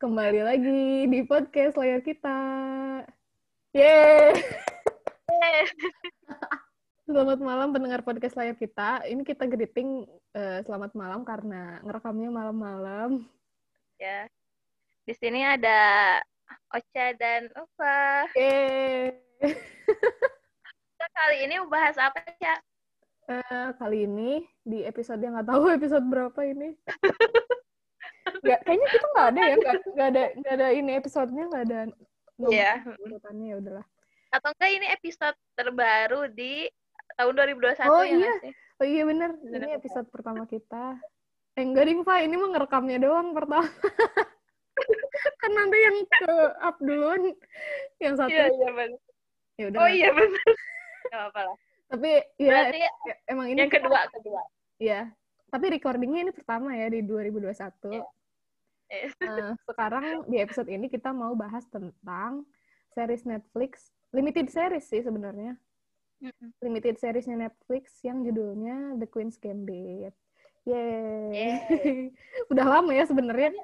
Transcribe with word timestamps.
Kembali 0.00 0.40
lagi 0.40 1.04
di 1.12 1.20
podcast 1.28 1.76
layar 1.76 2.00
kita. 2.00 2.40
Yeay! 3.76 4.32
Selamat 7.04 7.36
malam 7.36 7.68
pendengar 7.68 8.00
podcast 8.00 8.32
layar 8.32 8.56
kita. 8.56 9.04
Ini 9.04 9.20
kita 9.20 9.44
greeting 9.44 10.08
uh, 10.32 10.64
selamat 10.64 10.96
malam 10.96 11.20
karena 11.20 11.84
ngerekamnya 11.84 12.32
malam-malam. 12.32 13.28
Ya. 14.00 14.24
Di 15.04 15.12
sini 15.20 15.44
ada 15.44 16.16
Ocha 16.72 17.12
dan 17.20 17.52
Ufa. 17.60 18.24
Yeay! 18.40 19.20
Kita 20.96 21.06
kali 21.12 21.44
ini 21.44 21.60
bahas 21.68 22.00
apa, 22.00 22.24
ya? 22.40 22.56
Uh, 23.28 23.76
kali 23.76 24.08
ini 24.08 24.48
di 24.64 24.80
episode 24.80 25.20
yang 25.20 25.36
nggak 25.36 25.52
tahu 25.52 25.68
episode 25.76 26.08
berapa 26.08 26.40
ini. 26.48 26.72
Gak, 28.44 28.60
kayaknya 28.64 28.88
kita 28.92 29.06
nggak 29.12 29.28
ada 29.32 29.40
ya, 29.40 29.54
nggak 29.56 30.08
ada 30.12 30.24
nggak 30.36 30.54
ada 30.54 30.68
ini 30.76 30.90
episodenya 30.96 31.44
nggak 31.48 31.64
ada. 31.68 31.78
Iya. 32.48 32.72
Urutannya 33.00 33.46
ya 33.52 33.56
udahlah. 33.60 33.86
Atau 34.30 34.50
enggak 34.54 34.70
ini 34.70 34.86
episode 34.88 35.36
terbaru 35.58 36.20
di 36.30 36.70
tahun 37.18 37.32
2021 37.34 37.90
Oh 37.90 38.04
ya 38.06 38.16
iya. 38.16 38.32
sih? 38.40 38.52
Oh 38.80 38.86
iya 38.86 39.02
bener, 39.04 39.30
ini 39.44 39.76
episode 39.76 40.08
pertama 40.08 40.48
kita. 40.48 40.96
Eh 41.58 41.64
enggak 41.66 41.84
ding, 41.90 42.00
Pak. 42.06 42.24
Ini 42.24 42.34
mah 42.38 42.48
ngerekamnya 42.56 42.98
doang 43.02 43.36
pertama. 43.36 43.66
kan 45.40 45.50
nanti 45.52 45.76
yang 45.76 45.96
ke 46.08 46.34
up 46.62 46.76
duluan. 46.80 47.34
Yang 48.00 48.14
satu. 48.24 48.32
Iya, 48.32 48.46
iya 48.48 48.70
benar. 48.72 49.00
Ya 49.58 49.64
udah. 49.68 49.78
Oh 49.82 49.88
iya 49.90 50.08
benar. 50.14 50.48
Gak 51.10 51.22
apa 51.34 51.40
lah. 51.44 51.56
Tapi 51.90 52.10
ya 52.38 52.50
Berarti 52.54 52.80
em- 52.86 53.20
emang 53.34 53.46
ini 53.50 53.58
yang 53.66 53.72
kedua, 53.72 54.00
kedua. 54.14 54.42
Iya. 54.78 55.00
Tapi 55.50 55.66
recordingnya 55.76 56.30
ini 56.30 56.32
pertama 56.32 56.72
ya 56.78 56.86
di 56.88 57.02
2021. 57.02 57.90
Iya. 57.90 58.06
Eh, 58.90 59.10
Nah, 59.22 59.54
sekarang 59.70 60.26
di 60.26 60.42
episode 60.42 60.66
ini 60.66 60.90
kita 60.90 61.14
mau 61.14 61.34
bahas 61.38 61.62
tentang 61.70 62.42
series 62.90 63.22
Netflix, 63.22 63.94
limited 64.10 64.50
series 64.50 64.82
sih 64.82 65.02
sebenarnya. 65.02 65.54
Limited 66.60 67.00
seriesnya 67.00 67.48
Netflix 67.48 68.04
yang 68.04 68.20
judulnya 68.20 69.00
The 69.00 69.08
Queen's 69.08 69.40
Gambit. 69.40 70.12
Yeay. 70.68 71.32
Yeay. 71.32 71.96
Udah 72.52 72.66
lama 72.66 72.92
ya 72.92 73.08
sebenarnya. 73.08 73.56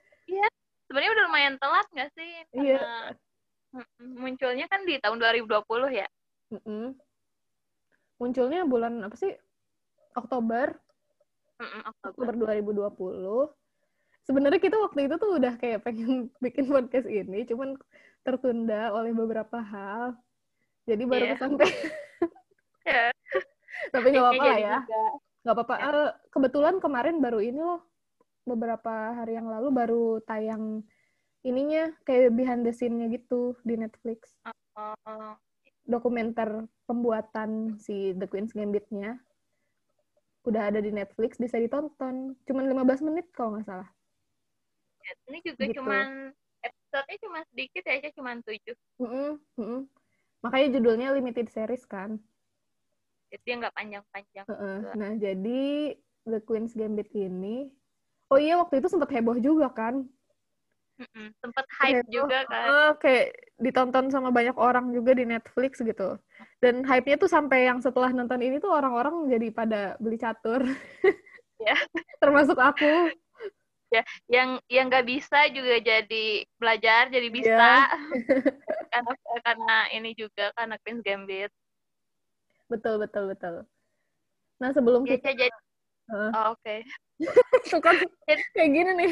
Sebenarnya 0.87 1.11
udah 1.19 1.25
lumayan 1.27 1.55
telat 1.59 1.87
nggak 1.91 2.11
sih? 2.15 2.31
Iya. 2.55 2.79
Mm-mm, 3.75 4.23
munculnya 4.23 4.71
kan 4.71 4.87
di 4.87 5.03
tahun 5.03 5.19
2020 5.19 5.91
ya. 5.91 6.07
Mm-mm. 6.55 6.95
Munculnya 8.23 8.63
bulan 8.63 9.03
apa 9.03 9.19
sih? 9.19 9.35
Oktober, 10.15 10.79
Mm-mm, 11.57 11.83
Oktober. 11.89 12.29
Oktober 12.29 12.35
2020. 12.61 14.27
Sebenarnya 14.27 14.61
kita 14.61 14.77
waktu 14.83 15.07
itu 15.07 15.15
tuh 15.17 15.31
udah 15.39 15.55
kayak 15.57 15.81
pengen 15.87 16.11
bikin 16.45 16.67
podcast 16.67 17.07
ini, 17.07 17.47
cuman 17.47 17.79
tertunda 18.27 18.91
oleh 18.93 19.15
beberapa 19.15 19.63
hal. 19.63 20.19
Jadi 20.87 21.03
baru 21.07 21.27
Iya. 21.33 21.37
sampai. 21.39 21.67
Ya, 22.87 23.11
Tapi 23.91 24.15
nggak 24.15 24.23
apa-apa 24.31 24.55
ya. 24.63 24.79
Nggak 25.43 25.55
apa-apa. 25.59 25.75
Ya. 25.75 25.91
Eh, 25.91 26.11
kebetulan 26.31 26.79
kemarin 26.79 27.19
baru 27.19 27.43
ini 27.43 27.59
loh, 27.59 27.83
beberapa 28.47 29.11
hari 29.11 29.35
yang 29.35 29.51
lalu 29.51 29.75
baru 29.75 30.07
tayang 30.23 30.87
ininya 31.43 31.91
kayak 32.07 32.31
behind 32.39 32.63
the 32.63 32.71
scene-nya 32.71 33.11
gitu 33.11 33.59
di 33.67 33.75
Netflix. 33.75 34.39
Oh, 34.79 35.35
Dokumenter 35.83 36.71
pembuatan 36.87 37.75
si 37.83 38.15
The 38.15 38.31
Queen's 38.31 38.55
Gambit-nya. 38.55 39.19
Udah 40.47 40.71
ada 40.71 40.79
di 40.79 40.95
Netflix, 40.95 41.37
bisa 41.37 41.59
ditonton. 41.59 42.39
Cuman 42.47 42.65
15 42.71 43.03
menit 43.03 43.27
kalau 43.35 43.59
nggak 43.59 43.67
salah. 43.67 43.89
ya. 45.03 45.13
Ini 45.31 45.39
juga 45.43 45.63
Gitu. 45.67 45.83
cuman 45.83 46.35
episode-nya 46.63 47.17
cuma 47.23 47.39
sedikit 47.51 47.83
ya, 47.83 47.93
aja 47.99 48.09
cuma 48.15 48.31
tujuh. 48.43 48.77
Mm-mm, 49.03 49.31
mm-mm. 49.59 49.81
Makanya 50.43 50.69
judulnya 50.79 51.15
limited 51.15 51.51
series 51.51 51.83
kan. 51.87 52.19
Jadi 53.31 53.47
yang 53.47 53.59
nggak 53.63 53.75
panjang-panjang. 53.75 54.47
Heeh. 54.47 54.77
juga. 54.83 54.95
Nah, 54.95 55.13
jadi 55.19 55.63
The 56.27 56.39
Queen's 56.43 56.75
Gambit 56.75 57.11
ini 57.15 57.71
Oh 58.27 58.39
iya, 58.43 58.59
waktu 58.59 58.83
itu 58.83 58.91
sempat 58.91 59.11
heboh 59.15 59.39
juga 59.39 59.71
kan. 59.71 60.03
Mm-mm. 60.97 61.29
Sempet 61.45 61.67
hype 61.77 62.01
Heboh. 62.05 62.13
juga 62.13 62.39
kan. 62.49 62.69
Eh, 62.69 62.93
kayak 63.05 63.27
ditonton 63.61 64.09
sama 64.09 64.33
banyak 64.33 64.57
orang 64.57 64.93
juga 64.97 65.13
di 65.13 65.29
Netflix 65.29 65.81
gitu. 65.85 66.17
Dan 66.61 66.89
hype-nya 66.89 67.21
tuh 67.21 67.29
sampai 67.29 67.69
yang 67.69 67.85
setelah 67.85 68.09
nonton 68.13 68.41
ini 68.41 68.57
tuh 68.57 68.73
orang-orang 68.73 69.29
jadi 69.29 69.49
pada 69.53 69.81
beli 70.01 70.17
catur. 70.17 70.65
Ya. 71.57 71.73
Termasuk 72.21 72.61
aku. 72.61 73.09
Yang 74.29 74.61
yang 74.69 74.93
nggak 74.93 75.09
bisa 75.09 75.49
juga 75.49 75.81
jadi 75.81 76.45
belajar, 76.61 77.09
jadi 77.09 77.29
bisa. 77.33 77.49
Iya. 77.49 77.81
karena 78.93 79.13
karena 79.41 79.77
ini 79.97 80.13
juga 80.13 80.53
karena 80.53 80.77
Queen's 80.85 81.01
Gambit. 81.01 81.49
Betul, 82.69 83.01
betul, 83.01 83.33
betul. 83.33 83.65
Nah, 84.61 84.69
sebelum 84.77 85.09
Ya, 85.09 85.17
kita... 85.17 85.33
Ca, 85.33 85.49
jadi 85.49 85.57
Heeh. 86.13 86.31
oh, 86.37 86.45
oke. 86.53 86.77
Kan, 87.81 87.97
kayak 88.53 88.71
gini 88.77 88.91
nih. 88.93 89.11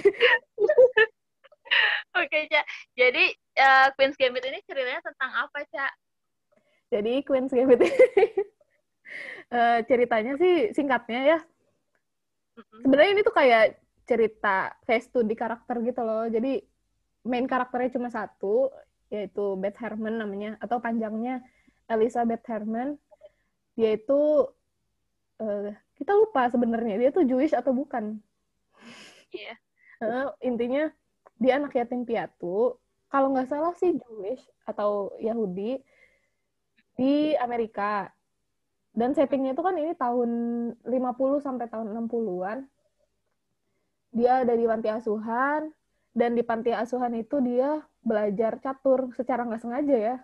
Oke, 2.21 2.39
Ca. 2.51 2.63
Jadi 2.95 3.25
eh, 3.35 3.87
Queen's 3.99 4.19
Gambit 4.19 4.45
ini 4.47 4.59
ceritanya 4.67 5.01
tentang 5.03 5.31
apa, 5.47 5.59
Ca? 5.69 5.87
Jadi 6.93 7.13
Queen's 7.27 7.53
Gambit 7.53 7.81
ini 7.83 7.91
eh, 9.57 9.79
ceritanya 9.87 10.33
sih 10.39 10.55
singkatnya 10.75 11.21
ya. 11.37 11.39
Sebenarnya 12.55 13.11
ini 13.19 13.23
tuh 13.27 13.35
kayak 13.35 13.65
cerita 14.07 14.79
kayak 14.87 15.03
studi 15.03 15.35
karakter 15.35 15.83
gitu 15.83 16.01
loh. 16.05 16.27
Jadi 16.31 16.63
main 17.25 17.49
karakternya 17.49 17.91
cuma 17.97 18.09
satu, 18.13 18.71
yaitu 19.11 19.57
Beth 19.59 19.81
Harmon 19.81 20.21
namanya 20.21 20.61
atau 20.61 20.79
panjangnya 20.79 21.43
Elizabeth 21.91 22.45
Harmon. 22.47 23.01
Dia 23.75 23.99
itu 23.99 24.47
eh, 25.43 25.75
kita 25.99 26.13
lupa 26.15 26.47
sebenarnya 26.47 26.95
dia 27.01 27.11
tuh 27.11 27.27
Jewish 27.27 27.57
atau 27.57 27.75
bukan. 27.75 28.21
Iya. 29.35 29.57
Eh, 30.05 30.27
intinya 30.43 30.91
dia 31.45 31.61
anak 31.61 31.77
yatim 31.77 32.09
piatu. 32.09 32.81
Kalau 33.13 33.29
nggak 33.37 33.53
salah 33.53 33.77
sih 33.77 33.93
Jewish 33.93 34.43
atau 34.65 35.13
Yahudi 35.21 35.77
di 36.97 37.37
Amerika. 37.37 38.09
Dan 38.95 39.13
settingnya 39.13 39.53
itu 39.53 39.63
kan 39.63 39.77
ini 39.77 39.93
tahun 39.93 40.31
50 40.87 41.45
sampai 41.45 41.67
tahun 41.69 41.93
60-an. 41.93 42.65
Dia 44.15 44.47
ada 44.47 44.55
di 44.57 44.65
panti 44.65 44.89
asuhan 44.89 45.69
dan 46.15 46.39
di 46.39 46.43
panti 46.47 46.71
asuhan 46.71 47.13
itu 47.19 47.43
dia 47.43 47.83
belajar 48.01 48.63
catur 48.63 49.11
secara 49.19 49.43
nggak 49.43 49.63
sengaja 49.63 49.97
ya. 49.99 50.17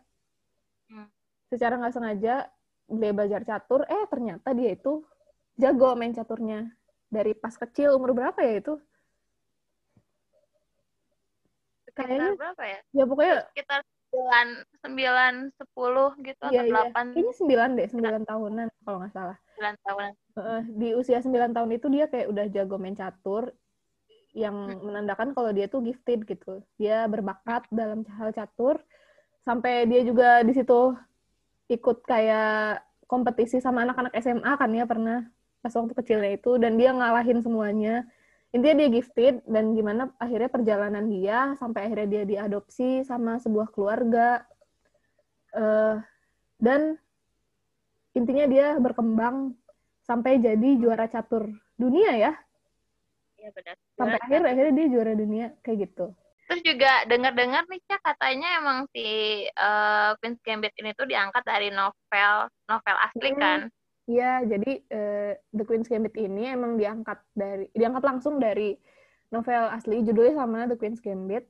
Hmm. 0.87 1.11
Secara 1.51 1.83
nggak 1.83 1.95
sengaja 1.99 2.35
dia 2.91 3.13
belajar 3.15 3.43
catur, 3.43 3.87
eh 3.87 4.07
ternyata 4.11 4.55
dia 4.55 4.75
itu 4.75 5.03
jago 5.59 5.99
main 5.99 6.15
caturnya. 6.15 6.71
Dari 7.11 7.35
pas 7.35 7.59
kecil 7.59 7.99
umur 7.99 8.15
berapa 8.15 8.39
ya 8.39 8.63
itu? 8.63 8.79
Sekitar 11.91 12.07
Kayaknya- 12.07 12.39
berapa 12.39 12.63
ya? 12.63 12.79
Ya 12.95 13.05
pokoknya 13.05 13.35
Sekitar 13.51 13.81
9, 14.11 14.49
9 14.83 15.35
10 15.55 16.09
gitu 16.19 16.45
iya, 16.51 16.61
atau 16.63 16.67
iya. 16.67 16.75
8 16.91 17.07
Kayaknya 17.15 17.35
9 17.39 17.71
deh, 17.79 17.87
9 17.91 18.23
tahunan 18.27 18.67
kalau 18.83 18.97
nggak 19.03 19.15
salah. 19.15 19.37
9 19.55 19.75
tahunan. 19.87 20.13
Di 20.75 20.89
usia 20.99 21.19
9 21.23 21.55
tahun 21.55 21.71
itu 21.75 21.87
dia 21.91 22.11
kayak 22.11 22.27
udah 22.27 22.47
jago 22.51 22.77
main 22.79 22.99
catur 22.99 23.55
yang 24.31 24.55
menandakan 24.83 25.35
kalau 25.35 25.51
dia 25.51 25.67
tuh 25.67 25.83
gifted 25.83 26.27
gitu. 26.27 26.63
Dia 26.79 27.07
berbakat 27.07 27.67
dalam 27.71 28.07
hal 28.19 28.31
catur 28.35 28.83
sampai 29.43 29.87
dia 29.87 30.03
juga 30.07 30.43
di 30.47 30.53
situ 30.55 30.95
ikut 31.71 32.03
kayak 32.03 32.83
kompetisi 33.07 33.59
sama 33.63 33.83
anak-anak 33.87 34.15
SMA 34.23 34.53
kan 34.59 34.71
ya 34.75 34.87
pernah 34.87 35.27
pas 35.63 35.75
waktu 35.75 35.95
kecilnya 35.99 36.31
itu 36.35 36.59
dan 36.59 36.75
dia 36.79 36.91
ngalahin 36.95 37.43
semuanya. 37.43 38.07
Intinya 38.51 38.83
dia 38.83 38.89
gifted 38.91 39.35
dan 39.47 39.79
gimana 39.79 40.11
akhirnya 40.19 40.51
perjalanan 40.51 41.07
dia 41.07 41.55
sampai 41.55 41.87
akhirnya 41.87 42.09
dia 42.11 42.23
diadopsi 42.27 43.07
sama 43.07 43.39
sebuah 43.39 43.71
keluarga. 43.71 44.43
Eh, 45.51 45.97
dan 46.59 46.95
intinya 48.15 48.47
dia 48.47 48.67
berkembang 48.79 49.55
sampai 50.03 50.43
jadi 50.43 50.71
juara 50.79 51.07
catur 51.07 51.47
dunia 51.75 52.11
ya 52.19 52.33
Iya 53.39 53.51
benar. 53.55 53.75
sampai 53.95 54.19
Juara 54.19 54.27
akhir 54.27 54.41
akhirnya 54.51 54.75
dia 54.75 54.87
juara 54.91 55.13
dunia 55.15 55.47
kayak 55.63 55.91
gitu 55.91 56.07
Terus 56.51 56.63
juga 56.67 57.07
dengar-dengar 57.07 57.63
nih 57.71 57.79
Ca, 57.87 57.97
katanya 58.03 58.59
emang 58.59 58.79
si 58.91 59.07
eh, 59.47 60.11
Queen's 60.19 60.43
Gambit 60.43 60.75
ini 60.83 60.91
tuh 60.99 61.07
diangkat 61.07 61.47
dari 61.47 61.71
novel 61.71 62.51
novel 62.67 62.97
asli 62.99 63.31
Hmm. 63.31 63.39
kan. 63.39 63.61
Iya 64.11 64.43
jadi 64.43 64.71
eh, 64.91 65.33
The 65.55 65.63
Queen's 65.63 65.87
Gambit 65.87 66.19
ini 66.19 66.51
emang 66.51 66.75
diangkat 66.75 67.23
dari 67.31 67.71
diangkat 67.71 68.03
langsung 68.03 68.43
dari 68.43 68.75
novel 69.31 69.71
asli 69.71 70.03
judulnya 70.03 70.35
sama 70.43 70.67
The 70.67 70.75
Queen's 70.75 70.99
Gambit 70.99 71.47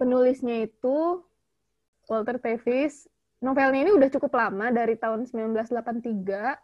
penulisnya 0.00 0.64
itu 0.64 1.20
Walter 2.08 2.40
Tevis 2.40 3.04
novelnya 3.44 3.84
ini 3.84 3.92
udah 3.92 4.08
cukup 4.16 4.32
lama 4.32 4.72
dari 4.72 4.96
tahun 4.96 5.28
1983 5.28 6.56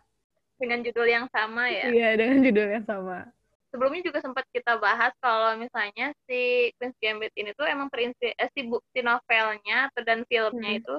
Dengan 0.58 0.82
judul 0.82 1.06
yang 1.06 1.30
sama 1.30 1.70
ya. 1.70 1.86
Iya, 1.86 2.18
dengan 2.18 2.42
judul 2.42 2.66
yang 2.66 2.86
sama. 2.88 3.30
sebelumnya 3.68 4.00
juga 4.00 4.24
sempat 4.24 4.48
kita 4.48 4.80
bahas 4.80 5.12
kalau 5.20 5.54
misalnya 5.60 6.16
si 6.24 6.72
Queen's 6.80 6.96
Gambit 6.98 7.30
ini 7.36 7.52
tuh 7.52 7.68
emang 7.68 7.92
terinspirasi 7.92 8.40
eh, 8.40 8.48
si, 8.56 8.64
bu, 8.64 8.80
si 8.96 9.04
novelnya 9.04 9.92
atau 9.92 10.02
dan 10.08 10.24
filmnya 10.24 10.72
hmm. 10.72 10.80
itu 10.80 10.94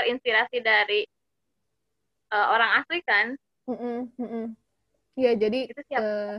terinspirasi 0.00 0.64
dari 0.64 1.04
uh, 2.30 2.46
orang 2.54 2.70
asli 2.82 2.98
kan? 3.04 3.34
Iya, 5.18 5.36
jadi 5.36 5.60
uh, 5.98 6.34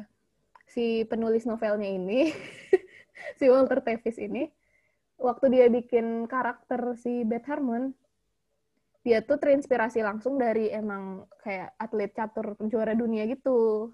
si 0.68 1.04
penulis 1.06 1.44
novelnya 1.44 1.88
ini, 1.88 2.32
si 3.40 3.46
Walter 3.52 3.84
Tevis 3.84 4.18
ini, 4.18 4.48
waktu 5.20 5.46
dia 5.54 5.68
bikin 5.68 6.26
karakter 6.26 6.96
si 6.98 7.28
Beth 7.28 7.46
Harmon, 7.46 7.94
dia 9.02 9.22
tuh 9.26 9.38
terinspirasi 9.42 10.06
langsung 10.06 10.38
dari 10.38 10.70
emang 10.70 11.26
kayak 11.42 11.74
atlet 11.78 12.12
catur 12.14 12.54
juara 12.70 12.94
dunia 12.94 13.26
gitu. 13.26 13.90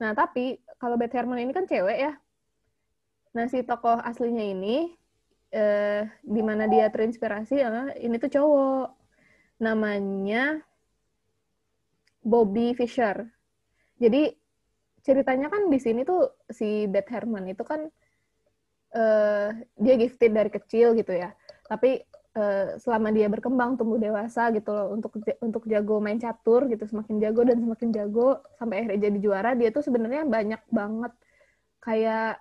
Nah, 0.00 0.16
tapi 0.16 0.58
kalau 0.80 0.96
Beth 0.96 1.14
Harmon 1.14 1.40
ini 1.40 1.52
kan 1.52 1.68
cewek 1.68 1.98
ya. 2.00 2.12
Nah, 3.36 3.44
si 3.46 3.60
tokoh 3.60 4.00
aslinya 4.00 4.40
ini, 4.40 4.96
eh, 5.52 6.08
di 6.24 6.42
mana 6.42 6.64
dia 6.64 6.88
terinspirasi, 6.88 7.56
eh, 7.60 7.88
ini 8.02 8.16
tuh 8.16 8.32
cowok. 8.32 8.88
Namanya 9.60 10.64
Bobby 12.28 12.76
Fischer. 12.76 13.24
Jadi, 13.96 14.28
ceritanya 15.00 15.48
kan 15.48 15.72
di 15.72 15.78
sini 15.80 16.04
tuh 16.04 16.44
si 16.52 16.84
Beth 16.84 17.08
Harmon 17.08 17.48
itu 17.48 17.64
kan 17.64 17.88
eh, 18.92 19.48
dia 19.80 19.94
gifted 19.96 20.36
dari 20.36 20.52
kecil 20.52 20.92
gitu 20.92 21.16
ya. 21.16 21.32
Tapi 21.64 22.04
uh, 22.38 22.66
selama 22.78 23.08
dia 23.10 23.26
berkembang 23.26 23.74
tumbuh 23.74 23.98
dewasa 23.98 24.50
gitu 24.54 24.70
loh 24.70 24.94
untuk 24.94 25.12
untuk 25.42 25.62
jago 25.66 25.98
main 25.98 26.18
catur 26.20 26.70
gitu 26.70 26.86
semakin 26.86 27.18
jago 27.22 27.42
dan 27.46 27.58
semakin 27.58 27.88
jago 27.94 28.42
sampai 28.56 28.84
akhirnya 28.84 29.10
jadi 29.10 29.18
juara 29.18 29.50
dia 29.58 29.68
tuh 29.74 29.82
sebenarnya 29.82 30.22
banyak 30.26 30.62
banget 30.70 31.12
kayak 31.82 32.38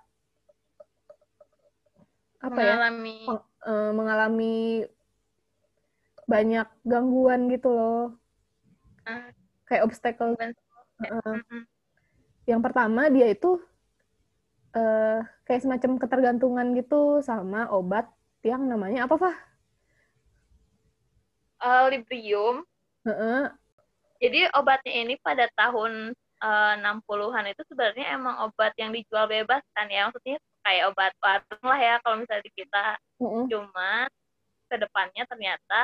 apa 2.38 2.60
ya, 2.62 2.74
mengalami. 2.78 3.18
ya 3.26 3.38
uh, 3.66 3.92
mengalami 3.96 4.58
banyak 6.28 6.68
gangguan 6.84 7.42
gitu 7.50 7.70
loh 7.72 8.04
uh, 8.06 8.10
kayak 9.68 9.84
obstacle 9.84 10.34
uh, 10.40 11.40
yang 12.48 12.64
pertama 12.64 13.12
dia 13.12 13.28
itu 13.30 13.60
uh, 14.74 15.20
kayak 15.44 15.62
semacam 15.64 16.00
ketergantungan 16.00 16.68
gitu 16.80 17.20
sama 17.20 17.68
obat 17.70 18.08
yang 18.42 18.64
namanya 18.66 19.06
apa 19.06 19.16
Fah? 19.20 19.38
uh, 21.62 21.86
Librium. 21.90 22.64
Uh-uh. 23.06 23.50
Jadi 24.18 24.50
obatnya 24.58 24.94
ini 25.06 25.14
pada 25.22 25.46
tahun 25.54 26.14
uh, 26.42 26.74
60-an 26.82 27.54
itu 27.54 27.62
sebenarnya 27.70 28.18
emang 28.18 28.50
obat 28.50 28.74
yang 28.82 28.90
dijual 28.90 29.30
bebas 29.30 29.62
kan 29.78 29.88
ya. 29.90 30.10
Maksudnya 30.10 30.38
kayak 30.66 30.84
obat 30.92 31.14
warung 31.22 31.66
lah 31.66 31.80
ya 31.80 31.96
kalau 32.02 32.16
misalnya 32.22 32.44
di 32.46 32.54
kita. 32.58 32.86
Uh-uh. 33.22 33.46
Cuma 33.50 34.10
ke 34.68 34.76
depannya 34.76 35.24
ternyata 35.30 35.82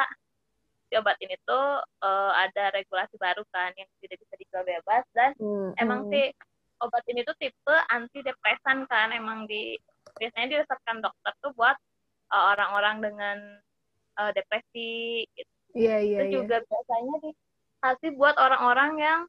si 0.94 1.02
obat 1.02 1.18
ini 1.26 1.34
tuh 1.42 1.82
uh, 1.82 2.32
ada 2.38 2.70
regulasi 2.70 3.18
baru 3.18 3.42
kan 3.50 3.74
yang 3.74 3.90
tidak 3.98 4.22
bisa 4.22 4.34
dijual 4.38 4.62
bebas 4.62 5.02
dan 5.18 5.34
uh-uh. 5.42 5.74
emang 5.82 6.06
sih 6.14 6.30
obat 6.86 7.02
ini 7.10 7.26
tuh 7.26 7.34
tipe 7.42 7.76
antidepresan 7.90 8.86
kan 8.86 9.10
emang 9.10 9.50
di 9.50 9.74
biasanya 10.22 10.62
diresepkan 10.62 11.02
dokter 11.02 11.34
tuh 11.42 11.50
buat 11.58 11.74
uh, 12.30 12.54
orang-orang 12.54 13.02
dengan 13.02 13.38
uh, 14.22 14.30
depresi 14.38 15.26
gitu 15.34 15.50
Iya, 15.74 16.06
iya, 16.06 16.18
Itu 16.22 16.26
iya. 16.30 16.34
juga 16.38 16.58
biasanya 16.62 17.16
dikasih 17.26 18.12
buat 18.14 18.38
orang-orang 18.38 18.92
yang 19.02 19.20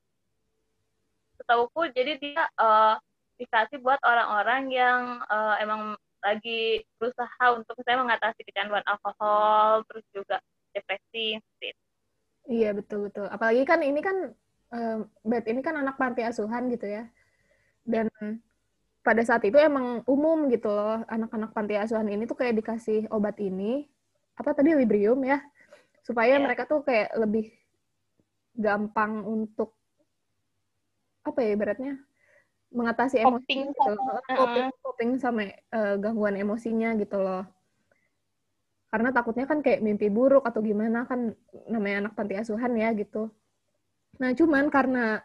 setahuku 1.41 1.89
jadi 1.97 2.13
dia 2.21 2.45
uh, 2.61 3.01
dikasih 3.41 3.81
buat 3.81 3.97
orang-orang 4.05 4.69
yang 4.69 5.25
uh, 5.33 5.57
emang 5.57 5.97
lagi 6.21 6.85
berusaha 7.01 7.45
untuk 7.57 7.73
misalnya 7.81 8.05
mengatasi 8.05 8.45
kecanduan 8.45 8.85
alkohol 8.85 9.89
terus 9.89 10.05
juga 10.13 10.37
depresi 10.75 11.39
gitu. 11.63 11.81
Iya 12.51 12.77
betul 12.77 13.09
betul. 13.09 13.31
Apalagi 13.31 13.63
kan 13.65 13.81
ini 13.81 14.01
kan 14.05 14.35
uh, 14.75 14.99
Beth 15.25 15.49
ini 15.49 15.65
kan 15.65 15.81
anak 15.81 15.97
panti 15.97 16.21
asuhan 16.21 16.69
gitu 16.69 16.85
ya. 16.85 17.09
Dan 17.85 18.11
pada 19.05 19.21
saat 19.21 19.45
itu 19.45 19.61
emang 19.61 20.01
umum 20.09 20.49
gitu 20.49 20.73
loh 20.73 21.05
anak-anak 21.13 21.53
panti 21.53 21.77
asuhan 21.77 22.09
ini 22.09 22.25
tuh 22.25 22.41
kayak 22.41 22.57
dikasih 22.57 23.05
obat 23.13 23.37
ini 23.37 23.85
apa 24.35 24.57
tadi 24.57 24.73
Librium 24.73 25.21
ya 25.23 25.45
supaya 26.01 26.41
yeah. 26.41 26.43
mereka 26.43 26.65
tuh 26.65 26.81
kayak 26.81 27.13
lebih 27.21 27.53
gampang 28.57 29.21
untuk 29.29 29.77
apa 31.21 31.39
ya 31.45 31.53
ibaratnya 31.53 32.01
mengatasi 32.73 33.23
emosi 33.23 33.45
coping 33.45 33.63
gitu. 33.71 33.93
coping, 34.35 34.67
coping 34.81 35.11
sama 35.21 35.53
uh, 35.73 36.01
gangguan 36.01 36.41
emosinya 36.41 36.97
gitu 36.97 37.21
loh 37.21 37.45
karena 38.95 39.11
takutnya 39.11 39.51
kan 39.51 39.59
kayak 39.59 39.83
mimpi 39.83 40.07
buruk 40.07 40.47
atau 40.47 40.63
gimana 40.63 41.03
kan 41.11 41.35
namanya 41.67 42.07
anak 42.07 42.13
panti 42.15 42.39
asuhan 42.39 42.79
ya 42.79 42.95
gitu 42.95 43.27
nah 44.23 44.31
cuman 44.31 44.71
karena 44.71 45.19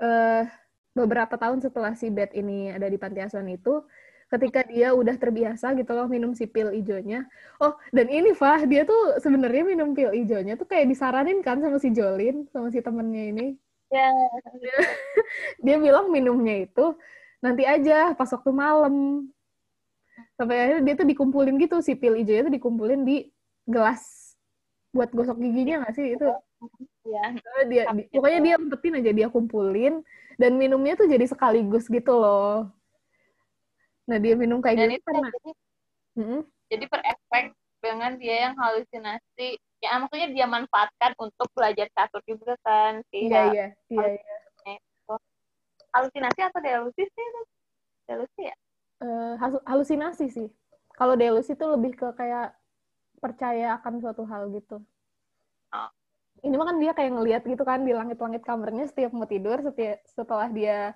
uh, 0.00 0.48
beberapa 0.96 1.36
tahun 1.36 1.60
setelah 1.60 1.92
si 1.92 2.08
Beth 2.08 2.32
ini 2.32 2.72
ada 2.72 2.88
di 2.88 2.96
panti 2.96 3.20
asuhan 3.20 3.52
itu 3.52 3.84
ketika 4.30 4.62
dia 4.62 4.94
udah 4.94 5.18
terbiasa 5.18 5.74
gitu 5.74 5.90
loh 5.90 6.06
minum 6.06 6.32
si 6.38 6.46
pil 6.46 6.70
ijonya. 6.70 7.26
Oh, 7.58 7.74
dan 7.90 8.06
ini 8.06 8.30
Fah, 8.30 8.62
dia 8.62 8.86
tuh 8.86 9.18
sebenarnya 9.18 9.66
minum 9.66 9.90
pil 9.90 10.14
ijonya 10.14 10.54
tuh 10.54 10.70
kayak 10.70 10.86
disaranin 10.86 11.42
kan 11.42 11.58
sama 11.58 11.82
si 11.82 11.90
Jolin, 11.90 12.46
sama 12.54 12.70
si 12.70 12.78
temennya 12.78 13.22
ini. 13.34 13.46
Ya. 13.90 14.10
Dia, 14.54 14.76
dia 15.66 15.76
bilang 15.82 16.14
minumnya 16.14 16.62
itu 16.62 16.94
nanti 17.42 17.66
aja 17.66 18.14
pas 18.14 18.30
waktu 18.30 18.50
malam. 18.54 18.94
Sampai 20.40 20.56
akhirnya 20.56 20.82
dia 20.88 20.94
tuh 20.96 21.08
dikumpulin 21.12 21.60
gitu, 21.60 21.84
si 21.84 21.92
pil 22.00 22.16
ijonya 22.16 22.48
tuh 22.48 22.54
dikumpulin 22.56 23.04
di 23.04 23.28
gelas 23.68 24.32
buat 24.88 25.12
gosok 25.12 25.36
giginya 25.36 25.84
nggak 25.84 25.92
sih 25.92 26.16
itu? 26.16 26.24
Ya. 27.04 27.24
Dia, 27.68 27.82
di, 27.92 28.08
pokoknya 28.08 28.40
dia 28.40 28.54
umpetin 28.56 28.96
aja 28.96 29.12
dia 29.12 29.28
kumpulin 29.28 30.00
dan 30.40 30.56
minumnya 30.56 30.96
tuh 30.96 31.12
jadi 31.12 31.28
sekaligus 31.28 31.92
gitu 31.92 32.16
loh. 32.16 32.72
Nah 34.08 34.16
dia 34.16 34.32
minum 34.32 34.64
kayak 34.64 34.80
Dan 34.80 34.96
gitu 34.96 34.96
itu 34.96 35.04
karena 35.12 35.28
jadi, 35.28 35.50
hmm? 36.16 36.40
jadi 36.72 36.84
berefek 36.88 37.44
dengan 37.84 38.12
dia 38.16 38.36
yang 38.48 38.54
halusinasi. 38.56 39.60
Ya 39.84 40.00
maksudnya 40.00 40.28
dia 40.32 40.46
manfaatkan 40.48 41.12
untuk 41.20 41.52
belajar 41.52 41.84
catur 41.92 42.24
juga 42.24 42.56
kan 42.64 43.04
sih. 43.12 43.28
Iya 43.28 43.40
iya 43.52 43.66
iya. 43.92 44.06
iya. 44.64 44.76
Halusinasi 45.92 46.40
atau 46.48 46.60
delusi 46.64 47.04
sih? 47.04 47.26
Delusi 48.08 48.48
ya? 48.48 48.56
Uh, 49.00 49.34
halusinasi 49.64 50.28
sih. 50.28 50.48
Kalau 50.92 51.16
delusi 51.16 51.56
itu 51.56 51.64
lebih 51.64 51.96
ke 51.96 52.08
kayak 52.12 52.52
percaya 53.16 53.80
akan 53.80 54.04
suatu 54.04 54.28
hal 54.28 54.52
gitu. 54.52 54.80
Oh. 55.72 55.90
Ini 56.44 56.56
mah 56.56 56.72
kan 56.72 56.76
dia 56.80 56.92
kayak 56.92 57.12
ngelihat 57.16 57.42
gitu 57.44 57.64
kan 57.64 57.84
di 57.84 57.92
langit-langit 57.92 58.44
kamarnya 58.44 58.88
setiap 58.88 59.12
mau 59.12 59.28
tidur, 59.28 59.60
setiap 59.60 60.00
setelah 60.08 60.48
dia 60.52 60.92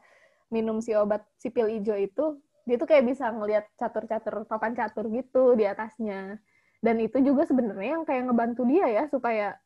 minum 0.52 0.80
si 0.84 0.92
obat 0.92 1.25
si 1.40 1.49
pil 1.49 1.68
hijau 1.68 1.96
itu, 1.96 2.25
dia 2.64 2.76
tuh 2.80 2.88
kayak 2.88 3.04
bisa 3.04 3.28
ngelihat 3.28 3.64
catur-catur 3.76 4.49
papan 4.49 4.73
catur 4.73 5.08
gitu 5.12 5.52
di 5.52 5.68
atasnya 5.68 6.40
dan 6.84 7.00
itu 7.00 7.16
juga 7.25 7.49
sebenarnya 7.49 8.00
yang 8.00 8.04
kayak 8.04 8.28
ngebantu 8.28 8.62
dia 8.68 8.87
ya 8.92 9.04
supaya 9.08 9.56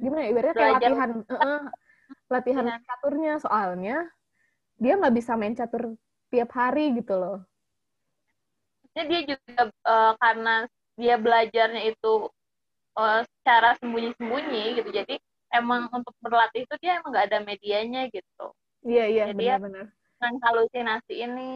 gimana 0.00 0.24
ya 0.24 0.28
ibaratnya 0.32 0.56
kayak 0.56 0.76
latihan 0.80 1.10
uh, 1.28 1.62
latihan 2.32 2.64
ya. 2.64 2.76
caturnya 2.88 3.32
soalnya 3.36 3.96
dia 4.80 4.96
nggak 4.96 5.14
bisa 5.20 5.36
main 5.36 5.52
catur 5.52 5.96
tiap 6.32 6.48
hari 6.56 6.96
gitu 6.96 7.12
loh 7.20 7.38
jadi 8.96 9.06
dia 9.08 9.20
juga 9.26 9.62
uh, 9.86 10.12
karena 10.18 10.54
dia 10.98 11.16
belajarnya 11.16 11.82
itu 11.94 12.28
uh, 12.98 13.20
secara 13.24 13.78
sembunyi-sembunyi 13.80 14.64
gitu. 14.82 14.90
Jadi 14.90 15.14
emang 15.54 15.88
untuk 15.94 16.14
berlatih 16.20 16.66
itu 16.66 16.74
dia 16.82 16.98
emang 16.98 17.14
nggak 17.14 17.26
ada 17.30 17.38
medianya 17.42 18.10
gitu. 18.10 18.46
Iya 18.84 19.04
iya 19.06 19.24
benar-benar 19.32 19.92
dengan 20.20 20.34
halusinasi 20.44 21.14
ini 21.16 21.48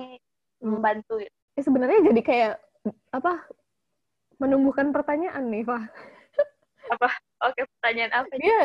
membantu 0.64 1.20
ya. 1.20 1.28
ya 1.28 1.62
sebenarnya 1.62 2.00
jadi 2.08 2.20
kayak 2.24 2.54
apa 3.12 3.44
menumbuhkan 4.40 4.88
pertanyaan 4.88 5.52
nih 5.52 5.68
pak 5.68 5.84
apa? 6.96 7.08
Oke 7.44 7.68
pertanyaan 7.76 8.24
apa 8.24 8.32
dia 8.40 8.60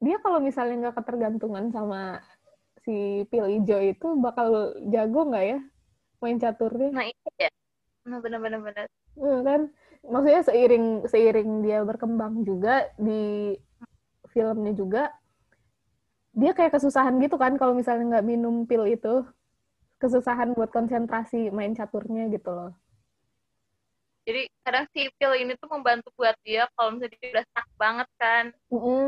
dia 0.00 0.16
kalau 0.24 0.40
misalnya 0.40 0.88
nggak 0.88 0.96
ketergantungan 1.04 1.68
sama 1.68 2.24
si 2.80 3.28
pil 3.28 3.44
hijau 3.44 3.80
itu 3.84 4.08
bakal 4.16 4.72
jago 4.88 5.28
nggak 5.28 5.44
ya 5.56 5.60
main 6.22 6.38
caturnya 6.38 6.90
nah 6.90 7.04
iya 7.06 7.48
ya 7.48 7.50
nah 8.08 8.18
benar 8.22 8.40
benar 8.40 8.60
benar 8.64 8.86
hmm, 9.18 9.38
kan 9.44 9.60
maksudnya 10.06 10.42
seiring 10.46 10.86
seiring 11.10 11.50
dia 11.66 11.84
berkembang 11.84 12.46
juga 12.46 12.88
di 12.96 13.54
filmnya 14.30 14.72
juga 14.72 15.12
dia 16.38 16.54
kayak 16.54 16.78
kesusahan 16.78 17.18
gitu 17.18 17.34
kan 17.34 17.58
kalau 17.58 17.74
misalnya 17.74 18.18
nggak 18.18 18.26
minum 18.26 18.62
pil 18.62 18.86
itu 18.86 19.26
kesusahan 19.98 20.54
buat 20.54 20.70
konsentrasi 20.70 21.50
main 21.50 21.74
caturnya 21.74 22.30
gitu 22.30 22.54
loh. 22.54 22.72
Jadi 24.22 24.46
kadang 24.62 24.86
si 24.94 25.10
pil 25.18 25.32
ini 25.34 25.58
tuh 25.58 25.66
membantu 25.72 26.14
buat 26.14 26.36
dia 26.46 26.70
kalau 26.78 26.94
misalnya 26.94 27.18
dia 27.18 27.28
udah 27.34 27.44
stuck 27.50 27.68
banget 27.74 28.08
kan. 28.20 28.44
Mm 28.70 28.78
-hmm. 28.78 29.04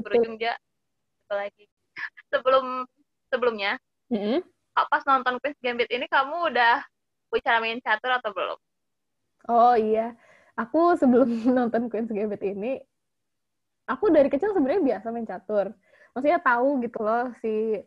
Berujung 0.00 0.36
dia 0.40 0.56
apa 1.28 1.34
lagi. 1.46 1.64
Sebelum 2.32 2.88
sebelumnya 3.28 3.76
mm 4.08 4.16
-hmm. 4.16 4.38
Pas 4.88 5.02
nonton 5.04 5.36
Queen's 5.42 5.60
Gambit 5.60 5.90
ini 5.92 6.06
kamu 6.06 6.54
udah 6.54 6.80
bicara 7.28 7.58
main 7.60 7.82
catur 7.82 8.16
atau 8.16 8.30
belum? 8.32 8.58
Oh 9.48 9.74
iya, 9.76 10.14
aku 10.56 10.96
sebelum 10.96 11.28
nonton 11.58 11.92
Queen's 11.92 12.12
Gambit 12.12 12.40
ini, 12.40 12.80
aku 13.90 14.08
dari 14.08 14.32
kecil 14.32 14.54
sebenarnya 14.56 14.96
biasa 14.96 15.06
main 15.10 15.28
catur. 15.28 15.74
Maksudnya 16.14 16.40
tahu 16.42 16.82
gitu 16.82 16.98
loh 17.02 17.30
si 17.38 17.78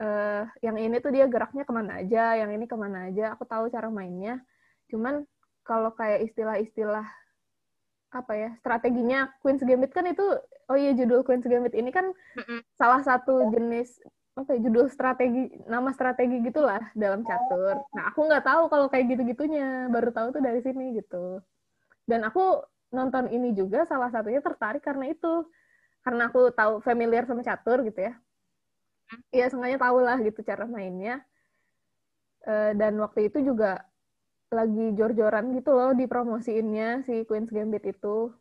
uh, 0.00 0.42
yang 0.60 0.76
ini 0.76 1.00
tuh 1.00 1.12
dia 1.14 1.28
geraknya 1.28 1.64
ke 1.64 1.72
mana 1.72 2.00
aja, 2.02 2.38
yang 2.40 2.50
ini 2.50 2.64
ke 2.64 2.76
mana 2.76 3.08
aja. 3.12 3.36
Aku 3.36 3.44
tahu 3.48 3.70
cara 3.72 3.88
mainnya. 3.88 4.40
Cuman 4.88 5.24
kalau 5.64 5.92
kayak 5.96 6.28
istilah-istilah 6.28 7.08
apa 8.14 8.32
ya 8.38 8.50
strateginya 8.62 9.26
Queen's 9.42 9.64
Gambit 9.66 9.90
kan 9.90 10.06
itu 10.06 10.22
oh 10.70 10.76
iya 10.78 10.94
judul 10.94 11.26
Queen's 11.26 11.42
Gambit 11.44 11.74
ini 11.74 11.90
kan 11.90 12.14
mm-hmm. 12.14 12.62
salah 12.78 13.02
satu 13.02 13.50
jenis 13.50 13.98
apa 14.34 14.50
ya, 14.58 14.66
judul 14.66 14.90
strategi 14.90 15.46
nama 15.70 15.94
strategi 15.94 16.42
gitulah 16.42 16.82
dalam 16.98 17.22
catur. 17.22 17.78
Nah 17.94 18.10
aku 18.10 18.26
nggak 18.26 18.42
tahu 18.42 18.62
kalau 18.66 18.86
kayak 18.90 19.14
gitu-gitunya 19.14 19.86
baru 19.94 20.10
tahu 20.10 20.34
tuh 20.34 20.42
dari 20.42 20.58
sini 20.58 20.98
gitu. 20.98 21.38
Dan 22.02 22.26
aku 22.26 22.66
nonton 22.90 23.30
ini 23.30 23.54
juga 23.54 23.86
salah 23.86 24.10
satunya 24.10 24.42
tertarik 24.42 24.82
karena 24.82 25.10
itu 25.10 25.46
karena 26.02 26.28
aku 26.28 26.50
tahu 26.50 26.82
familiar 26.82 27.24
sama 27.30 27.46
catur 27.46 27.86
gitu 27.86 28.10
ya. 28.10 28.14
Iya 29.30 29.46
sengaja 29.54 29.78
tahu 29.78 30.02
lah 30.02 30.18
gitu 30.18 30.42
cara 30.42 30.66
mainnya. 30.66 31.22
Uh, 32.44 32.74
dan 32.76 32.98
waktu 33.00 33.30
itu 33.30 33.40
juga 33.40 33.86
lagi 34.52 34.92
jor-joran 34.98 35.54
gitu 35.56 35.72
loh 35.72 35.96
dipromosiinnya 35.96 37.06
si 37.06 37.22
Queen's 37.22 37.54
Gambit 37.54 37.86
itu. 37.86 38.34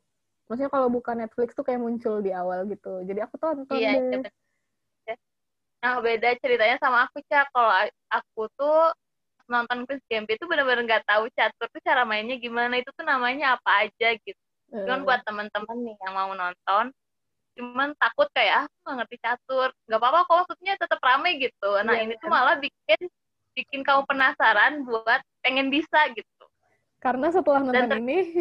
Maksudnya 0.50 0.74
kalau 0.74 0.90
bukan 0.90 1.22
Netflix 1.22 1.54
tuh 1.54 1.64
kayak 1.64 1.80
muncul 1.80 2.20
di 2.20 2.34
awal 2.34 2.66
gitu. 2.66 3.06
Jadi 3.06 3.20
aku 3.22 3.38
tonton 3.38 3.78
iya, 3.78 3.96
deh. 3.96 4.26
Iya, 4.26 4.43
Nah 5.84 6.00
beda 6.00 6.40
ceritanya 6.40 6.80
sama 6.80 7.12
aku 7.12 7.20
cak. 7.28 7.52
Kalau 7.52 7.76
aku 8.08 8.44
tuh 8.56 8.96
nonton 9.52 9.84
Queen's 9.84 10.06
Gambit 10.08 10.40
tuh 10.40 10.48
bener-bener 10.48 10.88
nggak 10.88 11.04
tahu 11.04 11.28
catur 11.36 11.68
tuh 11.68 11.82
cara 11.84 12.08
mainnya 12.08 12.40
gimana 12.40 12.80
itu 12.80 12.88
tuh 12.96 13.04
namanya 13.04 13.60
apa 13.60 13.88
aja 13.88 14.16
gitu. 14.16 14.40
Uh. 14.72 14.88
Cuman 14.88 15.04
buat 15.04 15.22
temen-temen 15.28 15.78
nih 15.84 15.96
yang 16.00 16.14
mau 16.16 16.32
nonton, 16.32 16.86
cuman 17.60 17.92
takut 18.00 18.32
kayak 18.32 18.64
ah 18.64 18.66
nggak 18.88 18.96
ngerti 19.04 19.18
catur, 19.20 19.70
nggak 19.92 20.00
apa-apa 20.00 20.20
kok 20.24 20.38
maksudnya 20.48 20.74
tetap 20.80 21.00
rame 21.04 21.32
gitu. 21.44 21.70
Nah 21.84 21.94
yeah, 22.00 22.04
ini 22.08 22.14
tuh 22.18 22.30
malah 22.32 22.56
bikin 22.58 23.00
bikin 23.54 23.82
kamu 23.86 24.08
penasaran 24.08 24.88
buat 24.88 25.22
pengen 25.44 25.68
bisa 25.68 26.10
gitu. 26.16 26.46
Karena 27.04 27.28
setelah 27.30 27.60
nonton 27.60 27.92
dan 27.92 28.00
ini 28.08 28.32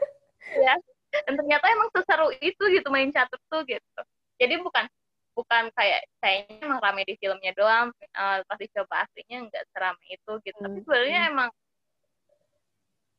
ya, 0.68 0.76
dan 1.24 1.32
ternyata 1.40 1.64
emang 1.72 1.88
seseru 1.96 2.28
itu 2.44 2.62
gitu 2.68 2.88
main 2.92 3.08
catur 3.08 3.40
tuh 3.48 3.64
gitu. 3.64 4.00
Jadi 4.36 4.60
bukan 4.60 4.84
bukan 5.40 5.72
kayak 5.72 6.04
kayaknya 6.20 6.60
emang 6.68 6.80
rame 6.84 7.02
di 7.08 7.14
filmnya 7.16 7.52
doang, 7.56 7.88
uh, 8.16 8.38
pasti 8.44 8.66
coba 8.76 9.08
aslinya 9.08 9.48
nggak 9.48 9.64
seramai 9.72 10.08
itu 10.12 10.32
gitu. 10.44 10.58
Hmm. 10.60 10.64
Tapi 10.68 10.78
sebenarnya 10.84 11.20
hmm. 11.24 11.30
emang 11.32 11.50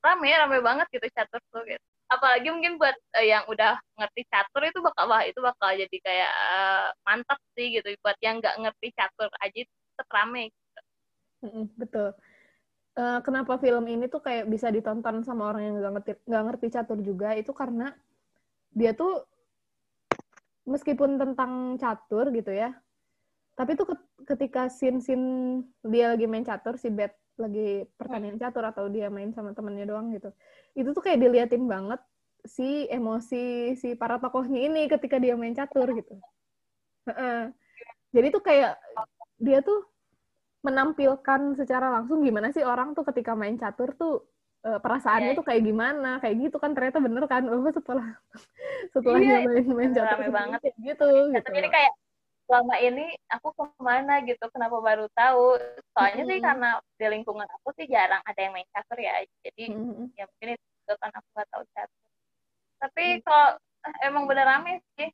rame 0.02 0.30
rame 0.30 0.58
banget 0.62 0.88
gitu 0.94 1.08
catur 1.10 1.42
tuh 1.50 1.64
gitu. 1.66 1.86
Apalagi 2.12 2.48
mungkin 2.54 2.78
buat 2.78 2.98
uh, 3.18 3.26
yang 3.26 3.44
udah 3.50 3.82
ngerti 3.98 4.22
catur 4.30 4.62
itu 4.70 4.80
bakal 4.86 5.06
wah 5.10 5.24
itu 5.26 5.40
bakal 5.42 5.70
jadi 5.74 5.98
kayak 6.06 6.32
uh, 6.32 6.88
mantap 7.02 7.40
sih 7.58 7.74
gitu. 7.74 7.90
Buat 8.06 8.18
yang 8.22 8.38
nggak 8.38 8.56
ngerti 8.62 8.88
catur 8.94 9.30
aja 9.42 9.58
itu 9.66 9.74
tetap 9.74 10.10
rame. 10.14 10.54
Gitu. 11.42 11.66
betul 11.74 12.14
uh, 12.98 13.20
kenapa 13.24 13.56
film 13.62 13.86
ini 13.88 14.06
tuh 14.12 14.20
kayak 14.24 14.48
bisa 14.50 14.68
ditonton 14.74 15.24
sama 15.24 15.52
orang 15.54 15.62
yang 15.68 15.76
nggak 15.80 15.94
ngerti 16.00 16.12
nggak 16.28 16.44
ngerti 16.50 16.68
catur 16.74 17.00
juga 17.00 17.30
itu 17.38 17.52
karena 17.56 17.94
dia 18.72 18.96
tuh 18.96 19.24
meskipun 20.68 21.18
tentang 21.18 21.78
catur 21.82 22.30
gitu 22.34 22.52
ya 22.54 22.74
tapi 23.58 23.76
tuh 23.76 23.94
ketika 24.26 24.72
scene-scene 24.72 25.60
dia 25.86 26.14
lagi 26.16 26.26
main 26.26 26.46
catur 26.46 26.78
si 26.78 26.88
Beth 26.90 27.14
lagi 27.38 27.86
pertandingan 27.98 28.38
catur 28.38 28.64
atau 28.70 28.86
dia 28.88 29.10
main 29.10 29.34
sama 29.34 29.52
temennya 29.52 29.90
doang 29.90 30.14
gitu 30.14 30.30
itu 30.78 30.90
tuh 30.94 31.04
kayak 31.04 31.20
diliatin 31.20 31.66
banget 31.66 32.00
si 32.46 32.90
emosi 32.90 33.78
si 33.78 33.94
para 33.94 34.18
tokohnya 34.18 34.66
ini 34.66 34.90
ketika 34.90 35.22
dia 35.22 35.38
main 35.38 35.54
catur 35.54 35.94
gitu. 35.94 36.18
Jadi 38.12 38.28
tuh 38.34 38.44
kayak 38.44 38.82
dia 39.38 39.62
tuh 39.62 39.86
menampilkan 40.62 41.58
secara 41.58 41.90
langsung 41.90 42.22
gimana 42.22 42.54
sih 42.54 42.62
orang 42.62 42.94
tuh 42.94 43.06
ketika 43.10 43.34
main 43.34 43.58
catur 43.58 43.98
tuh 43.98 44.26
uh, 44.66 44.80
perasaannya 44.82 45.34
yeah. 45.34 45.38
tuh 45.38 45.46
kayak 45.46 45.64
gimana? 45.66 46.18
Kayak 46.22 46.36
gitu 46.50 46.58
kan 46.62 46.72
ternyata 46.78 46.98
bener 47.02 47.24
kan? 47.26 47.44
Oh 47.50 47.66
setelah 47.70 48.08
setelah 48.94 49.20
yeah, 49.20 49.46
main 49.46 49.66
main 49.68 49.92
catur 49.94 50.30
banget. 50.30 50.60
gitu 50.80 51.06
ya, 51.06 51.42
gitu 51.42 51.50
ini 51.58 51.70
kayak 51.70 51.94
selama 52.52 52.76
ini 52.84 53.06
aku 53.32 53.48
ke 53.56 53.64
mana 53.80 54.20
gitu? 54.28 54.46
Kenapa 54.52 54.78
baru 54.84 55.08
tahu? 55.16 55.56
Soalnya 55.96 56.28
mm-hmm. 56.28 56.30
sih 56.36 56.40
karena 56.44 56.70
di 57.00 57.06
lingkungan 57.08 57.48
aku 57.48 57.72
sih 57.80 57.88
jarang 57.88 58.20
ada 58.28 58.40
yang 58.44 58.52
main 58.52 58.68
catur 58.76 59.00
ya. 59.00 59.24
Jadi 59.48 59.72
mm-hmm. 59.72 60.06
ya 60.20 60.28
mungkin 60.28 60.50
itu 60.60 60.94
kan 61.00 61.12
aku 61.16 61.28
gak 61.32 61.48
tahu 61.48 61.64
catur. 61.72 62.04
Tapi 62.84 63.04
mm-hmm. 63.08 63.24
kalau 63.24 63.50
eh, 63.88 63.96
emang 64.04 64.24
bener 64.28 64.46
rame 64.46 64.84
sih. 65.00 65.10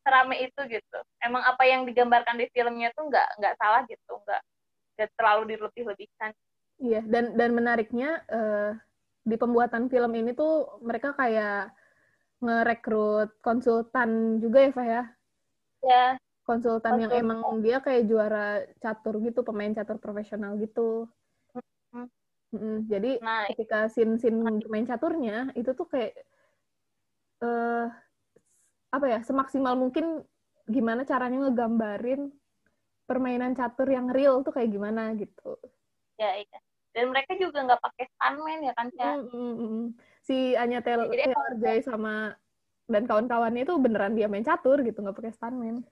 Serame 0.00 0.36
itu 0.40 0.60
gitu. 0.68 0.98
Emang 1.20 1.44
apa 1.44 1.64
yang 1.68 1.84
digambarkan 1.84 2.40
di 2.40 2.48
filmnya 2.56 2.88
tuh 2.96 3.08
nggak 3.08 3.36
nggak 3.36 3.54
salah 3.60 3.84
gitu. 3.84 4.12
Nggak 4.24 4.42
gak 5.00 5.10
terlalu 5.16 5.56
dilebih-lebihkan. 5.56 6.32
Iya, 6.80 7.04
dan 7.04 7.36
dan 7.36 7.52
menariknya 7.52 8.24
uh, 8.32 8.72
di 9.20 9.36
pembuatan 9.36 9.92
film 9.92 10.16
ini 10.16 10.32
tuh 10.32 10.80
mereka 10.80 11.12
kayak 11.12 11.76
ngerekrut 12.40 13.36
konsultan 13.44 14.40
juga 14.40 14.58
ya, 14.64 14.70
Fah 14.72 14.88
ya? 14.88 15.04
Ya. 15.84 16.06
Konsultan, 16.40 16.96
konsultan 16.96 17.04
yang 17.04 17.12
emang 17.12 17.40
dia 17.60 17.84
kayak 17.84 18.08
juara 18.08 18.64
catur 18.80 19.20
gitu, 19.20 19.44
pemain 19.44 19.76
catur 19.76 20.00
profesional 20.00 20.56
gitu. 20.56 21.04
Mm 21.92 22.08
-hmm. 22.56 22.76
Jadi 22.88 23.10
nah, 23.20 23.44
ketika 23.52 23.86
scene-scene 23.92 24.40
bermain 24.40 24.88
caturnya 24.88 25.52
itu 25.52 25.70
tuh 25.76 25.86
kayak 25.86 26.16
uh, 27.44 27.92
apa 28.90 29.06
ya 29.06 29.20
semaksimal 29.22 29.76
mungkin 29.76 30.24
gimana 30.66 31.04
caranya 31.06 31.46
ngegambarin 31.46 32.32
permainan 33.04 33.52
catur 33.52 33.86
yang 33.92 34.08
real 34.10 34.40
tuh 34.40 34.56
kayak 34.56 34.72
gimana 34.72 35.12
gitu. 35.14 35.60
Ya, 36.18 36.40
iya. 36.40 36.58
Dan 36.90 37.14
mereka 37.14 37.38
juga 37.38 37.58
nggak 37.62 37.82
pakai 37.82 38.04
stuntman 38.10 38.60
ya 38.66 38.72
kan, 38.74 38.86
Cia? 38.90 39.10
Mm, 39.14 39.26
mm, 39.30 39.54
mm. 39.56 39.84
Si 40.26 40.36
Anya 40.58 40.80
Taylor, 40.82 41.06
Jadi, 41.06 41.30
Taylor 41.30 41.82
sama 41.86 42.14
dan 42.90 43.06
kawan-kawannya 43.06 43.62
itu 43.62 43.74
beneran 43.78 44.18
dia 44.18 44.26
main 44.26 44.42
catur 44.42 44.82
gitu, 44.82 44.98
nggak 44.98 45.14
pakai 45.14 45.32
stuntman. 45.34 45.86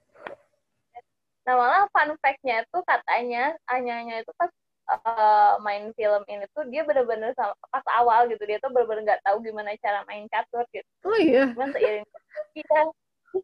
Nah 1.48 1.54
malah 1.56 1.88
fun 1.94 2.12
fact-nya 2.20 2.60
itu 2.60 2.78
katanya 2.84 3.56
Anyanya 3.72 4.20
itu 4.20 4.28
pas 4.36 4.52
uh, 4.92 5.56
main 5.64 5.88
film 5.96 6.20
ini 6.28 6.44
tuh 6.52 6.68
dia 6.68 6.84
bener-bener 6.84 7.32
sama 7.32 7.56
pas 7.72 7.80
awal 7.96 8.28
gitu 8.28 8.44
dia 8.44 8.60
tuh 8.60 8.68
bener-bener 8.68 9.08
nggak 9.08 9.24
tahu 9.24 9.40
gimana 9.40 9.72
cara 9.80 10.04
main 10.04 10.28
catur 10.28 10.68
gitu. 10.76 10.84
Oh 11.08 11.16
iya. 11.16 11.48
Cuman 11.56 11.72
seiring 11.72 12.04
kita 12.52 12.80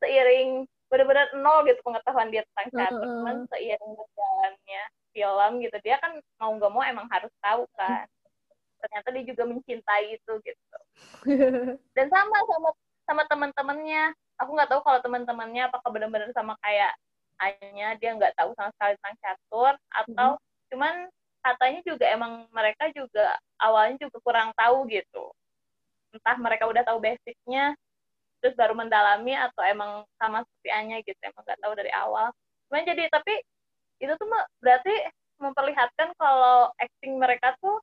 seiring 0.04 0.50
benar-benar 0.92 1.32
nol 1.40 1.64
gitu 1.64 1.80
pengetahuan 1.80 2.28
dia 2.28 2.44
tentang 2.52 2.68
catur 2.76 3.08
uh, 3.08 3.12
cuman 3.20 3.37
seiring 3.49 3.92
berjalannya 3.96 4.84
film 5.14 5.52
gitu. 5.62 5.76
Dia 5.87 5.97
kan 6.02 6.18
mau 6.42 6.52
nggak 6.59 6.73
mau 6.75 6.83
emang 6.83 7.06
harus 7.09 7.30
tahu 7.38 7.64
kan. 7.78 8.04
Ternyata 8.83 9.09
dia 9.14 9.25
juga 9.25 9.42
mencintai 9.49 10.18
itu 10.18 10.33
gitu. 10.42 10.78
Dan 11.97 12.06
sama 12.11 12.38
sama 12.44 12.71
sama 13.06 13.23
teman-temannya. 13.30 14.12
Aku 14.42 14.50
nggak 14.52 14.68
tahu 14.68 14.83
kalau 14.83 14.99
teman-temannya 15.00 15.71
apakah 15.71 15.88
benar-benar 15.94 16.28
sama 16.35 16.59
kayak 16.61 16.92
hanya 17.38 17.94
dia 17.99 18.11
nggak 18.14 18.35
tahu 18.35 18.50
sama 18.59 18.71
sekali 18.75 18.94
tentang 18.99 19.16
catur 19.23 19.73
atau 19.90 20.28
mm 20.35 20.38
-hmm. 20.38 20.68
cuman 20.75 20.94
katanya 21.44 21.80
juga 21.85 22.04
emang 22.09 22.33
mereka 22.50 22.88
juga 22.94 23.37
awalnya 23.61 24.00
juga 24.00 24.18
kurang 24.25 24.50
tahu 24.56 24.88
gitu. 24.90 25.25
Entah 26.14 26.37
mereka 26.40 26.64
udah 26.66 26.83
tahu 26.83 26.99
basicnya 27.02 27.76
terus 28.40 28.61
baru 28.61 28.76
mendalami 28.76 29.33
atau 29.33 29.64
emang 29.64 30.04
sama 30.21 30.44
seperti 30.44 30.68
Anya 30.68 30.97
gitu 31.00 31.16
emang 31.25 31.42
nggak 31.44 31.61
tahu 31.61 31.73
dari 31.76 31.92
awal. 31.92 32.28
Cuman 32.68 32.85
jadi 32.85 33.09
tapi 33.09 33.35
itu 34.02 34.12
tuh 34.14 34.28
berarti 34.62 34.94
memperlihatkan 35.38 36.14
kalau 36.18 36.70
acting 36.78 37.18
mereka 37.18 37.54
tuh 37.58 37.82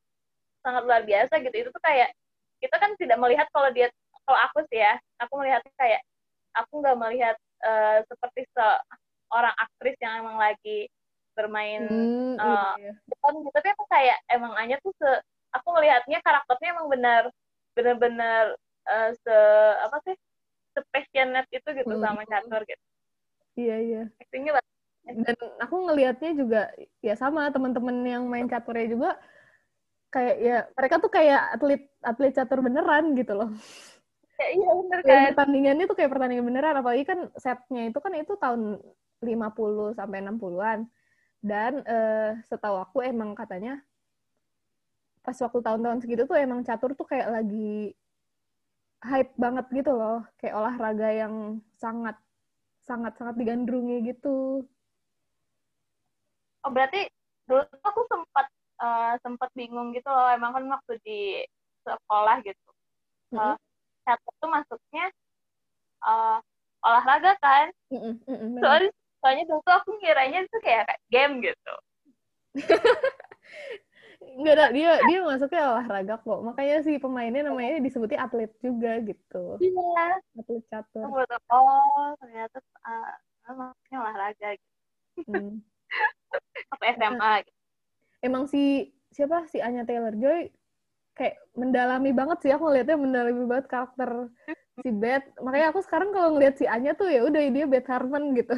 sangat 0.62 0.86
luar 0.86 1.04
biasa 1.04 1.42
gitu 1.42 1.56
itu 1.68 1.70
tuh 1.70 1.84
kayak 1.84 2.14
kita 2.62 2.76
kan 2.78 2.94
tidak 2.98 3.18
melihat 3.18 3.48
kalau 3.50 3.70
dia 3.74 3.90
kalau 4.24 4.40
aku 4.50 4.64
sih 4.70 4.80
ya 4.80 4.96
aku 5.18 5.34
melihatnya 5.42 5.74
kayak 5.76 6.02
aku 6.54 6.72
nggak 6.80 6.98
melihat 7.00 7.36
uh, 7.66 8.06
seperti 8.06 8.46
seorang 8.54 9.56
aktris 9.58 9.98
yang 10.00 10.22
emang 10.22 10.38
lagi 10.38 10.88
bermain 11.34 11.88
hmm, 11.88 12.36
uh, 12.38 12.76
iya. 12.78 12.94
gitu 13.08 13.50
tapi 13.56 13.68
aku 13.72 13.84
kayak 13.88 14.18
emang 14.30 14.54
Anya 14.60 14.78
tuh 14.84 14.92
se 15.00 15.10
aku 15.56 15.68
melihatnya 15.74 16.20
karakternya 16.22 16.76
emang 16.76 16.88
benar 16.92 17.24
benar-benar 17.74 18.56
uh, 18.88 19.10
se 19.16 19.38
apa 19.82 19.98
sih 20.06 20.16
sepassionate 20.76 21.50
itu 21.52 21.70
gitu 21.72 21.94
hmm. 21.96 22.04
sama 22.04 22.22
catur 22.28 22.62
gitu 22.68 22.86
iya 23.58 23.76
iya 23.80 24.04
actingnya 24.20 24.60
dan 25.06 25.38
aku 25.60 25.76
ngelihatnya 25.90 26.32
juga 26.38 26.62
ya 27.02 27.14
sama 27.18 27.50
teman-teman 27.50 27.98
yang 28.06 28.24
main 28.30 28.46
caturnya 28.46 28.88
juga 28.88 29.10
kayak 30.14 30.36
ya 30.40 30.58
mereka 30.78 30.96
tuh 31.02 31.12
kayak 31.12 31.42
atlet 31.58 31.82
atlet 32.04 32.34
catur 32.36 32.60
beneran 32.62 33.16
gitu 33.18 33.34
loh. 33.34 33.50
Ya, 34.40 34.48
iya 34.58 34.70
bener 34.74 35.00
kan? 35.06 35.22
pertandingannya 35.34 35.86
tuh 35.90 35.98
kayak 35.98 36.12
pertandingan 36.14 36.46
beneran 36.50 36.76
apalagi 36.82 37.04
kan 37.06 37.20
setnya 37.38 37.82
itu 37.90 38.00
kan 38.02 38.14
itu 38.18 38.34
tahun 38.42 38.62
50 39.22 39.94
sampai 39.94 40.18
60-an 40.26 40.80
Dan 41.42 41.82
uh, 41.86 42.38
setahu 42.46 42.78
aku 42.86 42.98
emang 43.02 43.34
katanya 43.34 43.82
pas 45.26 45.38
waktu 45.38 45.60
tahun-tahun 45.62 46.02
segitu 46.02 46.24
tuh 46.26 46.38
emang 46.38 46.66
catur 46.66 46.98
tuh 46.98 47.06
kayak 47.06 47.30
lagi 47.30 47.94
hype 49.02 49.34
banget 49.38 49.66
gitu 49.74 49.92
loh, 49.98 50.22
kayak 50.38 50.54
olahraga 50.58 51.10
yang 51.10 51.58
sangat 51.82 52.16
sangat 52.86 53.14
sangat 53.18 53.36
digandrungi 53.38 53.98
gitu. 54.14 54.66
Oh 56.62 56.72
berarti 56.72 57.10
dulu 57.50 57.62
tuh 57.68 57.82
aku 57.84 58.02
sempat 58.08 58.46
uh, 58.82 59.14
sempat 59.26 59.50
bingung 59.58 59.94
gitu 59.94 60.10
loh, 60.10 60.30
emang 60.30 60.54
kan 60.54 60.66
waktu 60.70 60.94
di 61.06 61.20
sekolah 61.86 62.42
gitu. 62.46 62.70
Mm 63.34 63.38
-hmm. 63.40 63.56
uh, 64.06 64.18
tuh 64.42 64.50
masuknya 64.50 65.06
uh, 66.06 66.38
olahraga 66.86 67.34
kan? 67.42 67.74
Mm 67.90 68.00
-hmm. 68.00 68.14
Mm 68.26 68.38
-hmm. 68.38 68.54
Soalnya 68.62 68.92
soalnya 69.22 69.44
dulu 69.50 69.62
tuh 69.66 69.76
aku 69.78 69.90
ngiranya 70.02 70.40
itu 70.46 70.58
kayak 70.66 70.98
game 71.14 71.42
gitu. 71.46 71.76
Enggak 74.22 74.54
ada, 74.54 74.68
dia 74.72 74.92
dia 75.10 75.20
masuknya 75.26 75.64
olahraga 75.76 76.16
kok. 76.22 76.40
Makanya 76.46 76.76
si 76.86 76.96
pemainnya 77.02 77.42
namanya 77.46 77.82
disebutnya 77.84 78.26
atlet 78.26 78.52
juga 78.64 79.02
gitu. 79.04 79.58
Iya. 79.60 80.06
Atlet 80.40 80.64
catur. 80.72 81.04
Oh, 81.52 82.16
ternyata 82.22 82.58
uh, 82.86 83.12
masuknya 83.50 83.98
olahraga 83.98 84.50
gitu. 84.56 84.72
Hmm. 85.28 85.60
Apa 86.72 86.84
SMA 86.96 87.34
gitu. 87.46 87.60
Emang 88.22 88.46
si 88.48 88.94
siapa 89.12 89.50
si 89.52 89.60
Anya 89.60 89.84
Taylor 89.84 90.16
Joy 90.16 90.48
kayak 91.18 91.36
mendalami 91.54 92.16
banget 92.16 92.38
sih 92.48 92.52
aku 92.56 92.72
ngeliatnya 92.72 92.96
mendalami 92.96 93.44
banget 93.44 93.68
karakter 93.68 94.32
si 94.80 94.90
Beth. 94.90 95.28
Makanya 95.44 95.68
aku 95.76 95.80
sekarang 95.84 96.16
kalau 96.16 96.38
ngeliat 96.38 96.56
si 96.56 96.66
Anya 96.66 96.96
tuh 96.96 97.12
ya 97.12 97.28
udah 97.28 97.42
dia 97.52 97.66
Beth 97.68 97.90
Harmon 97.92 98.32
gitu. 98.38 98.56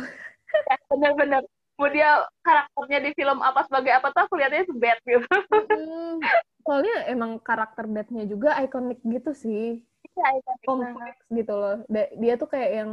Ya, 0.53 0.77
bener-bener 0.85 1.41
mau 1.73 1.89
dia 1.89 2.21
karakternya 2.45 2.99
di 3.09 3.11
film 3.17 3.41
apa 3.41 3.65
sebagai 3.65 3.97
apa 3.97 4.13
tuh 4.13 4.21
aku 4.29 4.37
lihatnya 4.37 4.61
itu 4.61 4.77
bad 4.77 4.99
gitu. 5.09 5.25
Hmm, 5.49 6.21
soalnya 6.61 6.95
emang 7.09 7.41
karakter 7.41 7.89
Batnya 7.89 8.29
juga 8.29 8.61
ikonik 8.61 9.01
gitu 9.01 9.33
sih. 9.33 9.81
Iya, 10.13 10.27
ikonik 10.37 10.61
Kompleks 10.69 11.25
gitu 11.33 11.53
loh. 11.57 11.81
Dia 11.89 12.33
tuh 12.37 12.45
kayak 12.45 12.71
yang 12.77 12.89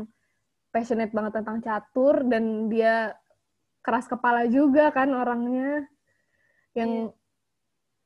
passionate 0.72 1.12
banget 1.12 1.36
tentang 1.36 1.60
catur 1.60 2.24
dan 2.24 2.72
dia 2.72 3.12
keras 3.80 4.06
kepala 4.08 4.46
juga 4.46 4.92
kan 4.92 5.08
orangnya. 5.12 5.88
Yang 6.76 6.90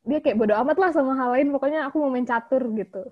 yeah. 0.04 0.08
dia 0.08 0.18
kayak 0.24 0.38
bodo 0.38 0.54
amat 0.64 0.76
lah 0.80 0.90
sama 0.94 1.14
hal 1.18 1.34
lain, 1.34 1.52
pokoknya 1.52 1.86
aku 1.88 1.96
mau 2.00 2.10
main 2.10 2.26
catur 2.26 2.62
gitu. 2.74 3.02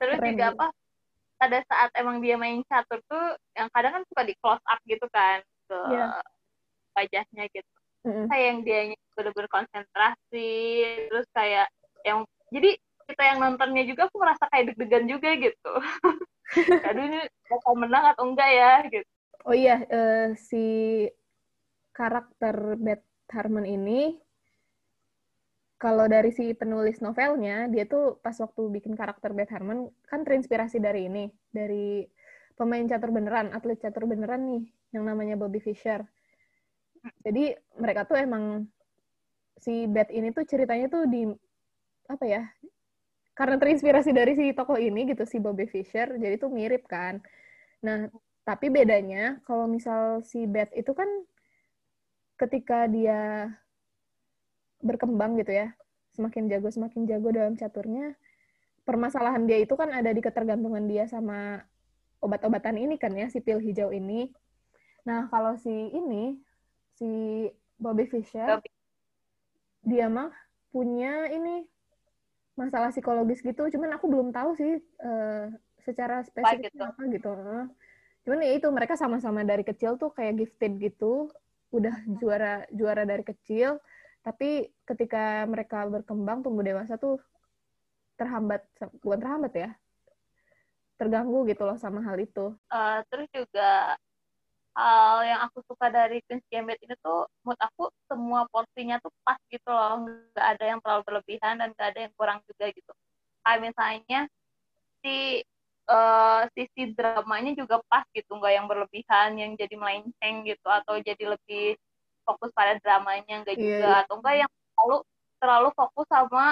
Terus 0.00 0.16
Keren 0.16 0.32
juga 0.32 0.48
gitu. 0.48 0.56
apa? 0.56 0.66
pada 1.40 1.58
saat 1.64 1.88
emang 1.96 2.20
dia 2.20 2.36
main 2.36 2.60
catur 2.68 3.00
tuh 3.08 3.26
yang 3.56 3.72
kadang 3.72 3.96
kan 3.96 4.04
suka 4.12 4.22
di 4.28 4.36
close 4.44 4.60
up 4.68 4.76
gitu 4.84 5.08
kan 5.08 5.40
ke 5.40 5.78
yeah. 5.88 6.20
wajahnya 6.92 7.48
gitu 7.48 7.74
mm-hmm. 8.04 8.28
kayak 8.28 8.44
yang 8.44 8.58
dia 8.60 8.80
bener-bener 9.16 9.48
konsentrasi 9.48 10.52
terus 11.08 11.24
kayak 11.32 11.72
yang 12.04 12.28
jadi 12.52 12.76
kita 13.08 13.22
yang 13.24 13.38
nontonnya 13.40 13.88
juga 13.88 14.12
aku 14.12 14.20
merasa 14.20 14.44
kayak 14.52 14.76
deg-degan 14.76 15.08
juga 15.08 15.32
gitu 15.40 15.72
aduh 16.92 17.04
ini 17.08 17.20
bakal 17.48 17.72
menang 17.72 18.04
atau 18.12 18.28
enggak 18.28 18.50
ya 18.52 18.72
gitu 18.92 19.10
oh 19.46 19.56
iya 19.56 19.82
uh, 19.88 20.28
si 20.36 20.64
karakter 21.94 22.76
Beth 22.80 23.06
Harmon 23.30 23.66
ini 23.68 24.18
kalau 25.80 26.04
dari 26.12 26.28
si 26.28 26.52
penulis 26.52 27.00
novelnya, 27.00 27.64
dia 27.72 27.88
tuh 27.88 28.20
pas 28.20 28.36
waktu 28.36 28.68
bikin 28.68 28.92
karakter 28.92 29.32
Beth 29.32 29.48
Harmon 29.48 29.88
kan 30.04 30.28
terinspirasi 30.28 30.76
dari 30.76 31.08
ini, 31.08 31.24
dari 31.48 32.04
pemain 32.52 32.84
catur 32.84 33.08
beneran, 33.16 33.48
atlet 33.56 33.80
catur 33.80 34.04
beneran 34.04 34.44
nih, 34.44 34.62
yang 34.92 35.08
namanya 35.08 35.40
Bobby 35.40 35.56
Fischer. 35.56 36.04
Jadi 37.24 37.56
mereka 37.80 38.04
tuh 38.04 38.20
emang 38.20 38.68
si 39.56 39.88
Beth 39.88 40.12
ini 40.12 40.36
tuh 40.36 40.44
ceritanya 40.44 40.92
tuh 40.92 41.08
di 41.08 41.24
apa 42.12 42.28
ya? 42.28 42.44
Karena 43.32 43.56
terinspirasi 43.56 44.12
dari 44.12 44.36
si 44.36 44.52
tokoh 44.52 44.76
ini 44.76 45.08
gitu 45.08 45.24
si 45.24 45.40
Bobby 45.40 45.64
Fischer, 45.64 46.12
jadi 46.20 46.36
tuh 46.36 46.52
mirip 46.52 46.84
kan. 46.84 47.24
Nah, 47.80 48.04
tapi 48.50 48.66
bedanya 48.66 49.38
kalau 49.46 49.70
misal 49.70 50.26
si 50.26 50.42
Beth 50.42 50.74
itu 50.74 50.90
kan 50.90 51.06
ketika 52.34 52.90
dia 52.90 53.46
berkembang 54.82 55.38
gitu 55.38 55.54
ya 55.54 55.70
semakin 56.18 56.50
jago 56.50 56.66
semakin 56.66 57.06
jago 57.06 57.30
dalam 57.30 57.54
caturnya 57.54 58.18
permasalahan 58.82 59.46
dia 59.46 59.62
itu 59.62 59.78
kan 59.78 59.94
ada 59.94 60.10
di 60.10 60.18
ketergantungan 60.18 60.82
dia 60.90 61.06
sama 61.06 61.62
obat-obatan 62.18 62.74
ini 62.74 62.98
kan 62.98 63.14
ya 63.14 63.30
si 63.30 63.38
pil 63.38 63.62
hijau 63.62 63.94
ini 63.94 64.34
nah 65.06 65.30
kalau 65.30 65.54
si 65.54 65.70
ini 65.70 66.34
si 66.98 67.46
Bobby 67.78 68.10
Fischer 68.10 68.58
Bobby. 68.58 68.66
dia 69.86 70.10
mah 70.10 70.34
punya 70.74 71.30
ini 71.30 71.70
masalah 72.58 72.90
psikologis 72.90 73.46
gitu 73.46 73.62
cuman 73.70 73.94
aku 73.94 74.10
belum 74.10 74.34
tahu 74.34 74.58
sih 74.58 74.82
uh, 75.06 75.54
secara 75.86 76.26
spesifik 76.26 76.74
gitu. 76.74 76.82
apa 76.82 77.02
gitu 77.14 77.30
cuman 78.30 78.46
ya 78.46 78.62
itu 78.62 78.70
mereka 78.70 78.94
sama-sama 78.94 79.42
dari 79.42 79.66
kecil 79.66 79.98
tuh 79.98 80.14
kayak 80.14 80.38
gifted 80.38 80.78
gitu. 80.78 81.26
Udah 81.74 81.98
juara 82.22 82.62
juara 82.70 83.02
dari 83.02 83.26
kecil. 83.26 83.82
Tapi 84.22 84.70
ketika 84.86 85.42
mereka 85.50 85.82
berkembang 85.90 86.46
tumbuh 86.46 86.62
dewasa 86.62 86.94
tuh 86.94 87.18
terhambat 88.14 88.62
bukan 89.02 89.18
terhambat 89.18 89.52
ya 89.58 89.70
terganggu 90.94 91.42
gitu 91.50 91.66
loh 91.66 91.74
sama 91.74 92.06
hal 92.06 92.22
itu. 92.22 92.54
Uh, 92.70 93.02
terus 93.10 93.26
juga 93.34 93.98
hal 94.78 95.26
yang 95.26 95.40
aku 95.50 95.66
suka 95.66 95.90
dari 95.90 96.22
Queen's 96.30 96.46
Gambit 96.54 96.78
ini 96.86 96.94
tuh 97.02 97.26
menurut 97.42 97.58
aku 97.58 97.90
semua 98.06 98.46
porsinya 98.46 99.02
tuh 99.02 99.10
pas 99.26 99.42
gitu 99.50 99.66
loh. 99.74 100.06
Nggak 100.06 100.46
ada 100.54 100.64
yang 100.70 100.78
terlalu 100.78 101.02
berlebihan 101.02 101.58
dan 101.58 101.74
nggak 101.74 101.88
ada 101.98 102.00
yang 102.06 102.14
kurang 102.14 102.38
juga 102.46 102.70
gitu. 102.70 102.92
Kayak 103.42 103.74
misalnya 103.74 104.20
si 105.02 105.42
uh, 105.90 106.46
sisi 106.54 106.94
dramanya 106.94 107.52
juga 107.58 107.82
pas 107.90 108.06
gitu 108.14 108.38
nggak 108.38 108.54
yang 108.54 108.66
berlebihan 108.70 109.30
yang 109.36 109.52
jadi 109.58 109.74
melenceng 109.74 110.46
gitu 110.46 110.68
atau 110.70 111.02
jadi 111.02 111.34
lebih 111.34 111.74
fokus 112.22 112.54
pada 112.54 112.78
dramanya 112.78 113.42
enggak 113.42 113.58
yeah, 113.58 113.66
juga 113.66 113.90
yeah. 113.90 114.00
atau 114.06 114.14
enggak 114.22 114.36
yang 114.46 114.50
terlalu 114.54 114.96
terlalu 115.40 115.68
fokus 115.74 116.06
sama 116.06 116.44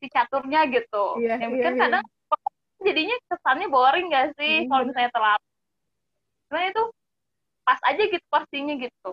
si 0.00 0.06
caturnya 0.08 0.60
gitu 0.72 1.04
yeah, 1.20 1.36
yang 1.36 1.50
mungkin 1.52 1.76
yeah, 1.76 1.76
iya. 1.76 1.82
kadang 1.84 2.04
yeah. 2.04 2.82
jadinya 2.84 3.16
kesannya 3.28 3.68
boring 3.68 4.06
gak 4.12 4.28
sih 4.40 4.64
mm. 4.64 4.68
kalau 4.72 4.82
misalnya 4.88 5.12
terlalu 5.12 5.46
cuman 6.48 6.64
itu 6.70 6.84
pas 7.64 7.80
aja 7.88 8.02
gitu 8.04 8.26
porsinya 8.28 8.74
gitu 8.76 9.12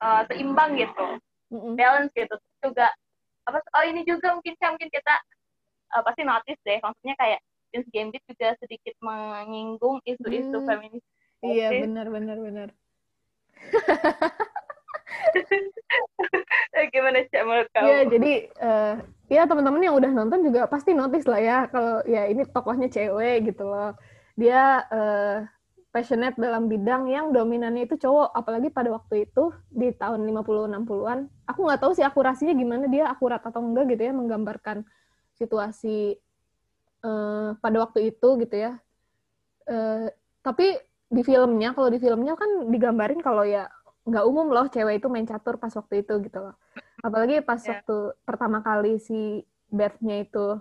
uh, 0.00 0.22
seimbang 0.30 0.78
gitu 0.78 1.06
mm-hmm. 1.50 1.74
balance 1.74 2.12
gitu 2.14 2.34
juga 2.62 2.88
apa 3.44 3.58
oh 3.58 3.84
ini 3.90 4.06
juga 4.06 4.38
mungkin 4.38 4.54
mungkin 4.54 4.90
kita 4.94 5.14
uh, 5.98 6.02
pasti 6.06 6.22
notice 6.22 6.60
deh 6.62 6.78
maksudnya 6.78 7.18
kayak 7.18 7.40
Queen's 7.70 7.86
Gambit 7.94 8.22
juga 8.26 8.58
sedikit 8.58 8.94
menyinggung 8.98 10.02
isu-isu 10.02 10.58
mm. 10.58 10.66
feminis 10.66 11.04
iya 11.40 11.70
benar 11.70 12.10
benar 12.10 12.36
benar 12.36 12.68
Gimana 16.90 17.18
cak 17.28 17.42
menurut 17.44 17.68
kamu? 17.76 17.86
Ya 17.86 17.98
jadi 18.08 18.32
uh, 18.60 18.94
ya 19.28 19.42
teman-teman 19.46 19.84
yang 19.84 19.96
udah 19.96 20.10
nonton 20.10 20.40
juga 20.46 20.66
pasti 20.66 20.96
notice 20.96 21.28
lah 21.28 21.40
ya 21.40 21.58
kalau 21.68 22.02
ya 22.08 22.26
ini 22.26 22.42
tokohnya 22.48 22.88
cewek 22.88 23.52
gitu 23.52 23.64
loh. 23.68 23.92
Dia 24.34 24.84
uh, 24.88 25.44
passionate 25.90 26.38
dalam 26.38 26.70
bidang 26.70 27.10
yang 27.10 27.34
dominannya 27.34 27.84
itu 27.84 27.98
cowok 27.98 28.32
apalagi 28.32 28.70
pada 28.70 28.94
waktu 28.94 29.28
itu 29.28 29.52
di 29.68 29.92
tahun 29.92 30.24
50 30.24 30.72
60-an. 30.72 31.18
Aku 31.50 31.66
nggak 31.66 31.80
tahu 31.82 31.92
sih 31.92 32.06
akurasinya 32.06 32.54
gimana 32.54 32.86
dia 32.88 33.10
akurat 33.10 33.42
atau 33.42 33.60
enggak 33.60 33.94
gitu 33.94 34.02
ya 34.08 34.12
menggambarkan 34.14 34.86
situasi 35.36 36.16
uh, 37.04 37.56
pada 37.58 37.76
waktu 37.82 38.14
itu 38.14 38.28
gitu 38.42 38.56
ya. 38.56 38.72
Uh, 39.68 40.08
tapi 40.40 40.76
di 41.10 41.22
filmnya 41.26 41.74
kalau 41.74 41.90
di 41.90 41.98
filmnya 41.98 42.38
kan 42.38 42.70
digambarin 42.70 43.20
kalau 43.20 43.42
ya 43.42 43.66
nggak 44.06 44.24
umum 44.24 44.48
loh 44.50 44.66
cewek 44.70 45.02
itu 45.02 45.06
main 45.12 45.28
catur 45.28 45.60
pas 45.60 45.72
waktu 45.74 46.02
itu 46.06 46.14
gitu 46.24 46.38
loh. 46.40 46.54
Apalagi 47.04 47.40
pas 47.44 47.60
yeah. 47.60 47.78
waktu 47.78 47.96
pertama 48.24 48.58
kali 48.64 49.00
si 49.00 49.44
Beth-nya 49.70 50.26
itu 50.26 50.58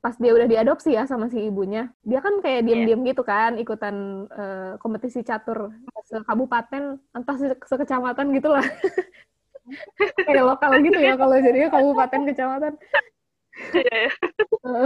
pas 0.00 0.16
dia 0.16 0.32
udah 0.32 0.48
diadopsi 0.48 0.96
ya 0.96 1.04
sama 1.04 1.28
si 1.28 1.44
ibunya, 1.44 1.92
dia 2.00 2.24
kan 2.24 2.40
kayak 2.40 2.64
iya. 2.64 2.66
diem-diem 2.72 3.04
yeah. 3.04 3.08
gitu 3.12 3.22
kan, 3.22 3.60
ikutan 3.60 4.24
uh, 4.32 4.80
kompetisi 4.80 5.20
catur 5.20 5.76
se 6.08 6.16
kabupaten, 6.24 6.96
entah 7.12 7.36
se 7.36 7.52
sekecamatan 7.68 8.32
gitu 8.32 8.48
lah. 8.48 8.64
kayak 10.24 10.40
lokal 10.40 10.72
gitu 10.80 10.98
ya 10.98 11.20
kalau 11.20 11.36
jadinya 11.36 11.68
kabupaten 11.68 12.20
kecamatan. 12.32 12.72
Yeah. 13.74 14.10
Iya. 14.64 14.84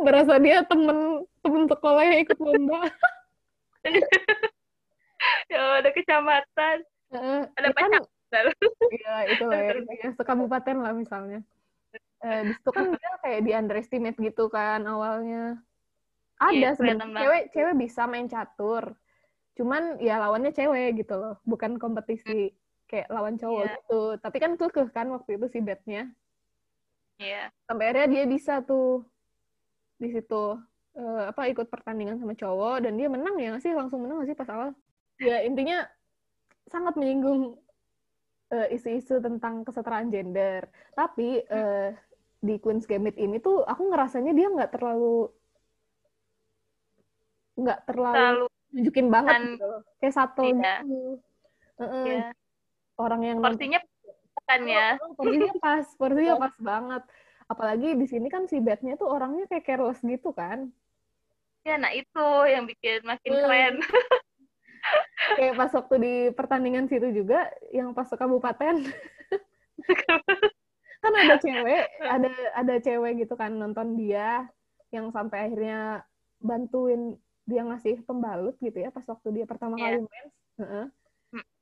Berasa 0.00 0.34
dia 0.40 0.64
temen 0.64 1.24
temen 1.44 1.62
sekolah 1.68 2.02
yang 2.02 2.18
ikut 2.24 2.38
lomba. 2.40 2.88
Ya 5.52 5.80
ada 5.80 5.90
kecamatan. 5.94 6.76
Uh, 7.14 7.46
ada 7.54 7.70
kan, 7.70 8.02
iya 8.90 9.14
itu 9.30 9.46
lah 9.46 9.62
ya, 9.62 9.78
ya 9.78 10.10
sekabupaten 10.18 10.76
lah 10.82 10.90
misalnya. 10.90 11.40
Eh, 12.26 12.50
di 12.50 12.52
situ 12.58 12.70
kan 12.74 12.90
dia 12.90 13.12
kayak 13.22 13.40
di 13.46 13.52
underestimate 13.54 14.18
gitu 14.18 14.50
kan 14.50 14.82
awalnya. 14.84 15.62
Ada 16.42 16.52
iya, 16.52 16.70
sebenarnya 16.74 17.16
cewek 17.22 17.42
cewek 17.54 17.74
bisa 17.78 18.02
main 18.10 18.26
catur. 18.26 18.98
Cuman 19.56 20.02
ya 20.02 20.18
lawannya 20.20 20.50
cewek 20.52 21.00
gitu 21.00 21.14
loh 21.16 21.38
bukan 21.46 21.78
kompetisi 21.78 22.52
kayak 22.90 23.06
lawan 23.08 23.38
cowok 23.38 23.64
yeah. 23.64 23.76
gitu. 23.78 24.02
Tapi 24.20 24.36
kan 24.42 24.50
tuh 24.58 24.68
kan 24.90 25.08
waktu 25.14 25.38
itu 25.38 25.46
si 25.48 25.58
bednya 25.62 26.10
Iya. 27.20 27.48
Yeah. 27.50 27.68
Sampai 27.68 27.84
akhirnya 27.90 28.08
dia 28.12 28.24
bisa 28.28 28.60
tuh 28.64 29.04
di 29.96 30.12
situ 30.12 30.60
uh, 30.96 31.22
apa 31.32 31.48
ikut 31.48 31.68
pertandingan 31.72 32.20
sama 32.20 32.36
cowok 32.36 32.84
dan 32.84 33.00
dia 33.00 33.08
menang 33.08 33.36
ya 33.40 33.56
nggak 33.56 33.64
sih 33.64 33.72
langsung 33.72 34.04
menang 34.04 34.20
nggak 34.20 34.30
sih 34.32 34.38
pas 34.38 34.50
awal? 34.52 34.70
Ya 35.16 35.40
intinya 35.44 35.88
sangat 36.68 36.98
menyinggung 37.00 37.56
uh, 38.52 38.68
isu-isu 38.68 39.20
tentang 39.20 39.64
kesetaraan 39.64 40.12
gender. 40.12 40.68
Tapi 40.92 41.40
uh, 41.48 41.90
di 42.40 42.60
Queen's 42.60 42.84
Gambit 42.84 43.16
ini 43.16 43.40
tuh 43.40 43.64
aku 43.64 43.88
ngerasanya 43.88 44.36
dia 44.36 44.48
nggak 44.52 44.72
terlalu 44.76 45.32
nggak 47.56 47.80
terlalu, 47.88 48.12
terlalu 48.12 48.46
nunjukin 48.76 49.08
banget 49.08 49.56
gitu 49.56 49.70
kayak 50.04 50.14
satu 50.14 50.42
iya. 50.44 50.84
gitu. 50.84 51.00
Uh 51.76 51.82
-uh. 51.82 52.04
Iya. 52.04 52.26
Orang 52.96 53.20
yang 53.24 53.38
porsinya 53.40 53.80
kan 54.46 54.60
ya. 54.62 54.96
Porsinya 55.18 55.54
pas, 55.58 55.84
porsinya 55.98 56.34
pas 56.38 56.54
banget. 56.56 57.02
Apalagi 57.46 57.88
di 57.98 58.06
sini 58.06 58.26
kan 58.30 58.46
si 58.46 58.62
Bednya 58.62 58.94
tuh 58.98 59.10
orangnya 59.10 59.46
kayak 59.50 59.66
careless 59.66 60.00
gitu 60.02 60.30
kan. 60.32 60.70
Ya, 61.66 61.78
nah 61.78 61.90
itu 61.90 62.26
yang 62.46 62.64
bikin 62.66 63.02
makin 63.02 63.30
hmm. 63.34 63.42
keren. 63.42 63.74
kayak 65.38 65.54
pas 65.58 65.70
waktu 65.74 65.94
di 65.98 66.14
pertandingan 66.30 66.86
situ 66.86 67.10
juga, 67.10 67.50
yang 67.74 67.90
pas 67.90 68.06
ke 68.06 68.14
kabupaten. 68.14 68.86
kan 71.02 71.12
ada 71.12 71.36
cewek, 71.38 71.86
ada 72.02 72.30
ada 72.54 72.74
cewek 72.82 73.12
gitu 73.26 73.34
kan 73.38 73.54
nonton 73.54 73.94
dia 73.94 74.46
yang 74.90 75.10
sampai 75.14 75.50
akhirnya 75.50 76.02
bantuin 76.42 77.14
dia 77.46 77.62
ngasih 77.62 78.02
pembalut 78.02 78.58
gitu 78.58 78.82
ya 78.82 78.90
pas 78.90 79.06
waktu 79.06 79.42
dia 79.42 79.44
pertama 79.46 79.78
yeah. 79.78 79.98
kali 79.98 79.98
main. 80.02 80.26
Uh 80.56 80.62
-uh 80.62 80.86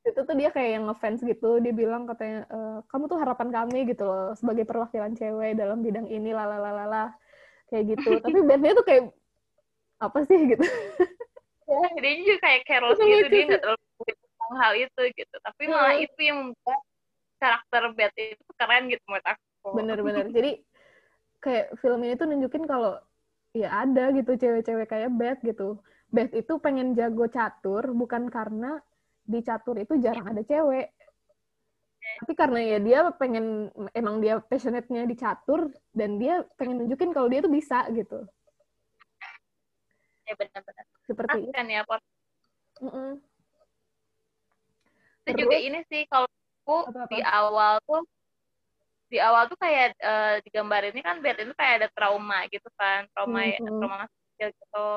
itu 0.04 0.20
tuh 0.20 0.36
dia 0.36 0.52
kayak 0.52 0.70
yang 0.78 0.84
ngefans 0.86 1.20
gitu. 1.24 1.58
Dia 1.64 1.72
bilang 1.72 2.04
katanya 2.04 2.44
e, 2.52 2.58
kamu 2.92 3.04
tuh 3.08 3.18
harapan 3.18 3.48
kami 3.48 3.78
gitu 3.88 4.04
loh 4.04 4.36
sebagai 4.36 4.68
perwakilan 4.68 5.16
cewek 5.16 5.56
dalam 5.56 5.80
bidang 5.80 6.04
ini 6.12 6.36
lalalalala 6.36 7.16
kayak 7.72 7.96
gitu. 7.96 8.10
Tapi 8.24 8.38
bandnya 8.44 8.76
tuh 8.76 8.84
kayak 8.84 9.04
apa 10.04 10.18
sih? 10.28 10.38
gitu. 10.44 10.64
Ya 11.64 11.80
dia 11.96 12.12
juga 12.20 12.36
kayak 12.44 12.60
careless 12.68 13.00
gitu. 13.00 13.26
dia 13.32 13.42
nggak 13.48 13.62
terlalu 13.64 14.12
tentang 14.12 14.54
hal 14.60 14.72
itu 14.76 15.02
gitu. 15.16 15.36
Tapi 15.40 15.62
hmm. 15.64 15.72
malah 15.72 15.96
itu 15.96 16.20
yang 16.20 16.38
membuat 16.44 16.80
karakter 17.40 17.82
Beth 17.96 18.16
itu 18.16 18.50
keren 18.60 18.84
gitu 18.92 19.04
menurut 19.08 19.26
aku. 19.26 19.68
Bener-bener 19.72 20.26
jadi 20.28 20.52
kayak 21.40 21.66
film 21.80 22.00
ini 22.04 22.14
tuh 22.16 22.28
nunjukin 22.28 22.64
kalau 22.68 23.00
ya 23.56 23.84
ada 23.84 24.12
gitu 24.12 24.36
cewek-cewek 24.36 24.84
kayak 24.84 25.10
Beth 25.16 25.40
gitu. 25.40 25.80
Beth 26.12 26.36
itu 26.36 26.60
pengen 26.60 26.92
jago 26.92 27.24
catur 27.32 27.88
bukan 27.96 28.28
karena 28.28 28.84
di 29.24 29.40
catur 29.40 29.76
itu 29.80 29.96
jarang 30.00 30.28
ada 30.28 30.44
cewek 30.44 30.92
tapi 32.04 32.32
karena 32.36 32.60
ya 32.60 32.78
dia 32.78 33.00
pengen 33.16 33.72
emang 33.96 34.20
dia 34.20 34.38
passionate-nya 34.38 35.08
di 35.08 35.16
catur 35.16 35.72
dan 35.90 36.20
dia 36.20 36.44
pengen 36.60 36.84
nunjukin 36.84 37.10
kalau 37.16 37.26
dia 37.32 37.40
tuh 37.40 37.52
bisa 37.52 37.88
gitu 37.90 38.28
ya 40.24 40.34
benar-benar 40.36 40.84
seperti 41.04 41.38
itu 41.48 41.52
kan 41.52 41.66
ya 41.68 41.82
Port 41.84 42.04
mm 42.80 42.88
-mm. 42.88 43.10
itu 45.24 45.30
Terus, 45.32 45.40
juga 45.40 45.56
ini 45.56 45.80
sih 45.88 46.02
kalau 46.08 46.28
aku 46.64 46.76
apa 46.88 47.00
-apa? 47.04 47.12
di 47.12 47.20
awal 47.24 47.74
tuh 47.84 48.02
di 49.12 49.18
awal 49.20 49.44
tuh 49.52 49.58
kayak 49.60 49.96
uh, 50.00 50.36
di 50.40 50.48
gambar 50.48 50.82
ini 50.92 51.00
kan 51.04 51.20
biar 51.20 51.36
itu 51.40 51.52
kayak 51.56 51.74
ada 51.84 51.88
trauma 51.92 52.44
gitu 52.48 52.68
kan 52.76 53.04
trauma 53.12 53.44
mm 53.44 53.60
-hmm. 53.60 53.78
trauma 53.80 54.04
kecil 54.08 54.48
gitu 54.52 54.88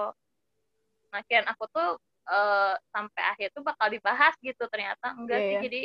nah 1.07 1.23
aku 1.23 1.63
tuh 1.71 1.89
uh, 2.27 2.75
sampai 2.91 3.23
akhir 3.35 3.47
tuh 3.55 3.63
bakal 3.63 3.87
dibahas 3.89 4.33
gitu 4.43 4.63
ternyata 4.69 5.15
enggak 5.15 5.39
yeah, 5.39 5.47
sih 5.47 5.55
yeah. 5.55 5.63
jadi 5.63 5.81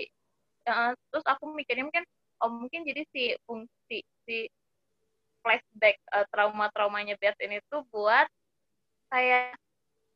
uh, 0.68 0.90
terus 1.10 1.24
aku 1.26 1.44
mikirnya 1.54 1.86
mungkin 1.86 2.04
oh 2.42 2.50
mungkin 2.50 2.82
jadi 2.82 3.02
si 3.14 3.34
fungsi 3.46 4.02
si 4.26 4.50
flashback 5.42 5.98
uh, 6.14 6.26
trauma-traumanya 6.30 7.18
Beth 7.18 7.38
ini 7.42 7.58
tuh 7.66 7.82
buat 7.90 8.26
kayak 9.10 9.58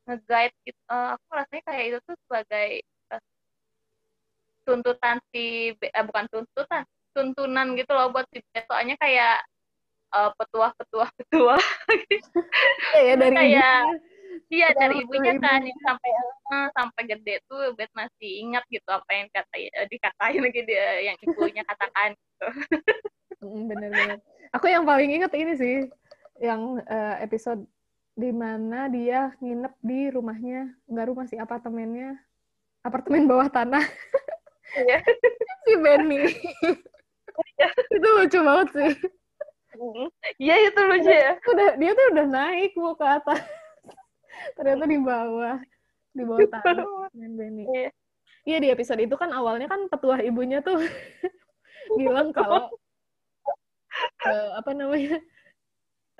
nge-guide 0.06 0.54
gitu. 0.62 0.80
Uh, 0.86 1.18
aku 1.18 1.26
rasanya 1.34 1.62
kayak 1.66 1.84
itu 1.90 1.98
tuh 2.06 2.16
sebagai 2.26 2.70
uh, 3.10 3.22
tuntutan 4.62 5.18
si 5.34 5.74
uh, 5.74 6.04
bukan 6.06 6.26
tuntutan 6.30 6.82
tuntunan 7.10 7.66
gitu 7.74 7.90
loh 7.90 8.14
buat 8.14 8.26
si 8.30 8.38
Beth 8.54 8.66
soalnya 8.70 8.94
kayak 9.02 9.42
uh, 10.14 10.30
petuah 10.38 10.70
petuah 10.78 11.10
petuah 11.18 11.62
gitu. 12.06 12.38
ya, 13.02 13.14
dari 13.18 13.34
kayak 13.34 13.82
Iya 14.52 14.68
dari 14.76 15.02
ibunya 15.02 15.34
kan 15.40 15.62
yang 15.64 15.80
sampai 15.82 16.10
uh, 16.52 16.68
sampai 16.74 17.02
gede 17.08 17.42
tuh 17.48 17.74
Bet 17.74 17.90
masih 17.96 18.30
ingat 18.46 18.64
gitu 18.70 18.86
apa 18.88 19.10
yang 19.10 19.28
kata 19.32 19.56
uh, 19.56 19.86
dikatain 19.90 20.40
lagi 20.42 20.60
dia 20.64 20.86
yang 21.12 21.16
ibunya 21.22 21.62
katakan 21.66 22.14
gitu. 22.14 22.46
Bener-bener. 23.42 24.18
Aku 24.54 24.66
yang 24.70 24.84
paling 24.86 25.10
ingat 25.12 25.32
ini 25.34 25.52
sih 25.58 25.76
yang 26.40 26.80
uh, 26.84 27.16
episode 27.20 27.64
di 28.16 28.32
mana 28.32 28.88
dia 28.88 29.36
nginep 29.44 29.74
di 29.84 30.00
rumahnya 30.08 30.72
nggak 30.88 31.06
rumah 31.12 31.28
sih 31.28 31.36
apartemennya 31.36 32.16
apartemen 32.80 33.28
bawah 33.28 33.52
tanah 33.52 33.84
iya. 34.72 35.04
si 35.68 35.72
Benny 35.76 36.24
iya. 37.60 37.68
itu 37.92 38.08
lucu 38.16 38.38
banget 38.40 38.68
sih 38.72 38.92
iya 40.40 40.54
itu 40.64 40.80
lucu 40.80 41.12
ya 41.12 41.36
udah 41.44 41.68
dia 41.76 41.92
tuh 41.92 42.06
udah 42.16 42.26
naik 42.32 42.72
mau 42.80 42.96
ke 42.96 43.04
atas 43.04 43.40
ternyata 44.54 44.84
di 44.86 44.98
bawah 45.00 45.56
di 46.14 46.22
bawah 46.22 46.48
tanah 46.62 46.86
Benny. 47.12 47.64
Iya. 47.66 47.90
iya 48.46 48.58
di 48.62 48.68
episode 48.70 49.02
itu 49.02 49.16
kan 49.18 49.34
awalnya 49.34 49.66
kan 49.66 49.90
petuah 49.90 50.22
ibunya 50.22 50.62
tuh 50.62 50.78
bilang 51.98 52.30
kalau 52.30 52.70
uh, 54.26 54.50
apa 54.58 54.70
namanya 54.72 55.18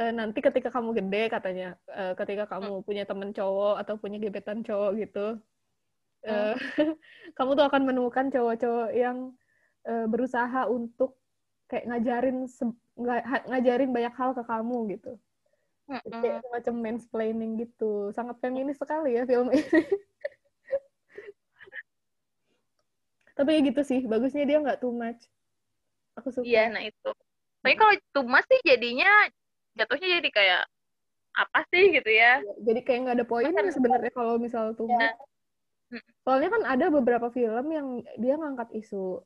uh, 0.00 0.12
nanti 0.12 0.38
ketika 0.40 0.68
kamu 0.68 0.96
gede 0.96 1.22
katanya 1.32 1.68
uh, 1.92 2.12
ketika 2.18 2.44
kamu 2.48 2.82
punya 2.84 3.04
temen 3.08 3.30
cowok 3.32 3.76
atau 3.82 3.94
punya 3.96 4.18
gebetan 4.20 4.60
cowok 4.64 4.90
gitu 5.00 5.26
uh, 6.28 6.54
kamu 7.36 7.50
tuh 7.56 7.66
akan 7.66 7.82
menemukan 7.84 8.26
cowok-cowok 8.28 8.90
yang 8.92 9.32
uh, 9.88 10.06
berusaha 10.08 10.68
untuk 10.68 11.16
kayak 11.66 11.90
ngajarin 11.90 12.46
ngajarin 13.50 13.90
banyak 13.90 14.14
hal 14.14 14.30
ke 14.32 14.42
kamu 14.46 14.96
gitu 14.96 15.18
Mm 15.86 16.02
-mm. 16.02 16.20
Kayak 16.22 16.42
semacam 16.42 16.74
mansplaining 16.82 17.52
gitu. 17.62 18.10
Sangat 18.10 18.36
feminis 18.42 18.78
sekali 18.78 19.14
ya 19.14 19.22
film 19.22 19.54
ini. 19.54 19.62
Tapi 23.36 23.50
ya 23.52 23.60
gitu 23.68 23.84
sih, 23.84 24.00
bagusnya 24.08 24.48
dia 24.48 24.58
nggak 24.64 24.80
too 24.80 24.96
much. 24.96 25.28
Aku 26.16 26.32
suka. 26.32 26.48
Iya, 26.48 26.72
nah 26.72 26.82
itu. 26.82 27.10
Tapi 27.60 27.74
kalau 27.76 27.94
too 28.16 28.24
much 28.24 28.48
sih 28.48 28.60
jadinya 28.64 29.28
jatuhnya 29.76 30.08
jadi 30.18 30.30
kayak 30.32 30.62
apa 31.36 31.60
sih 31.68 31.92
gitu 31.92 32.10
ya. 32.10 32.40
Iya, 32.40 32.54
jadi 32.64 32.80
kayak 32.80 33.00
nggak 33.04 33.16
ada 33.20 33.26
poinnya 33.28 33.68
sebenarnya 33.68 34.12
kalau 34.16 34.40
misal 34.40 34.72
too 34.72 34.88
much. 34.88 35.04
Ya. 35.04 36.00
Soalnya 36.24 36.50
kan 36.50 36.62
ada 36.66 36.86
beberapa 36.90 37.28
film 37.30 37.66
yang 37.70 38.02
dia 38.18 38.34
ngangkat 38.40 38.72
isu 38.74 39.22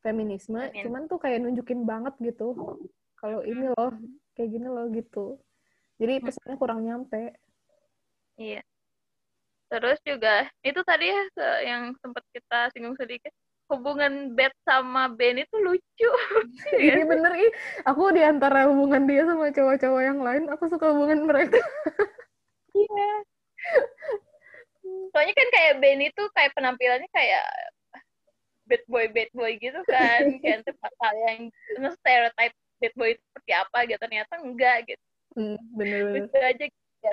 feminisme, 0.00 0.58
Amin. 0.58 0.82
cuman 0.82 1.02
tuh 1.06 1.20
kayak 1.20 1.44
nunjukin 1.44 1.84
banget 1.84 2.16
gitu. 2.24 2.56
Kalau 3.20 3.44
ini 3.44 3.68
loh, 3.68 3.92
kayak 4.32 4.48
gini 4.48 4.66
loh 4.66 4.88
gitu. 4.88 5.36
Jadi 6.00 6.14
pesannya 6.24 6.56
kurang 6.56 6.80
nyampe. 6.80 7.36
Iya. 8.40 8.64
Terus 9.70 10.00
juga 10.02 10.48
itu 10.64 10.80
tadi 10.82 11.12
ya 11.12 11.22
yang 11.62 11.92
sempat 12.00 12.24
kita 12.32 12.72
singgung 12.72 12.96
sedikit 12.96 13.30
hubungan 13.70 14.34
Beth 14.34 14.56
sama 14.66 15.12
Ben 15.12 15.38
itu 15.38 15.56
lucu. 15.60 16.10
Iya 16.80 17.06
bener 17.06 17.32
ih. 17.38 17.52
Aku 17.86 18.10
di 18.10 18.24
antara 18.24 18.66
hubungan 18.66 19.06
dia 19.06 19.22
sama 19.28 19.52
cowok-cowok 19.52 20.02
yang 20.02 20.18
lain, 20.24 20.48
aku 20.50 20.66
suka 20.66 20.90
hubungan 20.90 21.28
mereka. 21.28 21.60
Iya. 22.74 23.12
Soalnya 25.14 25.34
kan 25.36 25.48
kayak 25.54 25.74
Ben 25.78 26.00
itu 26.02 26.22
kayak 26.34 26.56
penampilannya 26.56 27.06
kayak 27.12 27.46
bad 28.66 28.82
boy 28.88 29.06
bad 29.12 29.30
boy 29.36 29.52
gitu 29.60 29.78
kan, 29.86 30.22
kayak 30.42 30.66
hal 31.02 31.14
yang 31.28 31.40
stereotype 32.00 32.56
bad 32.80 32.94
boy 32.96 33.08
itu 33.12 33.22
seperti 33.30 33.52
apa 33.52 33.78
gitu 33.86 34.00
ternyata 34.00 34.34
enggak 34.40 34.78
gitu 34.88 35.04
Hmm, 35.38 35.56
bener 35.78 36.26
Bisa 36.26 36.38
aja 36.42 36.64
ya, 37.04 37.12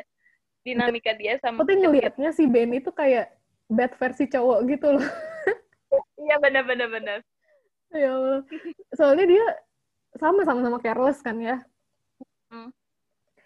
dinamika 0.66 1.14
dia 1.14 1.38
sama. 1.40 1.62
Tuh 1.62 1.78
ngelihatnya 1.78 2.34
si 2.34 2.50
Ben 2.50 2.74
itu 2.74 2.90
kayak 2.90 3.30
bad 3.70 3.94
versi 4.00 4.26
cowok 4.26 4.60
gitu 4.72 4.88
loh. 4.98 5.08
Iya 6.18 6.36
benar-benar 6.44 6.88
benar. 6.92 7.20
Ya. 7.94 8.44
Soalnya 8.98 9.26
dia 9.30 9.46
sama 10.20 10.44
sama 10.44 10.60
sama 10.66 10.78
careless 10.82 11.22
kan 11.24 11.38
ya. 11.40 11.62
Hmm. 12.52 12.74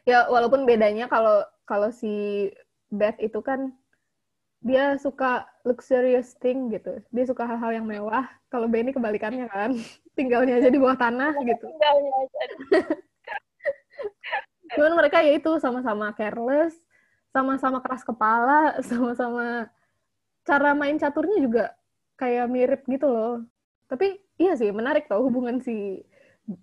Ya 0.07 0.25
walaupun 0.31 0.65
bedanya 0.65 1.05
kalau 1.05 1.45
kalau 1.67 1.93
si 1.93 2.49
Beth 2.89 3.21
itu 3.21 3.37
kan 3.43 3.75
dia 4.61 4.97
suka 5.01 5.45
luxurious 5.65 6.37
thing 6.37 6.69
gitu. 6.69 7.01
Dia 7.09 7.25
suka 7.25 7.45
hal-hal 7.45 7.81
yang 7.81 7.85
mewah. 7.85 8.29
Kalau 8.49 8.69
Benny 8.69 8.93
kebalikannya 8.93 9.49
kan, 9.49 9.73
tinggalnya 10.17 10.61
aja 10.61 10.69
di 10.69 10.77
bawah 10.77 10.97
tanah 10.97 11.33
gitu. 11.41 11.65
Tinggalnya 11.65 12.11
aja. 12.13 12.41
Cuman 14.77 14.93
mereka 14.95 15.19
ya 15.19 15.35
itu 15.35 15.51
sama-sama 15.59 16.15
careless 16.15 16.75
sama-sama 17.31 17.79
keras 17.79 18.03
kepala 18.03 18.75
sama-sama 18.89 19.71
cara 20.43 20.75
main 20.75 20.99
caturnya 20.99 21.37
juga 21.39 21.65
kayak 22.19 22.45
mirip 22.51 22.81
gitu 22.85 23.07
loh. 23.07 23.41
Tapi 23.87 24.19
iya 24.37 24.53
sih 24.55 24.69
menarik 24.69 25.07
tau 25.07 25.25
hubungan 25.25 25.59
si 25.63 26.03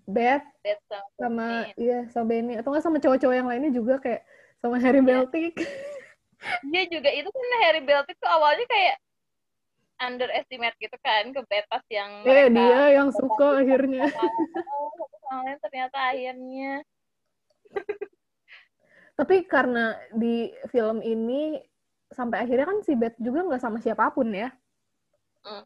Beth, 0.05 0.45
Beth 0.61 0.83
sama, 0.87 1.09
sama 1.17 1.47
iya 1.81 2.07
sama 2.13 2.27
Benny. 2.29 2.55
Atau 2.61 2.71
nggak 2.71 2.85
sama 2.85 2.99
cowok-cowok 3.01 3.35
yang 3.35 3.49
lainnya 3.49 3.73
juga 3.73 3.99
kayak 3.99 4.23
sama 4.61 4.77
Harry 4.79 5.01
yeah. 5.01 5.09
Beltic. 5.09 5.55
Dia 6.71 6.85
juga 6.87 7.11
itu 7.11 7.27
kan 7.27 7.47
Harry 7.67 7.83
Beltic 7.83 8.17
tuh 8.21 8.31
awalnya 8.31 8.67
kayak 8.71 8.97
underestimate 9.99 10.79
gitu 10.79 10.95
kan 11.03 11.35
ke 11.35 11.41
Beth 11.51 11.67
pas 11.67 11.83
yang 11.91 12.23
eh, 12.23 12.47
dia 12.47 12.83
yang 12.95 13.11
suka 13.11 13.59
akhirnya. 13.59 14.07
oh, 14.07 15.43
ternyata 15.59 15.99
akhirnya 16.15 16.87
tapi 19.19 19.45
karena 19.51 19.99
di 20.15 20.53
film 20.71 21.03
ini 21.03 21.59
sampai 22.09 22.47
akhirnya 22.47 22.67
kan 22.71 22.79
si 22.87 22.95
Beth 22.95 23.19
juga 23.21 23.45
nggak 23.45 23.63
sama 23.63 23.79
siapa 23.83 24.09
pun 24.15 24.31
ya 24.33 24.49
mm. 25.45 25.65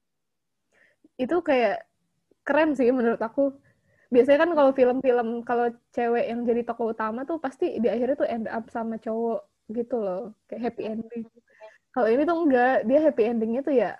itu 1.21 1.37
kayak 1.45 1.85
keren 2.43 2.75
sih 2.75 2.91
menurut 2.91 3.21
aku 3.23 3.55
biasanya 4.12 4.45
kan 4.45 4.51
kalau 4.53 4.73
film-film 4.77 5.29
kalau 5.47 5.73
cewek 5.95 6.29
yang 6.29 6.45
jadi 6.45 6.67
tokoh 6.69 6.93
utama 6.93 7.25
tuh 7.25 7.41
pasti 7.41 7.81
di 7.81 7.88
akhirnya 7.88 8.17
tuh 8.19 8.29
end 8.29 8.47
up 8.51 8.69
sama 8.69 9.01
cowok 9.01 9.41
gitu 9.73 9.97
loh 9.97 10.37
kayak 10.51 10.69
happy 10.69 10.83
ending 10.85 11.25
kalau 11.93 12.09
ini 12.12 12.23
tuh 12.29 12.37
enggak 12.37 12.77
dia 12.85 13.01
happy 13.01 13.23
endingnya 13.25 13.62
tuh 13.65 13.75
ya 13.77 13.93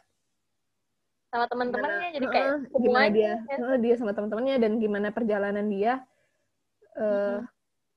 sama 1.33 1.49
teman-temannya 1.49 2.09
jadi 2.13 2.27
kayak 2.29 2.51
uh, 2.53 2.81
gimana 2.81 3.09
dia 3.09 3.33
ya. 3.41 3.57
uh, 3.57 3.77
dia 3.81 3.95
sama 3.97 4.13
teman-temannya 4.13 4.57
dan 4.61 4.73
gimana 4.77 5.09
perjalanan 5.09 5.67
dia 5.73 6.05
uh, 7.01 7.41
mm-hmm. 7.41 7.52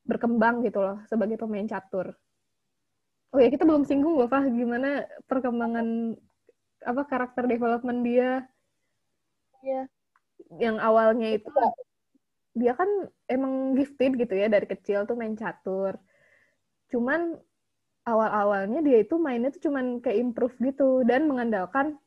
Berkembang 0.06 0.62
gitu 0.62 0.80
loh 0.80 0.98
sebagai 1.10 1.36
pemain 1.42 1.66
catur. 1.66 2.14
Oh 3.34 3.40
ya 3.42 3.50
kita 3.52 3.68
belum 3.68 3.84
singgung 3.84 4.16
loh 4.16 4.30
Fah 4.32 4.46
gimana 4.48 5.04
perkembangan 5.28 6.16
apa 6.86 7.02
karakter 7.10 7.44
development 7.50 8.00
dia. 8.06 8.46
Iya. 9.66 9.90
yang 10.62 10.78
awalnya 10.78 11.34
itu 11.42 11.50
dia 12.54 12.78
kan 12.78 12.88
emang 13.26 13.74
gifted 13.74 14.14
gitu 14.16 14.34
ya 14.38 14.48
dari 14.48 14.70
kecil 14.70 15.04
tuh 15.10 15.18
main 15.18 15.34
catur. 15.34 15.98
Cuman 16.94 17.36
awal-awalnya 18.06 18.80
dia 18.86 19.02
itu 19.02 19.18
mainnya 19.18 19.50
tuh 19.50 19.68
cuman 19.68 20.00
kayak 20.00 20.22
improve 20.22 20.56
gitu 20.62 21.02
dan 21.04 21.26
mengandalkan 21.26 21.98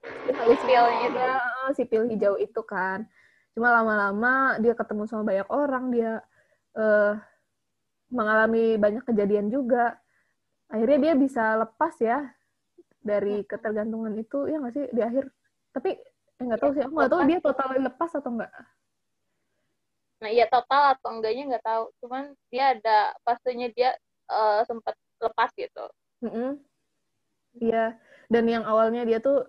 sipil 0.00 0.84
itu 1.04 1.20
eh, 1.20 1.70
sipil 1.76 2.02
hijau 2.08 2.34
itu 2.40 2.60
kan. 2.64 3.04
Cuma 3.52 3.68
lama-lama 3.70 4.56
dia 4.58 4.72
ketemu 4.72 5.04
sama 5.04 5.22
banyak 5.28 5.48
orang 5.52 5.84
dia 5.92 6.24
uh, 6.76 7.14
mengalami 8.10 8.76
banyak 8.76 9.06
kejadian 9.06 9.48
juga. 9.48 9.98
Akhirnya 10.70 11.10
dia 11.10 11.14
bisa 11.18 11.58
lepas 11.58 11.94
ya 11.98 12.30
dari 13.00 13.42
ketergantungan 13.46 14.12
itu 14.18 14.46
ya 14.46 14.60
nggak 14.60 14.74
sih 14.74 14.84
di 14.92 15.00
akhir? 15.02 15.24
Tapi 15.74 15.90
eh, 15.96 16.42
nggak 16.44 16.60
tahu 16.60 16.70
sih 16.74 16.82
aku 16.84 16.94
nggak 16.94 17.12
tahu 17.12 17.22
dia 17.26 17.38
total. 17.42 17.68
lepas 17.78 18.10
atau 18.16 18.32
enggak 18.32 18.52
nah 20.20 20.28
iya 20.28 20.44
total 20.52 20.94
atau 20.94 21.16
enggaknya 21.16 21.56
nggak 21.56 21.64
tahu. 21.64 21.84
Cuman 22.04 22.36
dia 22.52 22.76
ada 22.76 23.16
pastinya 23.24 23.72
dia 23.72 23.96
uh, 24.28 24.60
sempat 24.68 24.92
lepas 25.16 25.48
gitu. 25.56 25.84
Iya 26.20 26.28
mm 26.28 26.32
-hmm. 27.56 27.90
dan 28.28 28.44
yang 28.44 28.64
awalnya 28.68 29.08
dia 29.08 29.18
tuh 29.24 29.48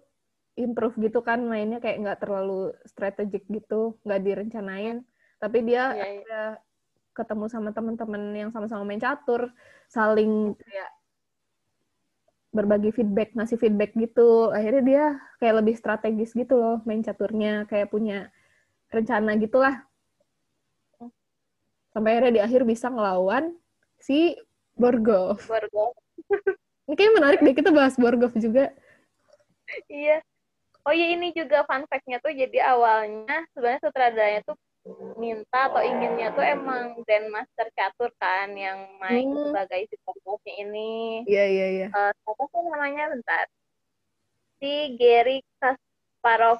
improve 0.56 0.96
gitu 1.00 1.20
kan 1.24 1.44
mainnya 1.44 1.84
kayak 1.84 2.00
nggak 2.00 2.20
terlalu 2.24 2.72
strategik 2.88 3.44
gitu 3.52 4.00
nggak 4.08 4.24
direncanain. 4.24 5.04
Tapi 5.44 5.60
dia 5.68 5.92
yeah, 5.92 6.12
yeah. 6.24 6.52
Ketemu 7.12 7.46
sama 7.52 7.70
teman-teman 7.76 8.24
yang 8.36 8.50
sama-sama 8.50 8.88
main 8.88 9.02
catur 9.02 9.52
saling 9.92 10.56
kayak 10.56 10.92
berbagi 12.52 12.92
feedback 12.92 13.32
ngasih 13.36 13.56
feedback 13.56 13.96
gitu 13.96 14.52
akhirnya 14.52 14.84
dia 14.84 15.06
kayak 15.40 15.64
lebih 15.64 15.76
strategis 15.80 16.36
gitu 16.36 16.60
loh 16.60 16.78
main 16.84 17.00
caturnya 17.00 17.64
kayak 17.68 17.88
punya 17.92 18.28
rencana 18.92 19.40
gitulah 19.40 19.84
sampai 21.92 22.16
akhirnya 22.16 22.34
di 22.40 22.42
akhir 22.44 22.64
bisa 22.64 22.88
ngelawan 22.88 23.52
si 24.00 24.36
Borgov. 24.76 25.44
Borgov. 25.46 25.92
Ini 26.88 26.96
kayaknya 26.96 27.16
menarik 27.20 27.40
deh 27.44 27.56
kita 27.56 27.70
bahas 27.72 27.96
Borgov 28.00 28.32
juga. 28.36 28.72
iya 29.88 30.20
oh 30.84 30.94
iya 30.94 31.16
ini 31.16 31.32
juga 31.32 31.64
fun 31.64 31.88
fact-nya 31.88 32.20
tuh 32.20 32.34
jadi 32.36 32.76
awalnya 32.76 33.48
sebenarnya 33.56 33.82
sutradaranya 33.88 34.42
tuh 34.44 34.58
minta 35.22 35.70
atau 35.70 35.82
inginnya 35.82 36.34
tuh 36.34 36.42
emang 36.42 36.98
Grandmaster 37.06 37.70
catur 37.78 38.10
kan 38.18 38.50
yang 38.58 38.90
main 38.98 39.30
hmm. 39.30 39.54
sebagai 39.54 39.82
si 39.94 39.96
pembuatnya 40.02 40.54
ini. 40.58 41.22
Iya 41.30 41.46
iya 41.46 41.68
iya. 41.70 41.88
Uh, 41.94 42.10
apa 42.10 42.44
sih 42.50 42.62
namanya 42.66 43.04
bentar? 43.14 43.46
Si 44.58 44.74
Gary 44.98 45.46
Kasparov. 45.62 46.58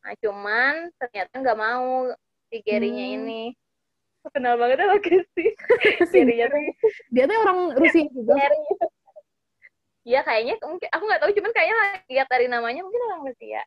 Nah 0.00 0.14
cuman 0.24 0.88
ternyata 0.96 1.32
nggak 1.36 1.60
mau 1.60 2.08
si 2.48 2.56
Gary-nya 2.64 3.06
hmm. 3.12 3.16
ini. 3.20 3.42
Kenal 4.32 4.56
banget 4.56 4.88
lagi 4.88 5.12
sih. 5.36 5.52
Gary-nya 6.08 6.48
tuh. 6.48 6.60
Dia 7.12 7.24
tuh 7.28 7.36
orang 7.36 7.58
Rusia 7.76 8.08
juga. 8.08 8.32
Gary. 8.40 8.60
Iya 10.02 10.20
kayaknya 10.26 10.58
mungkin 10.66 10.88
aku 10.90 11.04
nggak 11.06 11.20
tahu 11.22 11.30
cuman 11.36 11.52
kayaknya 11.54 11.76
lihat 12.10 12.28
dari 12.32 12.46
namanya 12.48 12.80
mungkin 12.80 13.02
orang 13.12 13.28
Rusia. 13.28 13.62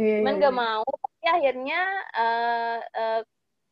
Iya, 0.00 0.24
cuman 0.24 0.34
nggak 0.40 0.54
iya. 0.56 0.62
mau 0.64 0.88
tapi 0.88 1.26
akhirnya 1.28 1.80
uh, 2.16 2.78
uh, 2.80 3.20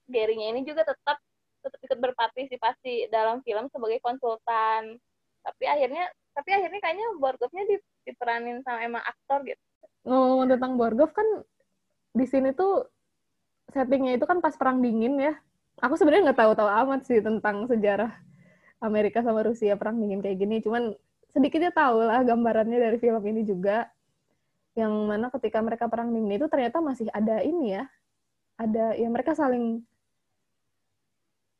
Gary-nya 0.08 0.52
ini 0.52 0.60
juga 0.64 0.84
tetap 0.84 1.16
tetap 1.64 1.80
ikut 1.84 1.98
berpartisipasi 2.00 3.08
dalam 3.08 3.40
film 3.44 3.68
sebagai 3.72 4.00
konsultan. 4.04 5.00
Tapi 5.44 5.64
akhirnya 5.64 6.08
tapi 6.36 6.54
akhirnya 6.54 6.80
kayaknya 6.80 7.06
Borgov-nya 7.18 7.64
di, 7.66 7.76
diperanin 8.04 8.60
sama 8.62 8.84
emang 8.84 9.04
aktor 9.04 9.42
gitu. 9.48 9.60
Ngomong 10.04 10.52
tentang 10.52 10.76
Borgov 10.76 11.10
kan 11.16 11.24
di 12.12 12.24
sini 12.28 12.52
tuh 12.52 12.88
settingnya 13.72 14.16
itu 14.16 14.24
kan 14.24 14.40
pas 14.44 14.56
perang 14.56 14.84
dingin 14.84 15.16
ya. 15.16 15.34
Aku 15.80 15.96
sebenarnya 15.96 16.32
nggak 16.32 16.40
tahu-tahu 16.40 16.68
amat 16.68 17.00
sih 17.08 17.20
tentang 17.20 17.68
sejarah 17.68 18.12
Amerika 18.80 19.24
sama 19.24 19.44
Rusia 19.44 19.76
perang 19.76 20.00
dingin 20.00 20.20
kayak 20.20 20.38
gini. 20.40 20.60
Cuman 20.60 20.92
sedikitnya 21.32 21.72
tahu 21.72 22.04
lah 22.04 22.24
gambarannya 22.24 22.80
dari 22.80 22.96
film 23.00 23.20
ini 23.28 23.44
juga 23.44 23.88
yang 24.78 24.94
mana 25.10 25.26
ketika 25.34 25.58
mereka 25.58 25.90
perang 25.90 26.14
dingin 26.14 26.38
itu 26.38 26.46
ternyata 26.46 26.78
masih 26.78 27.10
ada 27.10 27.42
ini 27.42 27.74
ya. 27.74 27.84
Ada 28.54 28.94
ya 28.94 29.08
mereka 29.10 29.34
saling 29.34 29.82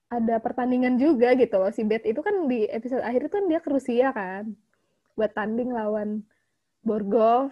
ada 0.09 0.39
pertandingan 0.39 0.95
juga 0.97 1.35
gitu 1.35 1.59
loh. 1.59 1.75
Si 1.75 1.83
Bet 1.83 2.07
itu 2.07 2.23
kan 2.23 2.47
di 2.47 2.71
episode 2.71 3.03
akhir 3.03 3.27
itu 3.27 3.35
kan 3.35 3.45
dia 3.51 3.59
ke 3.59 3.69
Rusia 3.75 4.15
kan 4.15 4.55
buat 5.19 5.35
tanding 5.35 5.75
lawan 5.75 6.23
Borgov. 6.87 7.51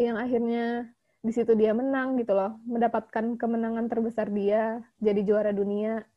Yang 0.00 0.16
akhirnya 0.16 0.66
di 1.24 1.32
situ 1.32 1.52
dia 1.56 1.76
menang 1.76 2.16
gitu 2.20 2.32
loh 2.36 2.56
mendapatkan 2.64 3.36
kemenangan 3.36 3.86
terbesar 3.92 4.32
dia 4.32 4.80
jadi 4.96 5.20
juara 5.20 5.52
dunia. 5.52 6.08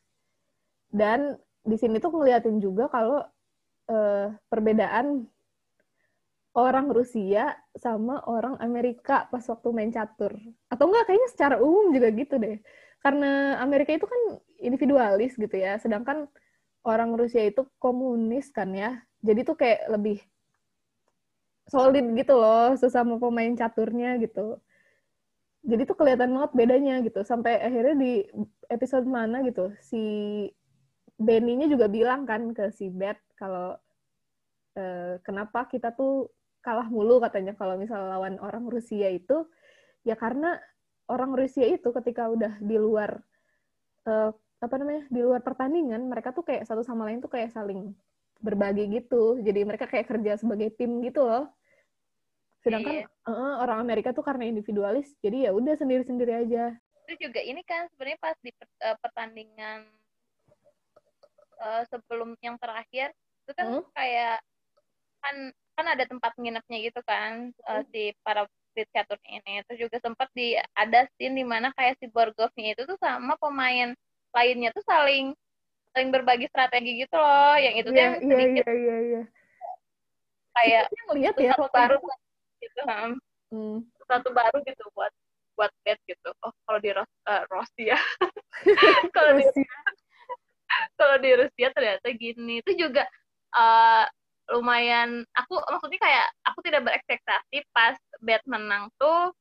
Dan 0.88 1.36
di 1.68 1.76
sini 1.76 2.00
tuh 2.00 2.16
ngeliatin 2.16 2.64
juga 2.64 2.88
kalau 2.88 3.20
uh, 3.92 4.28
perbedaan 4.48 5.28
orang 6.58 6.90
Rusia 6.90 7.54
sama 7.78 8.26
orang 8.26 8.58
Amerika 8.58 9.30
pas 9.30 9.46
waktu 9.46 9.70
main 9.70 9.94
catur. 9.94 10.34
Atau 10.74 10.90
enggak, 10.90 11.06
kayaknya 11.06 11.30
secara 11.30 11.56
umum 11.62 11.94
juga 11.94 12.10
gitu 12.10 12.42
deh. 12.42 12.58
Karena 13.06 13.62
Amerika 13.62 13.94
itu 13.94 14.10
kan 14.10 14.42
individualis 14.58 15.38
gitu 15.38 15.54
ya, 15.54 15.78
sedangkan 15.78 16.26
orang 16.82 17.14
Rusia 17.14 17.46
itu 17.46 17.62
komunis 17.78 18.50
kan 18.50 18.74
ya. 18.74 18.98
Jadi 19.22 19.46
tuh 19.46 19.54
kayak 19.54 19.86
lebih 19.94 20.18
solid 21.70 22.06
gitu 22.18 22.34
loh 22.34 22.74
sesama 22.74 23.22
pemain 23.22 23.54
caturnya 23.54 24.18
gitu. 24.18 24.58
Jadi 25.62 25.84
tuh 25.86 25.98
kelihatan 26.00 26.34
banget 26.34 26.52
bedanya 26.58 26.96
gitu. 27.06 27.22
Sampai 27.22 27.62
akhirnya 27.62 27.96
di 28.02 28.26
episode 28.72 29.06
mana 29.06 29.46
gitu, 29.46 29.78
si 29.84 30.02
Benny-nya 31.18 31.70
juga 31.70 31.86
bilang 31.86 32.26
kan 32.26 32.50
ke 32.54 32.74
si 32.74 32.90
Beth 32.90 33.22
kalau 33.38 33.78
eh, 34.78 35.22
kenapa 35.22 35.66
kita 35.70 35.94
tuh 35.94 36.30
kalah 36.68 36.92
mulu 36.92 37.24
katanya 37.24 37.56
kalau 37.56 37.80
misal 37.80 38.04
lawan 38.04 38.36
orang 38.44 38.68
Rusia 38.68 39.08
itu 39.08 39.48
ya 40.04 40.20
karena 40.20 40.60
orang 41.08 41.32
Rusia 41.32 41.64
itu 41.64 41.96
ketika 41.96 42.28
udah 42.28 42.60
di 42.60 42.76
luar 42.76 43.24
eh, 44.04 44.36
apa 44.58 44.76
namanya 44.76 45.08
di 45.08 45.24
luar 45.24 45.40
pertandingan 45.40 46.12
mereka 46.12 46.36
tuh 46.36 46.44
kayak 46.44 46.68
satu 46.68 46.84
sama 46.84 47.08
lain 47.08 47.24
tuh 47.24 47.32
kayak 47.32 47.56
saling 47.56 47.96
berbagi 48.44 48.90
gitu 48.92 49.40
jadi 49.40 49.64
mereka 49.64 49.88
kayak 49.88 50.12
kerja 50.12 50.36
sebagai 50.36 50.76
tim 50.76 51.00
gitu 51.06 51.24
loh 51.24 51.48
sedangkan 52.66 53.06
iya. 53.06 53.30
uh, 53.30 53.64
orang 53.64 53.80
Amerika 53.86 54.12
tuh 54.12 54.26
karena 54.26 54.50
individualis 54.50 55.14
jadi 55.22 55.50
ya 55.50 55.52
udah 55.54 55.78
sendiri 55.78 56.04
sendiri 56.04 56.34
aja 56.44 56.74
itu 57.08 57.30
juga 57.30 57.40
ini 57.40 57.62
kan 57.64 57.88
sebenarnya 57.94 58.20
pas 58.20 58.38
di 58.44 58.52
uh, 58.52 58.98
pertandingan 59.00 59.88
uh, 61.62 61.84
sebelum 61.88 62.36
yang 62.44 62.58
terakhir 62.60 63.14
itu 63.46 63.52
kan 63.56 63.68
hmm? 63.78 63.86
kayak 63.94 64.42
kan 65.24 65.36
kan 65.78 65.86
ada 65.86 66.04
tempat 66.10 66.34
nginepnya 66.42 66.90
gitu 66.90 67.02
kan 67.06 67.54
hmm. 67.54 67.70
uh, 67.70 67.82
si 67.94 68.12
para 68.26 68.50
catur 68.94 69.18
ini. 69.26 69.62
Itu 69.66 69.88
juga 69.88 69.98
sempat 70.02 70.30
di 70.34 70.58
ada 70.74 71.06
scene 71.16 71.38
di 71.38 71.46
mana 71.46 71.70
kayak 71.78 72.02
si 72.02 72.10
Borgovnya 72.10 72.74
itu 72.74 72.84
tuh 72.90 72.98
sama 72.98 73.38
pemain 73.38 73.94
lainnya 74.34 74.74
tuh 74.74 74.86
saling 74.86 75.34
saling 75.94 76.10
berbagi 76.10 76.50
strategi 76.50 77.06
gitu 77.06 77.18
loh. 77.18 77.58
Yang 77.58 77.76
itu 77.86 77.90
yeah, 77.90 77.94
tuh 77.94 77.98
yang 77.98 78.14
yeah, 78.14 78.30
sedikit 78.30 78.66
yeah, 78.66 78.78
yeah, 78.78 79.00
yeah. 79.02 79.26
kayak 80.58 80.84
ngeliat 81.10 81.36
ya 81.38 81.54
sesuatu 81.54 81.70
baru 81.70 81.98
gitu 82.58 82.82
hmm. 83.54 83.78
sesuatu 84.02 84.30
baru 84.34 84.58
gitu 84.66 84.84
buat 84.98 85.14
buat 85.58 85.72
bed 85.86 85.98
gitu. 86.06 86.30
Oh 86.46 86.54
kalau 86.66 86.80
di 86.82 86.90
Ros 86.94 87.10
uh, 87.30 87.44
Rusia 87.50 87.98
kalau 89.16 89.32
di 89.38 89.46
kalau 91.00 91.16
di 91.18 91.32
Rusia 91.34 91.68
ternyata 91.74 92.08
gini. 92.14 92.62
Itu 92.62 92.78
juga 92.78 93.06
uh, 93.58 94.06
lumayan 94.48 95.28
aku 95.36 95.60
maksudnya 95.60 96.00
kayak 96.00 96.28
aku 96.48 96.60
tidak 96.64 96.88
berekspektasi 96.88 97.68
pas 97.76 98.00
bed 98.24 98.40
menang 98.48 98.88
tuh 98.96 99.36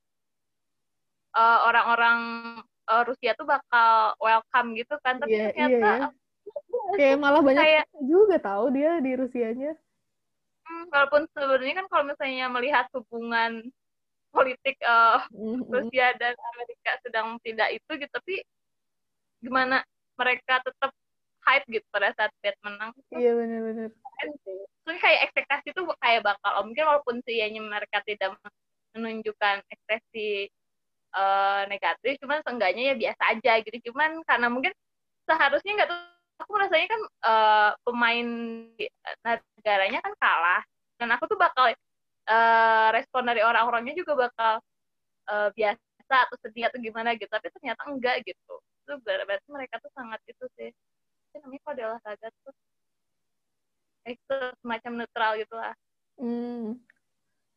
uh, 1.36 1.58
orang-orang 1.68 2.18
uh, 2.88 3.02
Rusia 3.04 3.34
tuh 3.36 3.46
bakal 3.46 4.16
welcome 4.22 4.74
gitu 4.74 4.94
kan. 5.02 5.20
Tapi 5.20 5.34
yeah, 5.36 5.50
ternyata 5.52 5.76
yeah, 5.76 5.98
yeah. 6.10 6.94
kayak 6.96 7.16
malah 7.20 7.42
banyak 7.42 7.62
kayak, 7.62 7.84
juga 8.02 8.36
tahu 8.40 8.64
dia 8.72 8.98
di 9.02 9.12
Rusianya. 9.14 9.72
Hmm, 10.66 10.90
walaupun 10.90 11.30
sebenarnya 11.30 11.74
kan 11.78 11.86
kalau 11.86 12.04
misalnya 12.10 12.46
melihat 12.50 12.86
hubungan 12.90 13.70
politik 14.34 14.76
uh, 14.82 15.22
mm-hmm. 15.30 15.70
Rusia 15.70 16.12
dan 16.18 16.34
Amerika 16.34 16.92
sedang 17.06 17.38
tidak 17.40 17.70
itu 17.72 17.90
gitu 17.96 18.12
tapi 18.12 18.42
gimana 19.40 19.80
mereka 20.18 20.60
tetap 20.60 20.90
hype 21.46 21.64
gitu 21.70 21.86
pada 21.88 22.10
saat 22.18 22.34
Fed 22.42 22.58
menang 22.60 22.92
iya 23.16 23.32
benar-benar 23.32 23.94
Terus 24.86 25.02
kayak 25.02 25.20
ekspektasi 25.26 25.74
tuh 25.74 25.90
kayak 25.98 26.22
bakal 26.22 26.50
oh, 26.54 26.62
mungkin 26.62 26.86
walaupun 26.86 27.18
sianya 27.26 27.58
mereka 27.58 27.98
tidak 28.06 28.38
menunjukkan 28.94 29.66
ekspresi 29.66 30.46
uh, 31.10 31.66
negatif 31.66 32.22
cuman 32.22 32.38
seenggaknya 32.46 32.94
ya 32.94 32.94
biasa 32.94 33.22
aja 33.34 33.52
gitu. 33.66 33.90
Cuman 33.90 34.22
karena 34.22 34.46
mungkin 34.46 34.70
seharusnya 35.26 35.72
nggak 35.74 35.90
tuh 35.90 36.00
aku 36.38 36.52
rasanya 36.54 36.86
kan 36.86 37.02
uh, 37.26 37.70
pemain 37.82 38.28
negaranya 39.58 39.98
kan 40.06 40.14
kalah. 40.22 40.62
Dan 41.02 41.10
aku 41.12 41.26
tuh 41.28 41.36
bakal 41.36 41.74
uh, 42.30 42.88
respon 42.94 43.26
dari 43.26 43.42
orang-orangnya 43.42 43.98
juga 43.98 44.30
bakal 44.30 44.62
uh, 45.34 45.50
biasa 45.50 46.14
atau 46.30 46.36
sedih 46.46 46.70
atau 46.70 46.78
gimana 46.78 47.18
gitu. 47.18 47.26
Tapi 47.26 47.50
ternyata 47.58 47.90
enggak 47.90 48.22
gitu. 48.22 48.54
Itu 48.86 49.02
berarti 49.02 49.48
mereka 49.50 49.82
tuh 49.82 49.90
sangat 49.98 50.22
itu 50.30 50.46
sih. 50.54 50.70
Itu 51.34 51.42
namanya 51.42 51.60
kalau 51.66 51.74
di 51.74 51.82
olahraga 51.82 52.28
tuh 52.46 52.54
itu 54.06 54.36
semacam 54.62 54.92
netral 55.02 55.32
gitu 55.36 55.54
lah 55.58 55.74
hmm. 56.22 56.78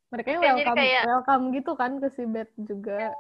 mereka 0.09 0.27
yang 0.33 0.43
welcome 0.43 0.77
kayak, 0.77 1.03
welcome 1.05 1.43
gitu 1.53 1.71
kan 1.77 1.91
ke 2.01 2.07
si 2.13 2.23
Bet 2.25 2.49
juga 2.57 3.13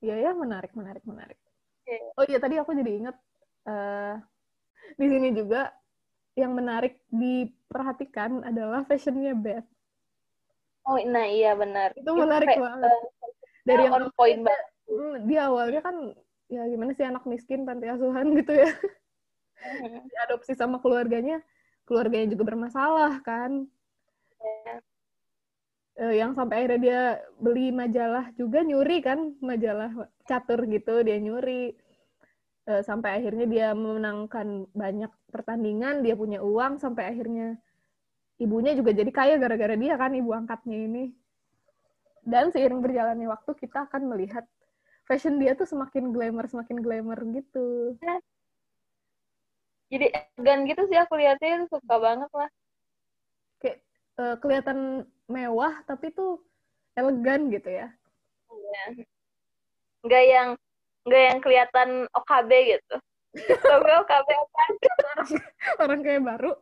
iya 0.00 0.16
ya, 0.20 0.28
ya 0.28 0.30
menarik 0.32 0.72
menarik 0.72 1.04
menarik 1.04 1.38
yeah. 1.84 2.16
oh 2.16 2.24
iya 2.24 2.38
tadi 2.40 2.56
aku 2.56 2.72
jadi 2.72 2.92
inget 3.04 3.16
uh, 3.68 4.16
di 4.96 5.06
sini 5.08 5.28
juga 5.32 5.72
yang 6.34 6.52
menarik 6.54 6.98
diperhatikan 7.14 8.42
adalah 8.42 8.82
fashionnya 8.82 9.38
Beth. 9.38 9.66
Oh, 10.84 10.98
nah 10.98 11.24
iya 11.24 11.54
benar. 11.54 11.94
Itu 11.94 12.10
menarik 12.12 12.50
itu, 12.50 12.60
banget. 12.60 12.90
Uh, 12.90 13.02
Dari 13.64 13.82
yang 13.88 13.94
on 13.96 14.06
point 14.18 14.40
banget. 14.42 14.66
Hmm, 14.84 15.14
dia 15.24 15.40
awalnya 15.48 15.80
kan 15.80 15.96
ya 16.52 16.68
gimana 16.68 16.92
sih 16.92 17.06
anak 17.08 17.24
miskin 17.24 17.64
panti 17.64 17.88
asuhan 17.88 18.36
gitu 18.36 18.52
ya. 18.52 18.68
Mm-hmm. 19.64 20.00
Diadopsi 20.12 20.52
sama 20.52 20.76
keluarganya, 20.82 21.40
keluarganya 21.84 22.32
juga 22.32 22.44
bermasalah 22.52 23.20
kan. 23.24 23.68
Yeah. 24.40 24.80
Uh, 25.94 26.10
yang 26.10 26.34
sampai 26.34 26.66
akhirnya 26.66 26.80
dia 26.82 27.02
beli 27.38 27.70
majalah 27.70 28.34
juga 28.34 28.66
nyuri 28.66 28.98
kan, 28.98 29.38
majalah 29.38 30.10
catur 30.26 30.66
gitu 30.66 31.06
dia 31.06 31.22
nyuri. 31.22 31.76
Uh, 32.64 32.80
sampai 32.82 33.20
akhirnya 33.20 33.46
dia 33.46 33.68
memenangkan 33.76 34.66
banyak 34.74 35.12
pertandingan, 35.30 36.02
dia 36.02 36.18
punya 36.18 36.40
uang 36.42 36.80
sampai 36.80 37.12
akhirnya 37.12 37.60
ibunya 38.42 38.74
juga 38.74 38.90
jadi 38.90 39.12
kaya 39.14 39.34
gara-gara 39.38 39.78
dia 39.78 39.94
kan 39.94 40.16
ibu 40.16 40.34
angkatnya 40.34 40.78
ini. 40.82 41.04
Dan 42.24 42.50
seiring 42.50 42.80
berjalannya 42.80 43.28
waktu 43.28 43.52
kita 43.54 43.86
akan 43.86 44.08
melihat 44.08 44.48
fashion 45.04 45.36
dia 45.36 45.52
tuh 45.54 45.68
semakin 45.68 46.10
glamour, 46.10 46.48
semakin 46.48 46.80
glamour 46.80 47.20
gitu. 47.36 47.94
Jadi 49.94 50.10
gan 50.42 50.66
gitu 50.66 50.82
sih 50.90 50.98
aku 50.98 51.14
lihatnya 51.14 51.70
suka 51.70 51.94
banget 52.02 52.30
lah. 52.34 52.50
Kayak 53.62 53.78
uh, 54.18 54.34
kelihatan 54.42 55.06
mewah 55.30 55.86
tapi 55.86 56.10
tuh 56.10 56.42
elegan 56.98 57.46
gitu 57.54 57.70
ya. 57.70 57.94
Iya. 58.50 59.06
Nggak 60.02 60.24
yang 60.26 60.48
nggak 61.06 61.22
yang 61.30 61.38
kelihatan 61.38 61.88
OKB 62.10 62.50
gitu. 62.74 62.96
Tapi 63.62 63.90
OKB 64.02 64.28
apa? 64.34 64.62
orang, 65.14 65.28
orang 65.78 66.00
kayak 66.02 66.22
baru. 66.26 66.52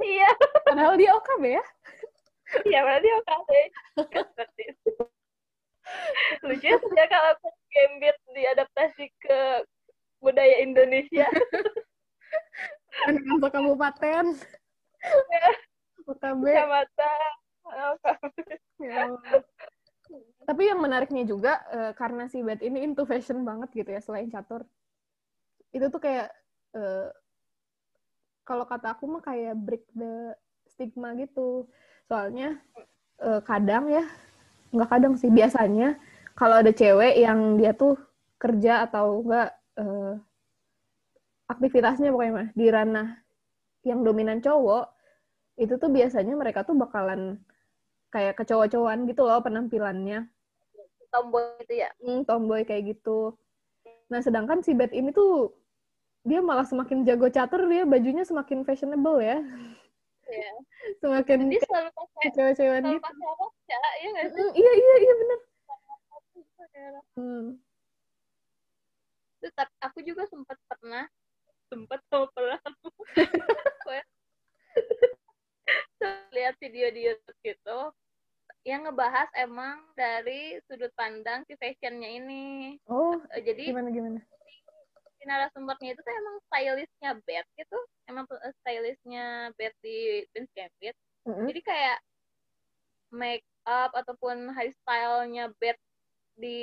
Iya. 0.00 0.30
Padahal 0.64 0.94
dia 0.96 1.12
OKB 1.12 1.44
ya. 1.60 1.64
Iya, 2.64 2.78
padahal 2.84 3.02
dia 3.04 3.14
OKB. 3.20 3.50
Seperti 4.00 4.62
itu. 4.72 4.92
Lucu 6.42 6.66
ya 6.72 7.06
kalau 7.06 7.32
Gambit 7.70 8.16
diadaptasi 8.32 9.06
ke 9.20 9.40
budaya 10.24 10.56
Indonesia. 10.64 11.28
Kan 13.06 13.14
kantor 13.22 13.50
kabupaten. 13.52 14.24
OKB. 16.06 16.42
Kecamatan. 16.42 17.30
Ya. 18.80 19.10
Tapi 20.46 20.62
yang 20.70 20.78
menariknya 20.78 21.26
juga 21.26 21.58
uh, 21.74 21.92
karena 21.98 22.30
si 22.30 22.38
Bet 22.40 22.62
ini 22.62 22.86
into 22.86 23.02
fashion 23.02 23.42
banget 23.42 23.74
gitu 23.74 23.90
ya 23.90 23.98
selain 23.98 24.30
catur. 24.30 24.62
Itu 25.74 25.90
tuh 25.90 25.98
kayak 25.98 26.30
uh, 26.78 27.10
kalau 28.46 28.62
kata 28.62 28.94
aku 28.94 29.10
mah 29.10 29.22
kayak 29.26 29.58
break 29.58 29.84
the 29.98 30.38
stigma 30.70 31.18
gitu 31.18 31.66
soalnya 32.06 32.62
uh, 33.18 33.42
kadang 33.42 33.90
ya 33.90 34.06
nggak 34.70 34.90
kadang 34.92 35.14
sih 35.18 35.26
biasanya 35.32 35.98
kalau 36.38 36.62
ada 36.62 36.70
cewek 36.70 37.18
yang 37.18 37.58
dia 37.58 37.74
tuh 37.74 37.98
kerja 38.38 38.86
atau 38.86 39.26
enggak 39.26 39.50
uh, 39.80 40.14
aktivitasnya 41.46 42.10
pokoknya 42.10 42.32
mah 42.34 42.48
di 42.52 42.66
ranah 42.68 43.08
yang 43.86 44.02
dominan 44.02 44.42
cowok 44.42 44.90
itu 45.56 45.74
tuh 45.78 45.88
biasanya 45.88 46.34
mereka 46.34 46.66
tuh 46.66 46.74
bakalan 46.76 47.40
kayak 48.10 48.36
kecowok-cowokan 48.36 49.06
gitu 49.08 49.22
loh 49.24 49.40
penampilannya 49.40 50.26
tomboy 51.10 51.46
itu 51.62 51.74
ya 51.86 51.90
hmm, 52.02 52.26
tomboy 52.28 52.62
kayak 52.66 52.96
gitu 52.96 53.34
nah 54.10 54.20
sedangkan 54.22 54.62
si 54.62 54.74
Beth 54.74 54.92
ini 54.92 55.10
tuh 55.14 55.54
dia 56.26 56.42
malah 56.42 56.66
semakin 56.66 57.06
jago 57.06 57.30
catur 57.30 57.62
dia 57.70 57.86
bajunya 57.86 58.26
semakin 58.26 58.66
fashionable 58.66 59.22
ya 59.22 59.38
Iya. 60.26 60.52
Semakin 61.02 61.38
Jadi 61.46 61.58
selalu 61.70 61.90
pakai 61.94 62.28
cewek-cewek 62.34 62.78
gitu. 62.82 62.98
pakai 62.98 63.30
roja, 63.38 63.80
iya 64.02 64.08
nggak 64.10 64.28
sih? 64.34 64.42
Mm, 64.42 64.52
iya 64.58 64.72
iya 64.74 64.94
iya 65.02 65.14
benar. 65.14 65.38
Hmm. 67.16 67.44
Terus 69.38 69.54
aku 69.78 69.98
juga 70.02 70.26
sempat 70.26 70.58
pernah 70.66 71.06
sempat 71.68 72.00
sama 72.08 72.26
pernah 72.32 72.60
lihat 76.36 76.54
video 76.60 76.86
di 76.92 77.00
YouTube 77.10 77.38
gitu 77.42 77.78
yang 78.66 78.82
ngebahas 78.86 79.30
emang 79.38 79.78
dari 79.94 80.58
sudut 80.66 80.90
pandang 80.98 81.46
si 81.46 81.54
fashionnya 81.54 82.18
ini. 82.18 82.76
Oh, 82.90 83.14
jadi 83.38 83.70
gimana 83.70 83.94
gimana? 83.94 84.18
narasumbernya 85.26 85.92
itu 85.92 86.00
tuh 86.00 86.14
emang 86.14 86.36
stylistnya 86.48 87.10
Beth 87.26 87.48
gitu 87.58 87.78
emang 88.06 88.24
eh, 88.30 88.54
stylistnya 88.62 89.50
Beth 89.58 89.76
di 89.82 90.22
Prince 90.30 90.52
Gambit 90.54 90.94
mm-hmm. 91.26 91.46
jadi 91.50 91.60
kayak 91.66 91.98
make 93.10 93.46
up 93.66 93.90
ataupun 93.92 94.54
hairstylenya 94.54 95.50
Beth 95.58 95.82
di 96.38 96.58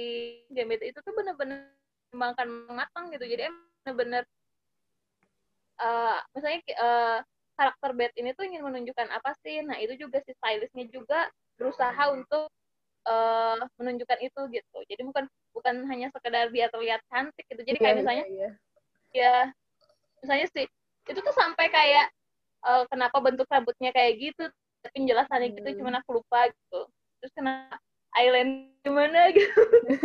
Gambit 0.56 0.82
itu 0.82 0.98
tuh 1.04 1.14
bener-bener 1.14 1.68
mengembangkan 2.16 2.48
matang 2.72 3.06
gitu 3.12 3.26
jadi 3.28 3.52
emang 3.52 3.68
bener-bener 3.84 4.24
uh, 5.82 6.18
misalnya 6.36 6.60
uh, 6.78 7.20
karakter 7.54 7.92
Beth 7.94 8.16
ini 8.18 8.34
tuh 8.34 8.46
ingin 8.50 8.66
menunjukkan 8.66 9.08
apa 9.14 9.32
sih 9.46 9.62
nah 9.64 9.78
itu 9.78 9.96
juga 9.98 10.22
si 10.26 10.34
stylistnya 10.38 10.90
juga 10.90 11.30
berusaha 11.58 12.04
untuk 12.12 12.50
uh, 13.08 13.58
menunjukkan 13.78 14.20
itu 14.26 14.42
gitu 14.52 14.78
jadi 14.90 15.02
bukan 15.06 15.26
bukan 15.54 15.76
hanya 15.90 16.10
sekedar 16.10 16.50
biar 16.50 16.70
terlihat 16.74 17.02
cantik 17.10 17.46
gitu 17.46 17.62
jadi 17.62 17.78
kayak 17.78 17.94
yeah, 17.94 18.00
misalnya 18.02 18.26
yeah, 18.26 18.38
yeah. 18.42 18.54
ya 19.14 19.36
misalnya 20.26 20.48
sih 20.52 20.66
itu 21.04 21.20
tuh 21.20 21.36
sampai 21.36 21.68
kayak 21.70 22.08
uh, 22.66 22.84
kenapa 22.90 23.20
bentuk 23.22 23.46
rambutnya 23.48 23.92
kayak 23.94 24.18
gitu 24.18 24.44
tapi 24.84 25.00
penjelasannya 25.00 25.48
gitu, 25.56 25.60
hmm. 25.64 25.68
gitu 25.72 25.80
cuman 25.84 25.96
aku 26.04 26.10
lupa 26.20 26.50
gitu 26.50 26.82
terus 27.22 27.32
kenapa 27.38 27.80
eyeliner 28.20 28.72
gimana 28.84 29.32
gitu 29.32 29.62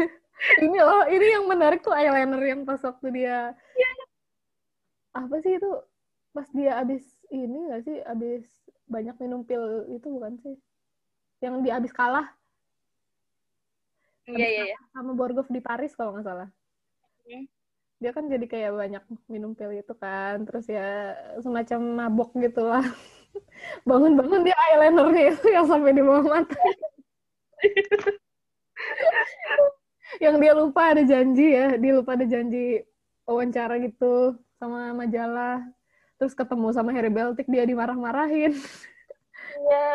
ini 0.64 0.78
loh 0.78 1.02
ini 1.10 1.26
yang 1.34 1.44
menarik 1.50 1.82
tuh 1.82 1.94
eyeliner 1.94 2.38
yang 2.44 2.62
pas 2.62 2.78
waktu 2.82 3.06
dia 3.10 3.54
yeah. 3.74 4.07
Apa 5.16 5.36
sih 5.44 5.56
itu 5.56 5.70
pas 6.32 6.48
dia 6.52 6.80
abis 6.80 7.04
ini 7.32 7.72
gak 7.72 7.82
sih 7.88 7.96
abis 8.04 8.44
banyak 8.88 9.16
minum 9.20 9.44
pil 9.44 9.84
itu 9.92 10.08
bukan 10.08 10.40
sih 10.40 10.56
yang 11.44 11.60
dia 11.64 11.78
abis 11.78 11.94
kalah 11.94 12.28
Iya, 14.28 14.44
iya, 14.44 14.76
iya. 14.76 14.78
Sama 14.92 15.16
Borgov 15.16 15.48
di 15.48 15.56
Paris 15.56 15.96
kalau 15.96 16.12
nggak 16.12 16.28
salah. 16.28 16.52
Hmm. 17.24 17.48
Dia 17.96 18.12
kan 18.12 18.28
jadi 18.28 18.44
kayak 18.44 18.76
banyak 18.76 19.00
minum 19.24 19.56
pil 19.56 19.72
itu 19.72 19.96
kan, 19.96 20.44
terus 20.44 20.68
ya 20.68 21.16
semacam 21.40 21.80
mabok 21.96 22.36
gitu 22.36 22.68
lah. 22.68 22.84
bangun-bangun 23.88 24.44
dia 24.46 24.56
eyelinernya 24.70 25.24
itu 25.34 25.46
yang 25.52 25.66
sampai 25.68 25.92
di 25.94 26.02
bawah 26.02 26.24
mata 26.24 26.56
yang 30.24 30.40
dia 30.40 30.52
lupa 30.56 30.94
ada 30.94 31.02
janji 31.04 31.52
ya 31.52 31.76
dia 31.76 31.92
lupa 31.92 32.16
ada 32.16 32.26
janji 32.26 32.82
wawancara 33.28 33.76
gitu 33.82 34.38
sama 34.58 34.92
majalah. 34.94 35.62
Terus 36.18 36.34
ketemu 36.34 36.74
sama 36.74 36.90
Harry 36.94 37.10
Beltik 37.14 37.46
dia 37.46 37.62
dimarah-marahin. 37.62 38.52
Iya. 39.58 39.86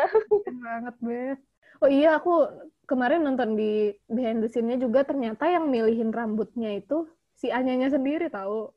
Banget 0.64 0.96
bet 1.00 1.38
oh 1.84 1.90
iya 1.92 2.16
aku 2.16 2.48
kemarin 2.88 3.20
nonton 3.20 3.60
di 3.60 3.92
behind 4.08 4.40
the 4.40 4.48
scene-nya 4.48 4.80
juga 4.80 5.04
ternyata 5.04 5.48
yang 5.48 5.68
milihin 5.68 6.08
rambutnya 6.08 6.80
itu 6.80 7.04
si 7.36 7.52
Anyanya 7.52 7.92
sendiri 7.92 8.32
tahu 8.32 8.72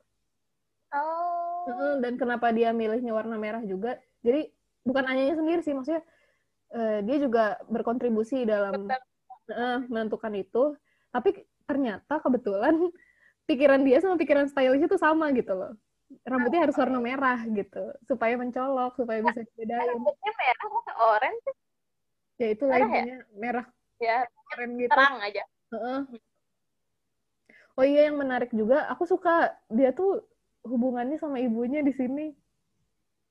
oh. 0.91 1.95
Dan 1.99 2.15
kenapa 2.15 2.55
dia 2.55 2.71
milihnya 2.71 3.11
warna 3.11 3.35
merah 3.35 3.59
juga. 3.59 3.99
Jadi 4.23 4.47
bukan 4.87 5.03
Anyanya 5.03 5.35
sendiri 5.35 5.59
sih 5.59 5.75
maksudnya 5.75 5.99
uh, 6.71 7.03
dia 7.03 7.17
juga 7.19 7.59
berkontribusi 7.67 8.47
dalam 8.47 8.87
uh, 9.51 9.79
menentukan 9.91 10.31
itu. 10.31 10.79
Tapi 11.11 11.43
ternyata 11.67 12.23
kebetulan 12.23 12.87
pikiran 13.47 13.81
dia 13.87 13.97
sama 14.03 14.19
pikiran 14.19 14.51
stylist 14.51 14.85
itu 14.85 14.97
sama 14.99 15.31
gitu 15.33 15.55
loh. 15.55 15.73
Rambutnya 16.23 16.67
harus 16.67 16.75
warna 16.79 16.99
merah 17.03 17.39
gitu 17.47 17.95
supaya 18.07 18.35
mencolok 18.35 18.95
supaya 18.99 19.23
bisa 19.23 19.41
dibedain. 19.43 19.95
Rambutnya 19.95 20.31
merah 20.35 20.67
orange 20.97 21.49
ya 22.37 22.47
itu 22.53 22.65
lainnya 22.69 23.03
ya? 23.03 23.17
merah. 23.33 23.65
Ya 23.97 24.17
keren 24.53 24.77
gitu. 24.77 24.91
terang 24.91 25.17
aja. 25.23 25.43
Uh-uh. 25.67 26.01
oh 27.75 27.85
iya 27.85 28.07
yang 28.07 28.17
menarik 28.17 28.49
juga 28.55 28.87
aku 28.87 29.03
suka 29.03 29.51
dia 29.67 29.91
tuh 29.91 30.23
hubungannya 30.63 31.19
sama 31.19 31.39
ibunya 31.39 31.83
di 31.83 31.91
sini. 31.95 32.31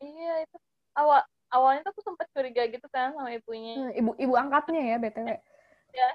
Iya 0.01 0.45
itu. 0.45 0.57
Awal 0.97 1.25
awalnya 1.53 1.81
tuh 1.87 1.93
aku 1.97 2.03
sempat 2.05 2.27
curiga 2.33 2.65
gitu 2.69 2.85
kan 2.93 3.13
sama 3.17 3.33
ibunya. 3.33 3.93
Ibu 3.97 4.17
ibu 4.21 4.35
angkatnya 4.37 4.81
ya 4.81 4.97
btw 5.01 5.29
ya. 5.97 6.09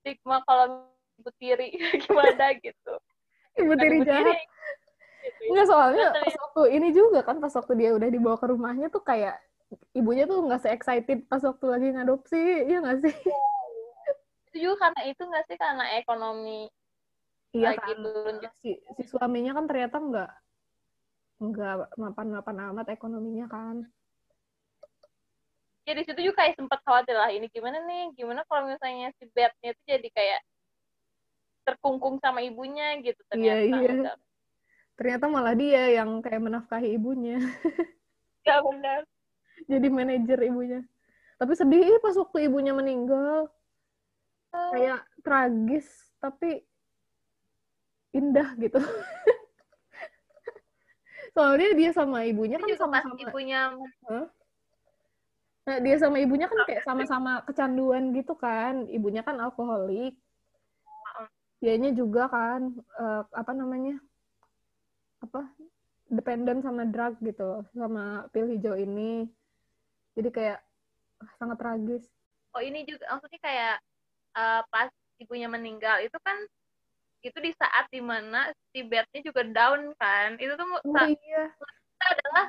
Stigma 0.00 0.40
kalau 0.44 0.88
ibu 1.20 1.30
tiri 1.38 1.68
gimana 2.04 2.46
gitu 2.58 2.94
ibu 3.58 3.72
tiri 3.78 3.98
jahat 4.02 4.38
gitu. 5.24 5.42
Enggak 5.48 5.66
soalnya 5.72 6.12
pas 6.12 6.36
waktu 6.36 6.62
ini 6.76 6.88
juga 6.92 7.24
kan 7.24 7.40
pas 7.40 7.52
waktu 7.56 7.72
dia 7.80 7.90
udah 7.96 8.08
dibawa 8.12 8.36
ke 8.36 8.46
rumahnya 8.52 8.92
tuh 8.92 9.00
kayak 9.00 9.40
ibunya 9.96 10.28
tuh 10.28 10.44
nggak 10.44 10.62
se-excited 10.62 11.24
pas 11.26 11.40
waktu 11.40 11.66
lagi 11.66 11.88
ngadopsi, 11.96 12.68
iya 12.68 12.78
nggak 12.84 12.98
sih? 13.08 13.14
Itu 14.52 14.56
juga 14.60 14.88
karena 14.88 15.00
itu 15.08 15.22
nggak 15.24 15.44
sih 15.48 15.56
karena 15.56 15.84
ekonomi 15.98 16.68
iya 17.56 17.72
lagi 17.72 17.92
kan. 17.96 18.04
turun. 18.04 18.34
Si, 18.60 18.70
si 19.00 19.02
suaminya 19.08 19.56
kan 19.56 19.64
ternyata 19.64 19.96
nggak 19.96 20.30
nggak 21.44 21.74
mapan-mapan 21.98 22.56
amat 22.72 22.86
ekonominya 22.92 23.46
kan. 23.48 23.76
Ya 25.84 25.92
di 25.92 26.04
situ 26.04 26.20
juga 26.20 26.44
kayak 26.44 26.56
sempat 26.56 26.80
khawatir 26.84 27.12
lah 27.12 27.28
ini 27.28 27.48
gimana 27.52 27.80
nih, 27.84 28.16
gimana 28.16 28.40
kalau 28.48 28.68
misalnya 28.68 29.12
si 29.20 29.28
Bethnya 29.32 29.76
itu 29.76 29.82
jadi 29.84 30.08
kayak 30.12 30.40
terkungkung 31.64 32.20
sama 32.20 32.44
ibunya 32.44 33.00
gitu 33.00 33.18
ternyata. 33.26 33.64
Iya, 33.64 33.80
iya. 33.80 34.12
Ternyata 34.94 35.24
malah 35.26 35.56
dia 35.58 35.98
yang 35.98 36.22
kayak 36.22 36.42
menafkahi 36.44 36.94
ibunya. 36.94 37.40
Ya 38.44 38.60
benar 38.60 39.08
jadi 39.68 39.88
manajer 39.88 40.38
ibunya 40.44 40.80
tapi 41.38 41.52
sedih 41.56 41.98
pas 41.98 42.14
waktu 42.14 42.46
ibunya 42.46 42.72
meninggal 42.76 43.50
uh. 44.54 44.70
kayak 44.72 45.00
tragis 45.24 45.88
tapi 46.20 46.62
indah 48.14 48.54
gitu 48.60 48.78
soalnya 51.34 51.74
dia 51.74 51.90
sama 51.90 52.22
ibunya 52.22 52.62
kan 52.62 52.70
sama-sama 52.78 53.18
ibunya 53.18 53.74
huh? 54.06 54.26
nah 55.64 55.76
dia 55.82 55.96
sama 55.98 56.22
ibunya 56.22 56.46
kan 56.46 56.58
kayak 56.68 56.86
sama-sama 56.86 57.42
kecanduan 57.42 58.14
gitu 58.14 58.38
kan 58.38 58.86
ibunya 58.86 59.26
kan 59.26 59.42
alkoholik 59.42 60.14
dianya 61.64 61.96
juga 61.96 62.28
kan 62.28 62.76
uh, 63.00 63.24
apa 63.32 63.52
namanya 63.56 63.96
apa 65.24 65.48
dependent 66.12 66.60
sama 66.60 66.84
drug 66.84 67.16
gitu 67.24 67.64
sama 67.72 68.28
pil 68.36 68.52
hijau 68.52 68.76
ini. 68.76 69.24
Jadi 70.12 70.28
kayak 70.28 70.60
sangat 71.40 71.56
tragis. 71.56 72.04
Oh 72.52 72.60
ini 72.60 72.84
juga 72.84 73.08
maksudnya 73.16 73.40
kayak 73.40 73.76
uh, 74.36 74.60
pas 74.68 74.92
ibunya 75.16 75.48
meninggal 75.48 76.04
itu 76.04 76.14
kan 76.20 76.36
itu 77.24 77.38
di 77.40 77.56
saat 77.56 77.88
di 77.88 78.04
mana 78.04 78.52
si 78.68 78.84
bednya 78.84 79.24
juga 79.24 79.40
down 79.48 79.96
kan. 79.96 80.36
Itu 80.36 80.60
tuh 80.60 80.68
oh, 80.68 81.08
iya. 81.08 81.48
itu 81.48 82.04
adalah 82.12 82.44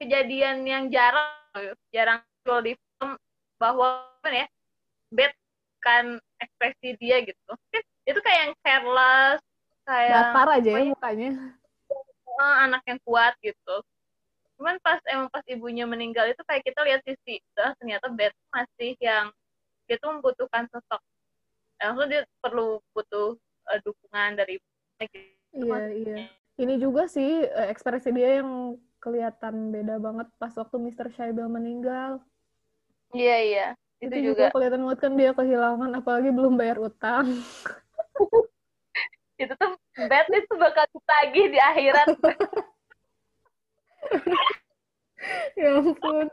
kejadian 0.00 0.64
yang 0.64 0.88
jarang 0.88 1.76
jarang 1.92 2.24
di 2.64 2.72
film 2.72 3.20
bahwa 3.60 4.08
ya 4.24 4.48
bed 5.12 5.36
kan 5.84 6.16
ekspresi 6.40 6.96
dia 6.96 7.22
gitu. 7.22 7.52
Itu 8.08 8.18
kayak 8.24 8.40
yang 8.48 8.54
careless 8.64 9.40
kayak 9.84 10.10
datar 10.14 10.48
aja 10.56 10.70
ya 10.70 10.84
mukanya. 10.88 11.30
Anak 12.40 12.82
yang 12.88 13.00
kuat 13.04 13.36
gitu. 13.44 13.76
Cuman 14.56 14.76
pas 14.80 15.00
emang 15.08 15.28
pas 15.28 15.44
ibunya 15.48 15.84
meninggal 15.84 16.28
itu 16.28 16.40
kayak 16.44 16.64
kita 16.64 16.80
lihat 16.84 17.00
sisi 17.04 17.40
oh, 17.60 17.72
ternyata 17.80 18.08
Beth 18.12 18.36
masih 18.52 18.96
yang 19.00 19.28
dia 19.88 19.96
tuh 20.00 20.16
membutuhkan 20.16 20.68
sosok. 20.72 21.00
Langsung 21.80 22.08
dia 22.08 22.24
perlu 22.40 22.80
butuh 22.92 23.36
uh, 23.68 23.78
dukungan 23.84 24.36
dari 24.36 24.60
ibunya 24.60 25.04
gitu. 25.12 25.64
iya 25.64 25.84
iya. 25.92 26.16
Ini 26.60 26.76
juga 26.76 27.08
sih 27.08 27.48
ekspresi 27.72 28.12
dia 28.12 28.44
yang 28.44 28.76
kelihatan 29.00 29.72
beda 29.72 29.96
banget 29.96 30.28
pas 30.36 30.52
waktu 30.52 30.76
Mr. 30.76 31.08
Shaibel 31.16 31.48
meninggal. 31.48 32.20
Iya 33.16 33.36
iya 33.40 33.68
itu, 34.00 34.14
itu 34.16 34.32
juga. 34.32 34.48
kelihatan 34.48 34.80
banget 34.88 34.98
kan 35.04 35.12
dia 35.12 35.30
kehilangan 35.36 35.90
apalagi 36.00 36.30
belum 36.32 36.56
bayar 36.56 36.80
utang. 36.80 37.26
Itu 39.40 39.56
tuh 39.56 39.72
Beth 39.96 40.28
itu 40.28 40.52
bakal 40.60 40.84
ditagih 40.92 41.46
di 41.48 41.58
akhirat. 41.60 42.08
Ya 45.52 45.76
ampun. 45.76 46.32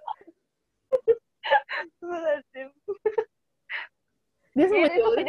Dia 4.55 4.65
sama 4.71 4.87
Jolin. 4.95 5.27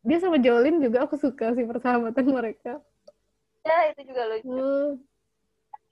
dia 0.00 0.16
sama 0.16 0.36
Jolin 0.40 0.80
juga 0.80 1.04
aku 1.04 1.20
suka 1.20 1.52
sih 1.52 1.68
persahabatan 1.68 2.24
mereka. 2.24 2.80
Ya 3.68 3.92
itu 3.92 4.00
juga 4.08 4.22
lucu. 4.32 4.48
Hmm. 4.48 4.88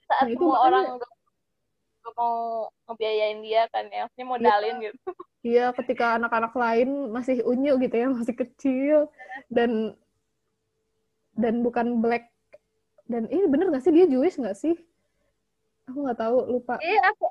saat 0.09 0.33
nah, 0.33 0.37
semua 0.37 0.59
orang 0.65 0.85
mau 2.13 2.69
ngebiayain 2.91 3.39
dia 3.41 3.63
kan 3.73 3.89
ya. 3.89 4.05
Maksudnya 4.05 4.27
modalin 4.29 4.77
ya. 4.79 4.85
gitu. 4.91 4.99
Iya 5.45 5.67
ketika 5.77 6.17
anak-anak 6.17 6.57
lain 6.57 7.13
masih 7.13 7.45
unyu 7.45 7.77
gitu 7.81 7.97
ya 7.97 8.09
masih 8.13 8.35
kecil. 8.37 8.97
Dan 9.49 9.97
dan 11.35 11.65
bukan 11.65 12.05
black. 12.05 12.29
Dan 13.05 13.29
ini 13.29 13.45
bener 13.49 13.69
gak 13.69 13.85
sih? 13.85 13.93
Dia 13.93 14.09
Jewish 14.09 14.41
gak 14.41 14.57
sih? 14.57 14.75
Aku 15.93 16.05
nggak 16.05 16.21
tahu 16.21 16.37
lupa. 16.49 16.81
Iya 16.81 17.13
aku 17.13 17.29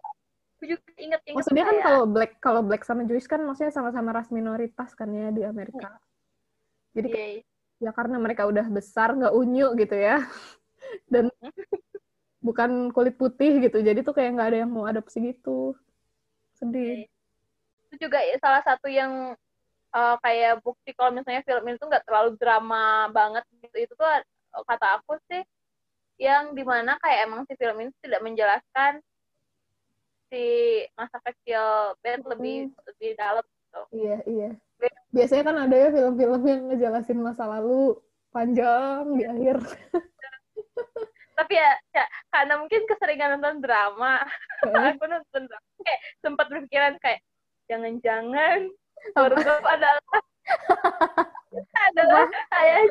aku 0.64 0.64
juga 0.80 0.86
inget 0.96 1.22
inget 1.28 1.36
maksudnya 1.36 1.66
kan 1.68 1.78
kalau 1.84 2.04
black 2.08 2.32
kalau 2.40 2.62
black 2.64 2.84
sama 2.88 3.04
Jewish 3.04 3.28
kan 3.28 3.44
maksudnya 3.44 3.74
sama-sama 3.76 4.16
ras 4.16 4.32
minoritas 4.32 4.96
kan 4.96 5.10
ya 5.12 5.34
di 5.34 5.44
Amerika. 5.44 5.98
Jadi 6.94 7.10
yeah. 7.10 7.30
Iya. 7.82 7.90
ya 7.90 7.92
karena 7.92 8.16
mereka 8.22 8.46
udah 8.48 8.64
besar 8.70 9.18
nggak 9.18 9.34
unyu 9.34 9.74
gitu 9.76 9.98
ya. 9.98 10.22
Dan 11.12 11.28
bukan 12.44 12.92
kulit 12.92 13.16
putih 13.16 13.64
gitu 13.64 13.80
jadi 13.80 14.04
tuh 14.04 14.12
kayak 14.12 14.36
nggak 14.36 14.50
ada 14.52 14.58
yang 14.68 14.72
mau 14.72 14.84
adopsi 14.84 15.34
gitu 15.34 15.74
sedih 16.60 17.08
iya. 17.08 17.10
itu 17.90 17.96
juga 18.04 18.20
ya, 18.20 18.36
salah 18.44 18.62
satu 18.68 18.92
yang 18.92 19.34
uh, 19.96 20.16
kayak 20.20 20.60
bukti 20.60 20.92
kalau 20.94 21.16
misalnya 21.16 21.42
film 21.48 21.64
itu 21.72 21.84
nggak 21.88 22.04
terlalu 22.04 22.36
drama 22.36 23.08
banget 23.16 23.44
gitu 23.64 23.78
itu 23.90 23.94
tuh 23.96 24.08
kata 24.68 25.02
aku 25.02 25.18
sih 25.32 25.42
yang 26.22 26.54
di 26.54 26.62
mana 26.62 27.00
kayak 27.02 27.26
emang 27.26 27.42
si 27.50 27.58
film 27.58 27.80
ini 27.82 27.92
tidak 28.04 28.22
menjelaskan 28.22 29.02
si 30.30 30.46
masa 30.98 31.18
kecil 31.22 31.98
Ben 32.02 32.22
lebih 32.26 32.70
hmm. 32.70 32.82
lebih 32.90 33.10
dalam 33.18 33.46
gitu. 33.46 33.82
Iya 33.94 34.18
iya. 34.26 34.50
Biasanya 35.14 35.44
kan 35.46 35.58
ada 35.70 35.76
ya 35.78 35.90
film-film 35.94 36.42
yang 36.44 36.62
ngejelasin 36.74 37.20
masa 37.22 37.46
lalu 37.46 37.98
panjang 38.34 39.14
di 39.14 39.24
akhir. 39.30 39.58
Tapi 41.34 41.54
ya, 41.58 41.72
ya 41.94 42.06
karena 42.30 42.54
mungkin 42.62 42.82
keseringan 42.86 43.38
nonton 43.38 43.66
drama, 43.66 44.22
aku 44.94 45.06
nonton 45.10 45.44
drama, 45.50 45.68
kayak 45.82 46.02
sempat 46.22 46.46
berpikiran 46.50 46.94
kayak 47.02 47.26
jangan-jangan 47.66 48.70
Borgo 49.12 49.56
adalah 49.68 50.00
adalah 51.92 52.26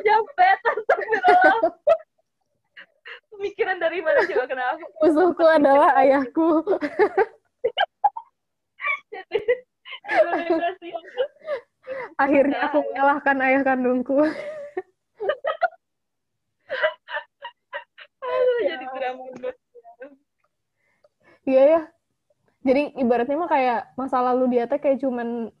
jambet 0.03 0.59
atau 0.61 0.97
pemikiran 3.33 3.77
dari 3.81 3.99
mana 3.99 4.21
coba 4.29 4.45
kenapa? 4.45 4.85
Musuhku 5.01 5.45
adalah 5.47 5.89
ayahku. 5.97 6.61
Akhirnya 12.21 12.59
aku 12.69 12.77
mengalahkan 12.91 13.37
ayah 13.41 13.61
kandungku 13.65 14.21
Aduh, 18.53 18.69
jadi 18.69 18.85
drama 18.93 19.23
jadi 22.63 22.95
ibaratnya 22.95 23.35
mah 23.35 23.51
kayak 23.51 23.81
masa 23.99 24.23
lalu 24.23 24.55
dia 24.55 24.63
teh 24.71 24.79
kayak 24.79 25.03
cuman 25.03 25.51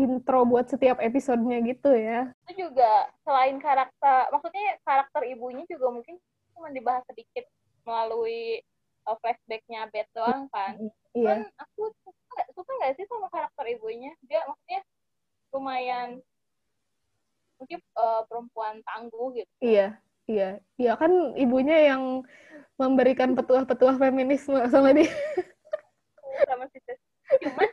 intro 0.00 0.48
buat 0.48 0.64
setiap 0.64 0.96
episodenya 0.96 1.60
gitu 1.60 1.92
ya. 1.92 2.32
Itu 2.48 2.68
juga 2.68 3.12
selain 3.20 3.60
karakter 3.60 4.32
maksudnya 4.32 4.80
karakter 4.80 5.22
ibunya 5.28 5.68
juga 5.68 5.92
mungkin 5.92 6.16
cuma 6.56 6.72
dibahas 6.72 7.04
sedikit 7.04 7.44
melalui 7.84 8.64
uh, 9.04 9.16
flashbacknya 9.20 9.92
Beth 9.92 10.08
doang 10.16 10.48
kan. 10.48 10.80
Iya. 11.12 11.28
Kan 11.28 11.40
aku 11.60 11.92
suka, 12.00 12.40
suka 12.56 12.70
gak 12.80 12.96
sih 12.96 13.04
sama 13.04 13.28
karakter 13.28 13.64
ibunya? 13.76 14.16
Dia 14.24 14.40
maksudnya 14.48 14.80
lumayan 15.52 16.08
mungkin 17.60 17.78
uh, 18.00 18.24
perempuan 18.24 18.80
tangguh 18.88 19.36
gitu. 19.36 19.52
Iya 19.60 20.00
iya. 20.26 20.60
Iya 20.80 20.92
kan 20.96 21.36
ibunya 21.36 21.94
yang 21.94 22.24
memberikan 22.80 23.36
petuah-petuah 23.36 24.00
feminisme 24.00 24.56
sama 24.72 24.96
dia. 24.96 25.12
Sama 26.48 26.64
si 26.72 26.80
cuman 27.30 27.68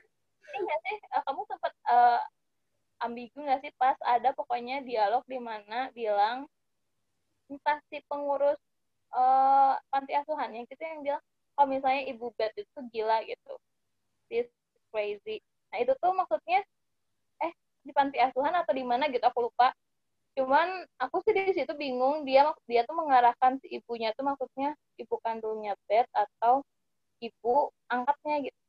ini 0.52 0.58
nggak 0.62 0.80
sih? 0.84 0.98
Uh, 1.16 1.22
kamu 1.24 1.42
sempat 1.48 1.74
uh, 1.88 2.20
ambigu 3.02 3.40
nggak 3.40 3.62
sih 3.64 3.72
pas 3.80 3.96
ada 4.04 4.36
pokoknya 4.36 4.84
dialog 4.84 5.24
di 5.26 5.40
mana 5.40 5.90
bilang 5.96 6.46
entah 7.48 7.80
si 7.88 8.04
pengurus 8.12 8.60
uh, 9.16 9.80
panti 9.88 10.12
asuhannya 10.12 10.68
gitu 10.68 10.82
yang 10.84 11.02
bilang 11.02 11.24
kalau 11.56 11.68
misalnya 11.72 12.04
ibu 12.12 12.30
Beth 12.36 12.54
itu 12.54 12.80
gila 12.94 13.24
gitu. 13.26 13.54
This 14.28 14.52
crazy. 14.92 15.40
Nah 15.74 15.82
itu 15.82 15.96
tuh 15.98 16.12
maksudnya 16.14 16.62
eh 17.42 17.54
di 17.82 17.96
panti 17.96 18.20
asuhan 18.20 18.54
atau 18.54 18.76
di 18.76 18.84
mana? 18.84 19.08
Gitu 19.10 19.24
aku 19.24 19.48
lupa 19.48 19.72
cuman 20.38 20.86
aku 21.02 21.26
sih 21.26 21.34
di 21.34 21.50
situ 21.50 21.74
bingung 21.74 22.22
dia 22.22 22.54
dia 22.70 22.86
tuh 22.86 22.94
mengarahkan 22.94 23.58
si 23.58 23.74
ibunya 23.74 24.14
tuh 24.14 24.22
maksudnya 24.22 24.78
ibu 25.02 25.18
kandungnya 25.26 25.74
Beth 25.90 26.06
atau 26.14 26.62
ibu 27.18 27.74
angkatnya 27.90 28.46
gitu. 28.46 28.60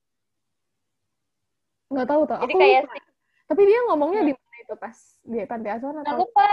Nggak 1.92 2.08
tahu 2.08 2.22
tuh 2.24 2.36
jadi 2.40 2.52
aku 2.52 2.58
kayak 2.60 2.82
lupa. 2.88 2.94
si 2.96 3.00
tapi 3.48 3.62
dia 3.64 3.80
ngomongnya 3.88 4.20
Hmm. 4.24 4.28
di 4.28 4.34
mana 4.36 4.56
itu 4.60 4.74
pas? 4.80 4.96
Di 5.24 5.38
panti 5.44 5.68
asuhan 5.68 5.96
atau 6.04 6.16
lupa. 6.20 6.48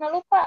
Nah 0.00 0.08
lupa. 0.08 0.42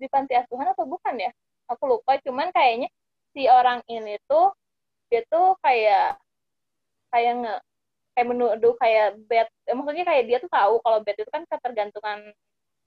Di 0.00 0.06
panti 0.08 0.32
asuhan 0.36 0.68
atau 0.72 0.84
bukan 0.88 1.14
ya? 1.20 1.30
Aku 1.68 1.84
lupa 1.84 2.16
cuman 2.24 2.48
kayaknya 2.52 2.88
si 3.36 3.44
orang 3.44 3.84
ini 3.92 4.16
tuh 4.24 4.52
dia 5.12 5.20
tuh 5.28 5.56
kayak 5.60 6.16
kayak 7.12 7.32
nge 7.44 7.54
kayak 8.16 8.26
menuduh 8.26 8.74
kayak 8.76 9.16
bed 9.28 9.48
eh, 9.68 9.74
maksudnya 9.74 10.04
kayak 10.06 10.24
dia 10.28 10.38
tuh 10.42 10.50
tahu 10.50 10.74
kalau 10.82 10.98
bed 11.02 11.16
itu 11.18 11.30
kan 11.30 11.42
ketergantungan 11.46 12.34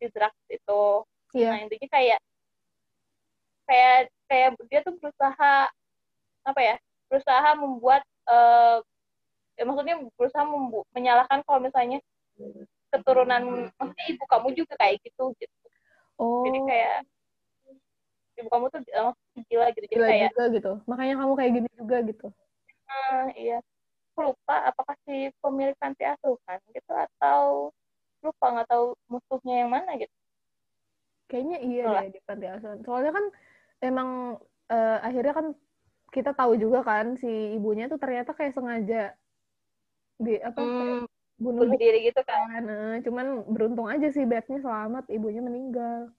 si 0.03 0.11
drugs 0.11 0.43
itu. 0.51 0.83
Iya. 1.31 1.49
Nah 1.55 1.59
intinya 1.63 1.87
kayak 1.87 2.19
kayak 3.63 3.99
kayak 4.27 4.49
dia 4.67 4.79
tuh 4.83 4.99
berusaha 4.99 5.71
apa 6.43 6.59
ya 6.59 6.75
berusaha 7.07 7.49
membuat 7.55 8.03
eh 8.27 8.77
ya 9.55 9.63
maksudnya 9.63 9.95
berusaha 10.19 10.43
membu- 10.43 10.87
menyalahkan 10.91 11.39
kalau 11.47 11.63
misalnya 11.63 12.03
keturunan 12.91 13.71
maksudnya 13.79 14.05
ibu 14.11 14.23
kamu 14.27 14.47
juga 14.57 14.73
kayak 14.75 14.99
gitu 15.07 15.31
gitu. 15.39 15.55
Oh. 16.19 16.43
jadi 16.45 16.59
kayak 16.67 16.97
ibu 18.41 18.47
kamu 18.49 18.65
tuh 18.73 18.79
eh, 18.83 19.13
gila 19.47 19.67
gitu. 19.71 19.85
Jadi 19.87 19.95
gila 19.95 20.07
kayak 20.09 20.29
juga 20.33 20.45
gitu. 20.51 20.71
Makanya 20.89 21.15
kamu 21.21 21.33
kayak 21.37 21.51
gini 21.53 21.69
juga 21.77 21.97
gitu. 22.03 22.27
Ah, 22.89 23.25
iya. 23.37 23.57
Aku 24.13 24.29
lupa 24.29 24.55
apakah 24.69 24.93
si 25.09 25.33
pemilik 25.41 25.73
panti 25.81 26.05
asuhan 26.05 26.59
gitu 26.69 26.93
atau 26.93 27.73
lupa 28.25 28.45
nggak 28.53 28.67
tahu 28.71 28.85
musuhnya 29.11 29.53
yang 29.61 29.71
mana 29.75 29.91
gitu. 30.01 30.15
Kayaknya 31.29 31.57
iya 31.65 31.81
Itulah. 31.83 32.01
deh 32.03 32.09
di 32.15 32.19
panti 32.27 32.45
asuhan 32.47 32.79
soalnya 32.85 33.11
kan 33.17 33.25
emang 33.87 34.09
eh, 34.73 34.97
akhirnya 35.07 35.33
kan 35.39 35.47
kita 36.15 36.31
tahu 36.37 36.51
juga 36.63 36.79
kan 36.85 37.05
si 37.21 37.27
ibunya 37.57 37.85
tuh 37.91 37.97
ternyata 37.97 38.31
kayak 38.37 38.53
sengaja 38.53 39.17
di 40.25 40.33
apa 40.39 40.61
hmm, 40.61 41.03
bunuh 41.41 41.65
bunuh 41.67 41.77
diri 41.81 41.99
gitu 42.07 42.21
kan. 42.21 42.61
eh, 42.69 42.95
cuman 43.05 43.25
beruntung 43.49 43.87
aja 43.89 44.07
sih 44.13 44.23
Bethnya 44.29 44.59
selamat 44.61 45.03
ibunya 45.09 45.41
meninggal. 45.41 46.13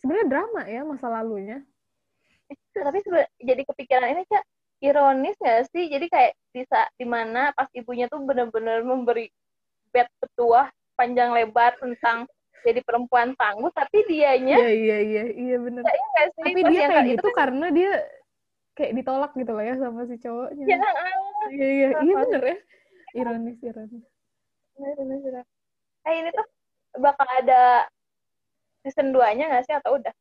Sebenarnya 0.00 0.26
drama 0.30 0.62
ya 0.64 0.80
masa 0.86 1.06
lalunya. 1.10 1.58
Tapi 2.72 2.98
sebe- 3.04 3.30
jadi 3.42 3.62
kepikiran 3.68 4.08
ini 4.14 4.22
cak 4.30 4.44
ironis 4.80 5.36
nggak 5.42 5.60
sih? 5.74 5.84
Jadi 5.92 6.06
kayak 6.08 6.32
di 6.54 6.62
saat 6.70 6.88
di 6.96 7.04
mana 7.04 7.52
pas 7.52 7.68
ibunya 7.74 8.06
tuh 8.08 8.22
bener-bener 8.24 8.80
memberi 8.86 9.28
bed 9.92 10.08
petuah 10.20 10.68
panjang 10.98 11.30
lebar 11.30 11.78
tentang 11.78 12.26
jadi 12.66 12.82
perempuan 12.82 13.38
tangguh 13.38 13.70
tapi 13.70 14.02
dianya 14.10 14.58
iya 14.58 14.70
iya 14.74 14.98
iya 14.98 15.22
iya 15.30 15.56
Iya 15.56 15.56
nggak 15.62 16.28
sih? 16.34 16.42
Tapi 16.42 16.60
dia 16.68 16.82
kayak 16.90 17.06
itu 17.06 17.12
gitu 17.14 17.28
kan 17.30 17.38
karena 17.38 17.66
dia 17.70 17.92
kayak 18.74 18.92
ditolak 18.94 19.32
gitu 19.34 19.50
loh 19.54 19.64
ya 19.64 19.74
sama 19.78 20.00
si 20.06 20.16
cowoknya. 20.22 20.64
Ya 20.66 20.76
iya 21.50 21.68
iya 21.68 21.88
iya 22.02 22.14
Apa? 22.14 22.22
bener 22.26 22.42
ya. 22.42 22.56
Ironis 23.14 23.58
ironis. 23.62 24.04
Bener, 24.78 24.94
bener, 24.94 25.18
bener. 25.22 25.44
eh 26.06 26.14
ini 26.24 26.30
tuh 26.30 26.46
bakal 27.02 27.26
ada 27.26 27.84
season 28.86 29.10
2 29.10 29.34
nya 29.34 29.50
nggak 29.50 29.64
sih 29.66 29.74
atau 29.74 29.98
udah? 29.98 30.14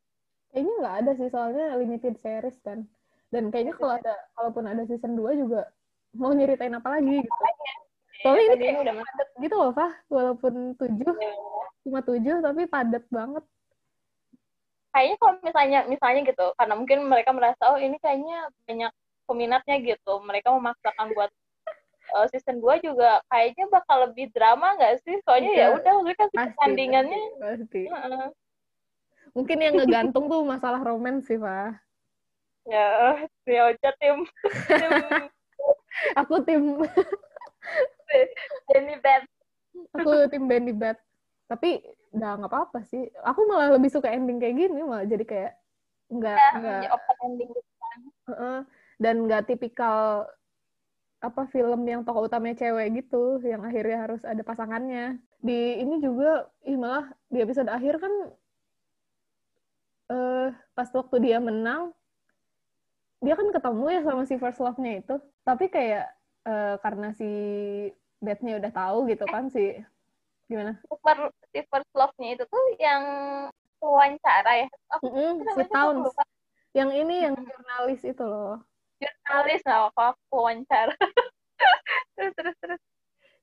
Kayaknya 0.52 0.74
nggak 0.82 0.96
ada 1.06 1.12
sih 1.18 1.30
soalnya 1.30 1.66
limited 1.78 2.16
series 2.18 2.58
kan. 2.66 2.86
Dan 3.30 3.54
kayaknya 3.54 3.76
kalau 3.78 3.94
ada 3.98 4.14
kalaupun 4.34 4.66
ada 4.66 4.84
season 4.90 5.14
2 5.14 5.38
juga 5.38 5.70
mau 6.18 6.34
nyeritain 6.34 6.74
apa 6.74 6.98
lagi 6.98 7.22
gitu 7.22 7.42
soalnya 8.24 8.44
ini 8.44 8.52
Tadi 8.54 8.64
kayak 8.66 8.82
udah 8.82 8.96
padat 9.02 9.30
gitu 9.42 9.56
loh 9.56 9.72
Fah. 9.72 9.92
Walaupun 10.10 10.54
tujuh 10.78 11.14
cuma 11.86 12.00
tujuh 12.04 12.36
tapi 12.42 12.62
padat 12.66 13.04
banget. 13.10 13.44
Kayaknya 14.92 15.16
kalau 15.22 15.34
misalnya 15.46 15.80
misalnya 15.86 16.22
gitu 16.26 16.46
karena 16.58 16.74
mungkin 16.74 17.00
mereka 17.06 17.30
merasa 17.36 17.64
oh 17.70 17.78
ini 17.78 17.98
kayaknya 18.02 18.50
banyak 18.66 18.92
peminatnya 19.30 19.76
gitu. 19.84 20.14
Mereka 20.26 20.50
memaksakan 20.50 21.14
buat 21.14 21.32
uh, 22.18 22.26
season 22.34 22.58
2 22.64 22.82
juga 22.82 23.22
kayaknya 23.30 23.66
bakal 23.70 24.10
lebih 24.10 24.34
drama 24.34 24.74
nggak 24.80 25.04
sih? 25.06 25.22
Soalnya 25.22 25.52
Iya. 25.54 25.62
ya 25.62 25.68
udah 25.78 25.92
maksudnya 26.02 26.18
kan 26.18 26.30
pertandingannya. 26.34 27.22
pasti. 27.38 27.82
Mungkin 29.38 29.58
yang 29.62 29.74
ngegantung 29.78 30.26
tuh 30.26 30.42
masalah 30.42 30.82
romance 30.82 31.30
sih 31.30 31.38
Fah. 31.38 31.78
Ya 32.66 32.88
ya 33.48 33.62
udah 33.72 33.94
tim 34.02 34.18
tim 34.68 34.92
aku 36.20 36.36
tim 36.44 36.64
Jenny 38.72 38.96
Beth. 39.00 39.26
Aku 39.94 40.10
tim 40.32 40.46
Benny 40.50 40.74
Bat 40.74 40.98
tapi 41.48 41.80
nggak 42.12 42.34
nggak 42.44 42.52
apa-apa 42.52 42.80
sih. 42.84 43.08
Aku 43.24 43.48
malah 43.48 43.72
lebih 43.72 43.88
suka 43.88 44.12
ending 44.12 44.38
kayak 44.38 44.56
gini 44.60 44.84
malah 44.84 45.08
jadi 45.08 45.24
kayak 45.24 45.52
nggak 46.12 46.36
ya, 46.36 46.52
nggak 46.60 46.92
open 46.92 47.18
ending 47.24 47.50
gitu 47.52 47.72
kan. 47.80 48.00
Heeh. 48.28 48.58
dan 48.98 49.16
nggak 49.30 49.46
tipikal 49.46 50.26
apa 51.22 51.50
film 51.50 51.82
yang 51.86 52.02
tokoh 52.06 52.30
utamanya 52.30 52.58
cewek 52.62 53.02
gitu 53.02 53.42
yang 53.46 53.62
akhirnya 53.64 53.98
harus 54.10 54.22
ada 54.28 54.42
pasangannya. 54.44 55.18
Di 55.40 55.82
ini 55.82 56.02
juga 56.04 56.50
ih 56.68 56.78
malah 56.78 57.08
di 57.32 57.42
episode 57.42 57.72
akhir 57.72 58.02
kan 58.02 58.14
eh 60.08 60.50
pas 60.72 60.90
waktu 60.92 61.16
dia 61.20 61.38
menang 61.44 61.92
dia 63.20 63.34
kan 63.34 63.50
ketemu 63.50 63.86
ya 63.98 64.02
sama 64.06 64.24
si 64.30 64.36
first 64.38 64.60
love-nya 64.62 65.00
itu. 65.02 65.16
Tapi 65.48 65.72
kayak 65.72 66.17
eh, 66.48 66.76
karena 66.80 67.08
si 67.14 67.30
Beth-nya 68.18 68.58
udah 68.58 68.72
tahu 68.74 68.98
gitu 69.12 69.26
kan 69.30 69.52
si 69.52 69.78
gimana? 70.48 70.80
Super 70.88 71.30
si 71.52 71.60
first 71.68 71.92
love-nya 71.94 72.40
itu 72.40 72.44
tuh 72.48 72.64
yang 72.80 73.04
wawancara 73.84 74.66
ya? 74.66 74.68
Apa 74.90 75.04
Mm-mm, 75.06 75.34
si 75.44 75.46
namanya 75.46 75.68
aku 75.68 75.76
Towns. 75.76 76.06
lupa. 76.10 76.24
Yang 76.74 76.90
ini 77.04 77.16
yang 77.26 77.36
jurnalis 77.38 78.02
itu 78.08 78.24
loh. 78.26 78.58
Jurnalis 78.98 79.62
nah 79.68 79.80
apa 79.92 80.02
aku 80.16 80.24
wawancara. 80.34 80.94
Terus 82.18 82.34
terus 82.34 82.56
terus. 82.62 82.82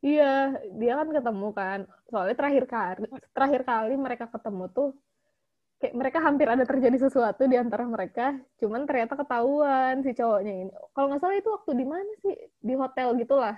Iya, 0.04 0.58
dia 0.76 0.92
kan 1.00 1.08
ketemu 1.10 1.48
kan. 1.54 1.78
Soalnya 2.10 2.36
terakhir 2.36 2.64
kali, 2.68 3.06
terakhir 3.32 3.62
kali 3.64 3.94
mereka 3.96 4.26
ketemu 4.28 4.64
tuh 4.70 4.88
kayak 5.82 5.94
mereka 5.94 6.18
hampir 6.22 6.46
ada 6.48 6.64
terjadi 6.64 6.96
sesuatu 7.08 7.44
di 7.44 7.56
antara 7.58 7.84
mereka, 7.84 8.38
cuman 8.62 8.86
ternyata 8.88 9.18
ketahuan 9.18 10.00
si 10.00 10.14
cowoknya 10.14 10.54
ini. 10.66 10.72
Kalau 10.94 11.06
nggak 11.10 11.20
salah 11.20 11.36
itu 11.36 11.48
waktu 11.50 11.70
di 11.76 11.86
mana 11.86 12.12
sih? 12.22 12.36
Di 12.62 12.74
hotel 12.78 13.08
gitulah. 13.20 13.56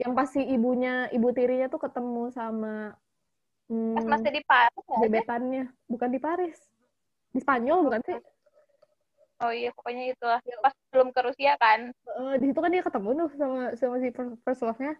Yang 0.00 0.12
pasti 0.16 0.40
ibunya, 0.44 1.08
ibu 1.12 1.28
tirinya 1.32 1.68
tuh 1.68 1.80
ketemu 1.80 2.32
sama 2.32 2.96
pas 3.70 4.02
hmm, 4.02 4.10
masih 4.10 4.30
di 4.34 4.42
Paris 4.42 4.82
ya 4.82 4.98
gebetannya, 5.06 5.64
bukan 5.86 6.08
di 6.10 6.18
Paris. 6.18 6.58
Di 7.30 7.38
Spanyol 7.38 7.86
bukan 7.86 8.02
sih? 8.02 8.18
oh 9.40 9.52
iya 9.56 9.72
pokoknya 9.72 10.12
itulah 10.12 10.36
pas 10.60 10.74
belum 10.92 11.16
ke 11.16 11.20
Rusia 11.24 11.56
kan 11.56 11.88
Eh, 12.20 12.34
di 12.36 12.52
situ 12.52 12.60
kan 12.60 12.68
dia 12.68 12.84
ketemu 12.84 13.08
tuh 13.24 13.30
sama 13.40 13.62
sama 13.78 13.96
si 14.02 14.08
first 14.44 14.62
love-nya. 14.66 14.92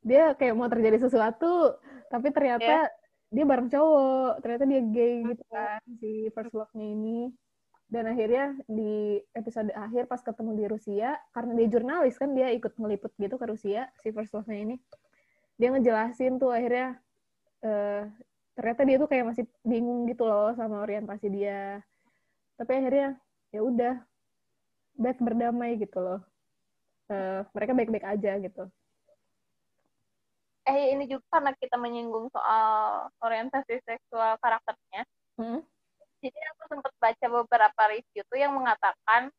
Dia 0.00 0.32
kayak 0.34 0.56
mau 0.56 0.66
terjadi 0.66 0.96
sesuatu, 0.96 1.76
tapi 2.08 2.32
ternyata 2.32 2.88
dia 3.30 3.44
bareng 3.46 3.70
cowok. 3.70 4.42
Ternyata 4.42 4.64
dia 4.66 4.82
gay 4.90 5.14
gitu 5.24 5.44
kan 5.48 5.80
si 5.98 6.28
first 6.34 6.52
love-nya 6.54 6.86
ini. 6.86 7.30
Dan 7.90 8.06
akhirnya 8.06 8.54
di 8.70 9.18
episode 9.34 9.74
akhir 9.74 10.06
pas 10.06 10.22
ketemu 10.22 10.50
di 10.54 10.64
Rusia, 10.70 11.18
karena 11.34 11.52
dia 11.58 11.66
jurnalis 11.66 12.14
kan 12.14 12.30
dia 12.38 12.54
ikut 12.54 12.78
ngeliput 12.78 13.10
gitu 13.18 13.34
ke 13.34 13.46
Rusia 13.50 13.90
si 13.98 14.14
first 14.14 14.30
love-nya 14.30 14.58
ini. 14.62 14.76
Dia 15.58 15.74
ngejelasin 15.74 16.38
tuh 16.38 16.54
akhirnya 16.54 16.98
eh 17.66 18.06
ternyata 18.54 18.82
dia 18.86 18.96
tuh 19.00 19.08
kayak 19.10 19.24
masih 19.34 19.44
bingung 19.66 20.06
gitu 20.06 20.22
loh 20.28 20.54
sama 20.54 20.86
orientasi 20.86 21.26
dia. 21.30 21.82
Tapi 22.58 22.72
akhirnya 22.78 23.18
ya 23.50 23.60
udah 23.66 23.94
Beth 25.00 25.20
berdamai 25.22 25.80
gitu 25.80 25.96
loh 25.96 26.20
uh, 27.10 27.40
mereka 27.56 27.72
baik-baik 27.72 28.06
aja 28.06 28.32
gitu 28.38 28.64
eh 30.70 30.94
ini 30.94 31.04
juga 31.10 31.26
karena 31.34 31.50
kita 31.58 31.76
menyinggung 31.76 32.30
soal 32.30 33.10
orientasi 33.18 33.82
seksual 33.82 34.38
karakternya. 34.38 35.02
Hmm? 35.40 35.60
jadi 36.20 36.36
aku 36.52 36.62
sempat 36.68 36.92
baca 37.00 37.26
beberapa 37.32 37.82
review 37.88 38.22
tuh 38.28 38.38
yang 38.38 38.52
mengatakan 38.52 39.32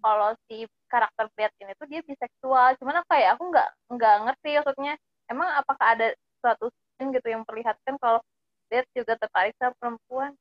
kalau 0.00 0.32
si 0.48 0.64
karakter 0.88 1.28
Beth 1.36 1.54
ini 1.60 1.76
tuh 1.76 1.86
dia 1.90 2.00
biseksual. 2.00 2.78
Cuman 2.80 3.04
apa 3.04 3.14
ya 3.18 3.36
aku 3.36 3.52
nggak 3.52 3.68
nggak 3.90 4.16
ngerti 4.26 4.50
maksudnya. 4.62 4.94
Emang 5.28 5.48
apakah 5.60 5.86
ada 5.98 6.08
suatu 6.40 6.72
scene 6.96 7.12
gitu 7.14 7.28
yang 7.30 7.42
perlihatkan 7.44 8.00
kalau 8.00 8.22
Beth 8.70 8.86
juga 8.94 9.18
tertarik 9.18 9.54
sama 9.58 9.74
perempuan? 9.76 10.32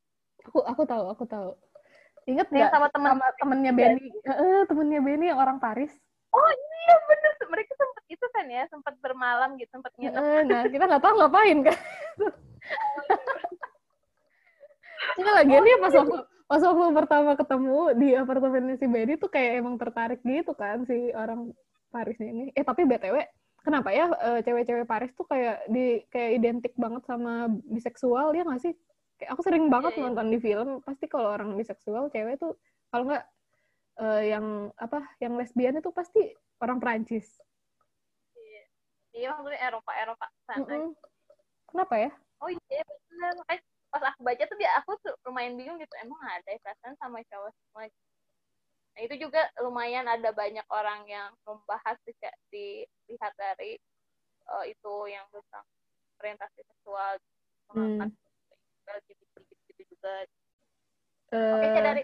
Aku 0.48 0.64
aku 0.64 0.82
tahu 0.86 1.06
aku 1.12 1.26
tahu. 1.28 1.52
Inget 2.30 2.48
nggak 2.54 2.72
sama 2.72 2.88
teman 2.94 3.18
sama 3.18 3.28
temennya 3.42 3.74
Benny? 3.74 4.08
Eh 4.24 4.64
temennya 4.70 5.02
Benny 5.02 5.26
yang 5.34 5.42
orang 5.42 5.58
Paris 5.58 5.92
oh 6.34 6.52
iya 6.52 6.96
bener 7.08 7.32
mereka 7.50 7.72
sempat 7.78 8.04
itu 8.10 8.26
kan 8.34 8.46
ya 8.50 8.64
sempat 8.70 8.94
bermalam 9.02 9.58
gitu 9.58 9.70
sempat 9.74 9.92
nginep 9.98 10.18
eh, 10.18 10.42
nah 10.46 10.62
kita 10.70 10.84
nggak 10.86 11.04
tahu 11.04 11.14
ngapain 11.18 11.60
kan 11.66 11.78
Enggak 15.18 15.36
lagi 15.44 15.54
oh, 15.56 15.64
dia 15.64 15.76
pas 15.80 15.94
iya. 15.94 16.00
waktu 16.04 16.18
pas 16.50 16.62
waktu 16.66 16.86
pertama 16.98 17.32
ketemu 17.38 17.80
di 17.94 18.08
apartemennya 18.18 18.76
si 18.82 18.86
Benny 18.90 19.16
tuh 19.22 19.30
kayak 19.30 19.62
emang 19.62 19.76
tertarik 19.78 20.22
gitu 20.26 20.58
kan 20.58 20.82
si 20.90 21.14
orang 21.14 21.54
Parisnya 21.90 22.30
ini. 22.30 22.44
Eh 22.54 22.66
tapi 22.66 22.86
btw 22.86 23.22
kenapa 23.62 23.90
ya 23.94 24.10
uh, 24.10 24.40
cewek-cewek 24.42 24.86
Paris 24.86 25.14
tuh 25.14 25.26
kayak 25.30 25.66
di 25.70 26.02
kayak 26.10 26.42
identik 26.42 26.74
banget 26.78 27.06
sama 27.06 27.50
biseksual 27.70 28.34
ya 28.34 28.46
nggak 28.46 28.62
sih? 28.62 28.74
Kayak 29.22 29.30
aku 29.36 29.42
sering 29.46 29.70
banget 29.70 29.94
yeah, 29.94 30.02
yeah. 30.02 30.10
nonton 30.10 30.28
di 30.30 30.40
film 30.42 30.70
pasti 30.82 31.06
kalau 31.06 31.30
orang 31.34 31.54
biseksual 31.54 32.10
cewek 32.10 32.42
tuh 32.42 32.58
kalau 32.90 33.10
nggak 33.10 33.26
uh, 34.00 34.24
yang 34.24 34.72
apa 34.80 35.04
yang 35.20 35.36
lesbian 35.36 35.78
itu 35.78 35.92
pasti 35.92 36.34
orang 36.64 36.80
Prancis. 36.80 37.28
Iya, 38.36 38.64
iya 39.16 39.28
maksudnya 39.36 39.60
Eropa 39.60 39.92
Eropa 39.96 40.26
sana. 40.48 40.64
Mm 40.64 40.68
-hmm. 40.68 40.92
Kenapa 41.70 41.96
ya? 42.00 42.12
Oh 42.40 42.50
iya 42.50 42.82
benar 42.88 43.36
makanya 43.36 43.62
pas 43.90 44.04
aku 44.14 44.22
baca 44.22 44.44
tuh 44.46 44.58
dia 44.62 44.72
aku 44.78 44.92
tuh 45.02 45.14
lumayan 45.26 45.58
bingung 45.58 45.82
gitu 45.82 45.94
emang 46.06 46.22
ada 46.30 46.46
ya 46.46 46.62
perasaan 46.62 46.94
sama 47.02 47.26
cowok 47.26 47.52
semua 47.52 47.90
nah 48.94 49.02
itu 49.06 49.16
juga 49.18 49.42
lumayan 49.66 50.06
ada 50.06 50.30
banyak 50.30 50.66
orang 50.70 51.02
yang 51.10 51.30
membahas 51.46 51.98
sejak 52.06 52.34
dilihat 52.54 53.34
dari 53.34 53.82
uh, 54.50 54.66
itu 54.66 54.94
yang 55.10 55.26
tentang 55.34 55.66
orientasi 56.22 56.60
seksual 56.70 57.18
hmm. 57.74 58.14
LGBT 58.86 59.34
gitu 59.74 59.82
juga 59.98 60.16
uh, 61.34 61.58
oke 61.58 61.66
okay, 61.66 61.82
dari 61.82 62.02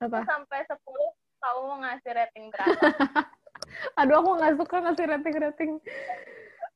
apa? 0.00 0.18
sampai 0.24 0.60
sepuluh 0.68 1.10
kamu 1.40 1.60
mau 1.64 1.78
ngasih 1.82 2.12
rating 2.12 2.44
berapa. 2.52 2.80
Aduh 3.98 4.16
aku 4.20 4.30
nggak 4.36 4.54
suka 4.60 4.76
ngasih 4.84 5.06
rating 5.08 5.36
rating 5.40 5.72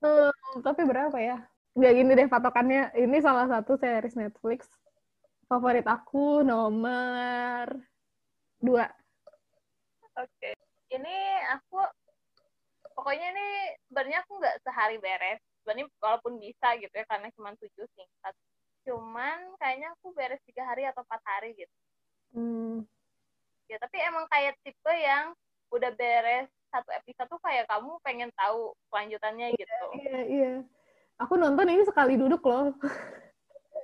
uh, 0.05 0.33
tapi 0.65 0.83
berapa 0.85 1.17
ya? 1.21 1.37
Nggak 1.75 1.93
gini 1.97 2.13
deh 2.15 2.29
patokannya. 2.31 2.83
Ini 2.95 3.17
salah 3.21 3.47
satu 3.51 3.77
series 3.77 4.17
Netflix. 4.17 4.69
Favorit 5.45 5.85
aku 5.85 6.41
nomor 6.41 7.69
dua. 8.63 8.89
Oke. 10.15 10.31
Okay. 10.41 10.55
ini 10.95 11.17
aku 11.51 11.83
pokoknya 12.95 13.35
ini 13.35 13.49
sebenarnya 13.91 14.23
aku 14.23 14.33
nggak 14.39 14.57
sehari 14.63 14.97
beres. 15.03 15.43
Sebenarnya 15.61 15.91
walaupun 15.99 16.39
bisa 16.39 16.77
gitu 16.79 16.95
ya 16.95 17.05
karena 17.11 17.29
cuma 17.35 17.53
tujuh 17.59 17.87
singkat. 17.99 18.35
Cuman 18.87 19.59
kayaknya 19.59 19.91
aku 19.99 20.15
beres 20.15 20.41
tiga 20.47 20.63
hari 20.65 20.87
atau 20.87 21.03
empat 21.03 21.23
hari 21.27 21.59
gitu. 21.59 21.77
Hmm. 22.35 22.87
Ya 23.69 23.77
tapi 23.81 23.97
emang 24.01 24.25
kayak 24.29 24.55
tipe 24.63 24.93
yang 24.93 25.33
udah 25.73 25.91
beres 25.97 26.49
satu 26.75 26.91
episode 26.91 27.29
tuh 27.31 27.41
kayak 27.43 27.71
kamu 27.71 27.95
pengen 28.03 28.31
tahu 28.35 28.75
kelanjutannya 28.91 29.55
iya, 29.55 29.59
gitu. 29.59 29.87
iya 29.95 30.21
iya. 30.27 30.53
Aku 31.23 31.39
nonton 31.39 31.71
ini 31.71 31.87
sekali 31.87 32.19
duduk 32.19 32.43
loh. 32.43 32.75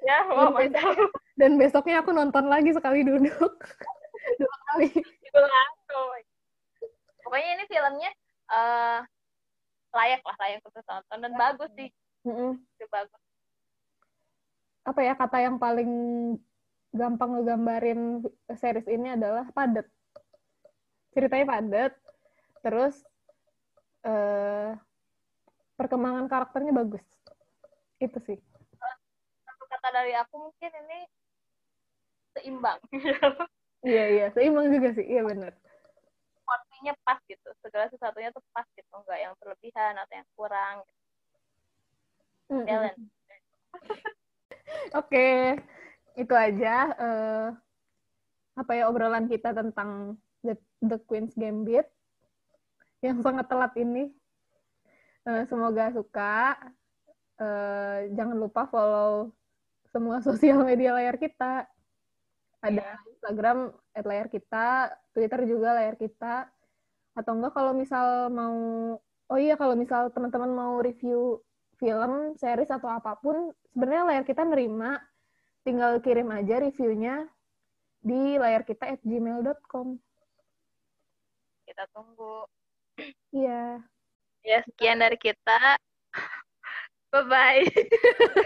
Ya 0.02 0.26
wow, 0.26 0.50
dan, 0.56 0.72
besok, 0.72 0.96
dan 1.38 1.52
besoknya 1.60 1.96
aku 2.02 2.10
nonton 2.10 2.50
lagi 2.50 2.74
sekali 2.74 3.06
duduk. 3.06 3.52
Dua 4.40 4.56
kali. 4.72 4.90
Langsung. 5.30 6.10
Pokoknya 7.22 7.50
ini 7.54 7.64
filmnya 7.70 8.10
uh, 8.50 8.98
layak 9.94 10.24
lah 10.26 10.36
layak 10.42 10.64
untuk 10.66 10.82
tonton 10.82 11.18
dan 11.22 11.32
bagus 11.38 11.70
sih. 11.78 11.92
Mm 12.26 12.34
-hmm. 12.34 12.50
itu 12.58 12.86
bagus. 12.90 13.20
Apa 14.82 15.00
ya 15.04 15.14
kata 15.14 15.38
yang 15.38 15.56
paling 15.62 15.92
gampang 16.91 17.38
ngegambarin 17.38 18.26
series 18.59 18.86
ini 18.91 19.14
adalah 19.14 19.47
padat 19.55 19.86
ceritanya 21.11 21.47
padat 21.47 21.93
terus 22.62 22.95
uh, 24.07 24.76
perkembangan 25.74 26.28
karakternya 26.28 26.72
bagus. 26.76 27.05
Itu 27.97 28.20
sih. 28.24 28.38
Satu 29.45 29.64
kata 29.64 29.88
dari 29.93 30.12
aku 30.16 30.51
mungkin 30.51 30.70
ini 30.86 30.99
seimbang. 32.36 32.80
Iya 33.80 34.05
iya. 34.12 34.26
Seimbang 34.36 34.68
juga 34.68 34.93
sih. 34.93 35.09
Iya 35.09 35.24
benar. 35.24 35.57
Porsinya 36.45 36.93
pas 37.01 37.16
gitu. 37.24 37.49
Segala 37.64 37.88
sesuatunya 37.88 38.28
tuh 38.28 38.45
pas 38.53 38.68
gitu. 38.76 38.93
Nggak 38.93 39.18
yang 39.24 39.32
berlebihan 39.41 39.97
atau 39.97 40.14
yang 40.20 40.28
kurang. 40.36 40.76
Mm 42.53 42.61
-hmm. 42.61 42.76
oke. 45.01 45.09
okay. 45.09 45.57
Itu 46.18 46.34
aja 46.34 46.74
uh, 46.96 47.46
apa 48.58 48.72
ya 48.74 48.90
obrolan 48.90 49.30
kita 49.30 49.54
tentang 49.54 50.18
The, 50.42 50.58
The 50.82 50.98
Queen's 51.06 51.36
Gambit 51.36 51.86
yang 53.00 53.22
sangat 53.24 53.48
telat 53.48 53.72
ini 53.78 54.11
uh, 55.24 55.44
semoga 55.46 55.92
suka 55.94 56.58
uh, 57.40 57.98
jangan 58.12 58.36
lupa 58.36 58.68
follow 58.68 59.32
semua 59.90 60.22
sosial 60.26 60.62
media 60.62 60.94
layar 60.94 61.18
kita. 61.18 61.66
Ada 62.61 62.76
yeah. 62.76 63.08
Instagram 63.08 63.72
at 63.96 64.04
layar 64.04 64.28
kita, 64.28 64.92
Twitter 65.16 65.40
juga 65.48 65.76
layar 65.76 65.96
kita. 65.96 66.48
Atau 67.16 67.36
enggak 67.36 67.56
kalau 67.56 67.72
misal 67.74 68.30
mau, 68.30 68.56
oh 69.02 69.38
iya 69.40 69.58
kalau 69.58 69.74
misal 69.74 70.12
teman-teman 70.12 70.52
mau 70.52 70.78
review 70.78 71.40
film, 71.80 72.36
series 72.36 72.68
atau 72.68 72.92
apa 72.92 73.16
pun, 73.18 73.50
sebenarnya 73.72 74.04
layar 74.06 74.24
kita 74.28 74.44
nerima. 74.44 75.00
Tinggal 75.61 76.00
kirim 76.00 76.32
aja 76.32 76.61
reviewnya 76.61 77.28
di 78.00 78.40
layar 78.40 78.64
kita 78.64 78.96
at 78.96 79.00
gmail.com. 79.04 80.00
Kita 81.68 81.84
tunggu. 81.92 82.48
Iya. 83.30 83.84
Ya, 84.40 84.58
sekian 84.64 85.04
dari 85.04 85.20
kita. 85.20 85.76
Bye-bye. 87.12 87.64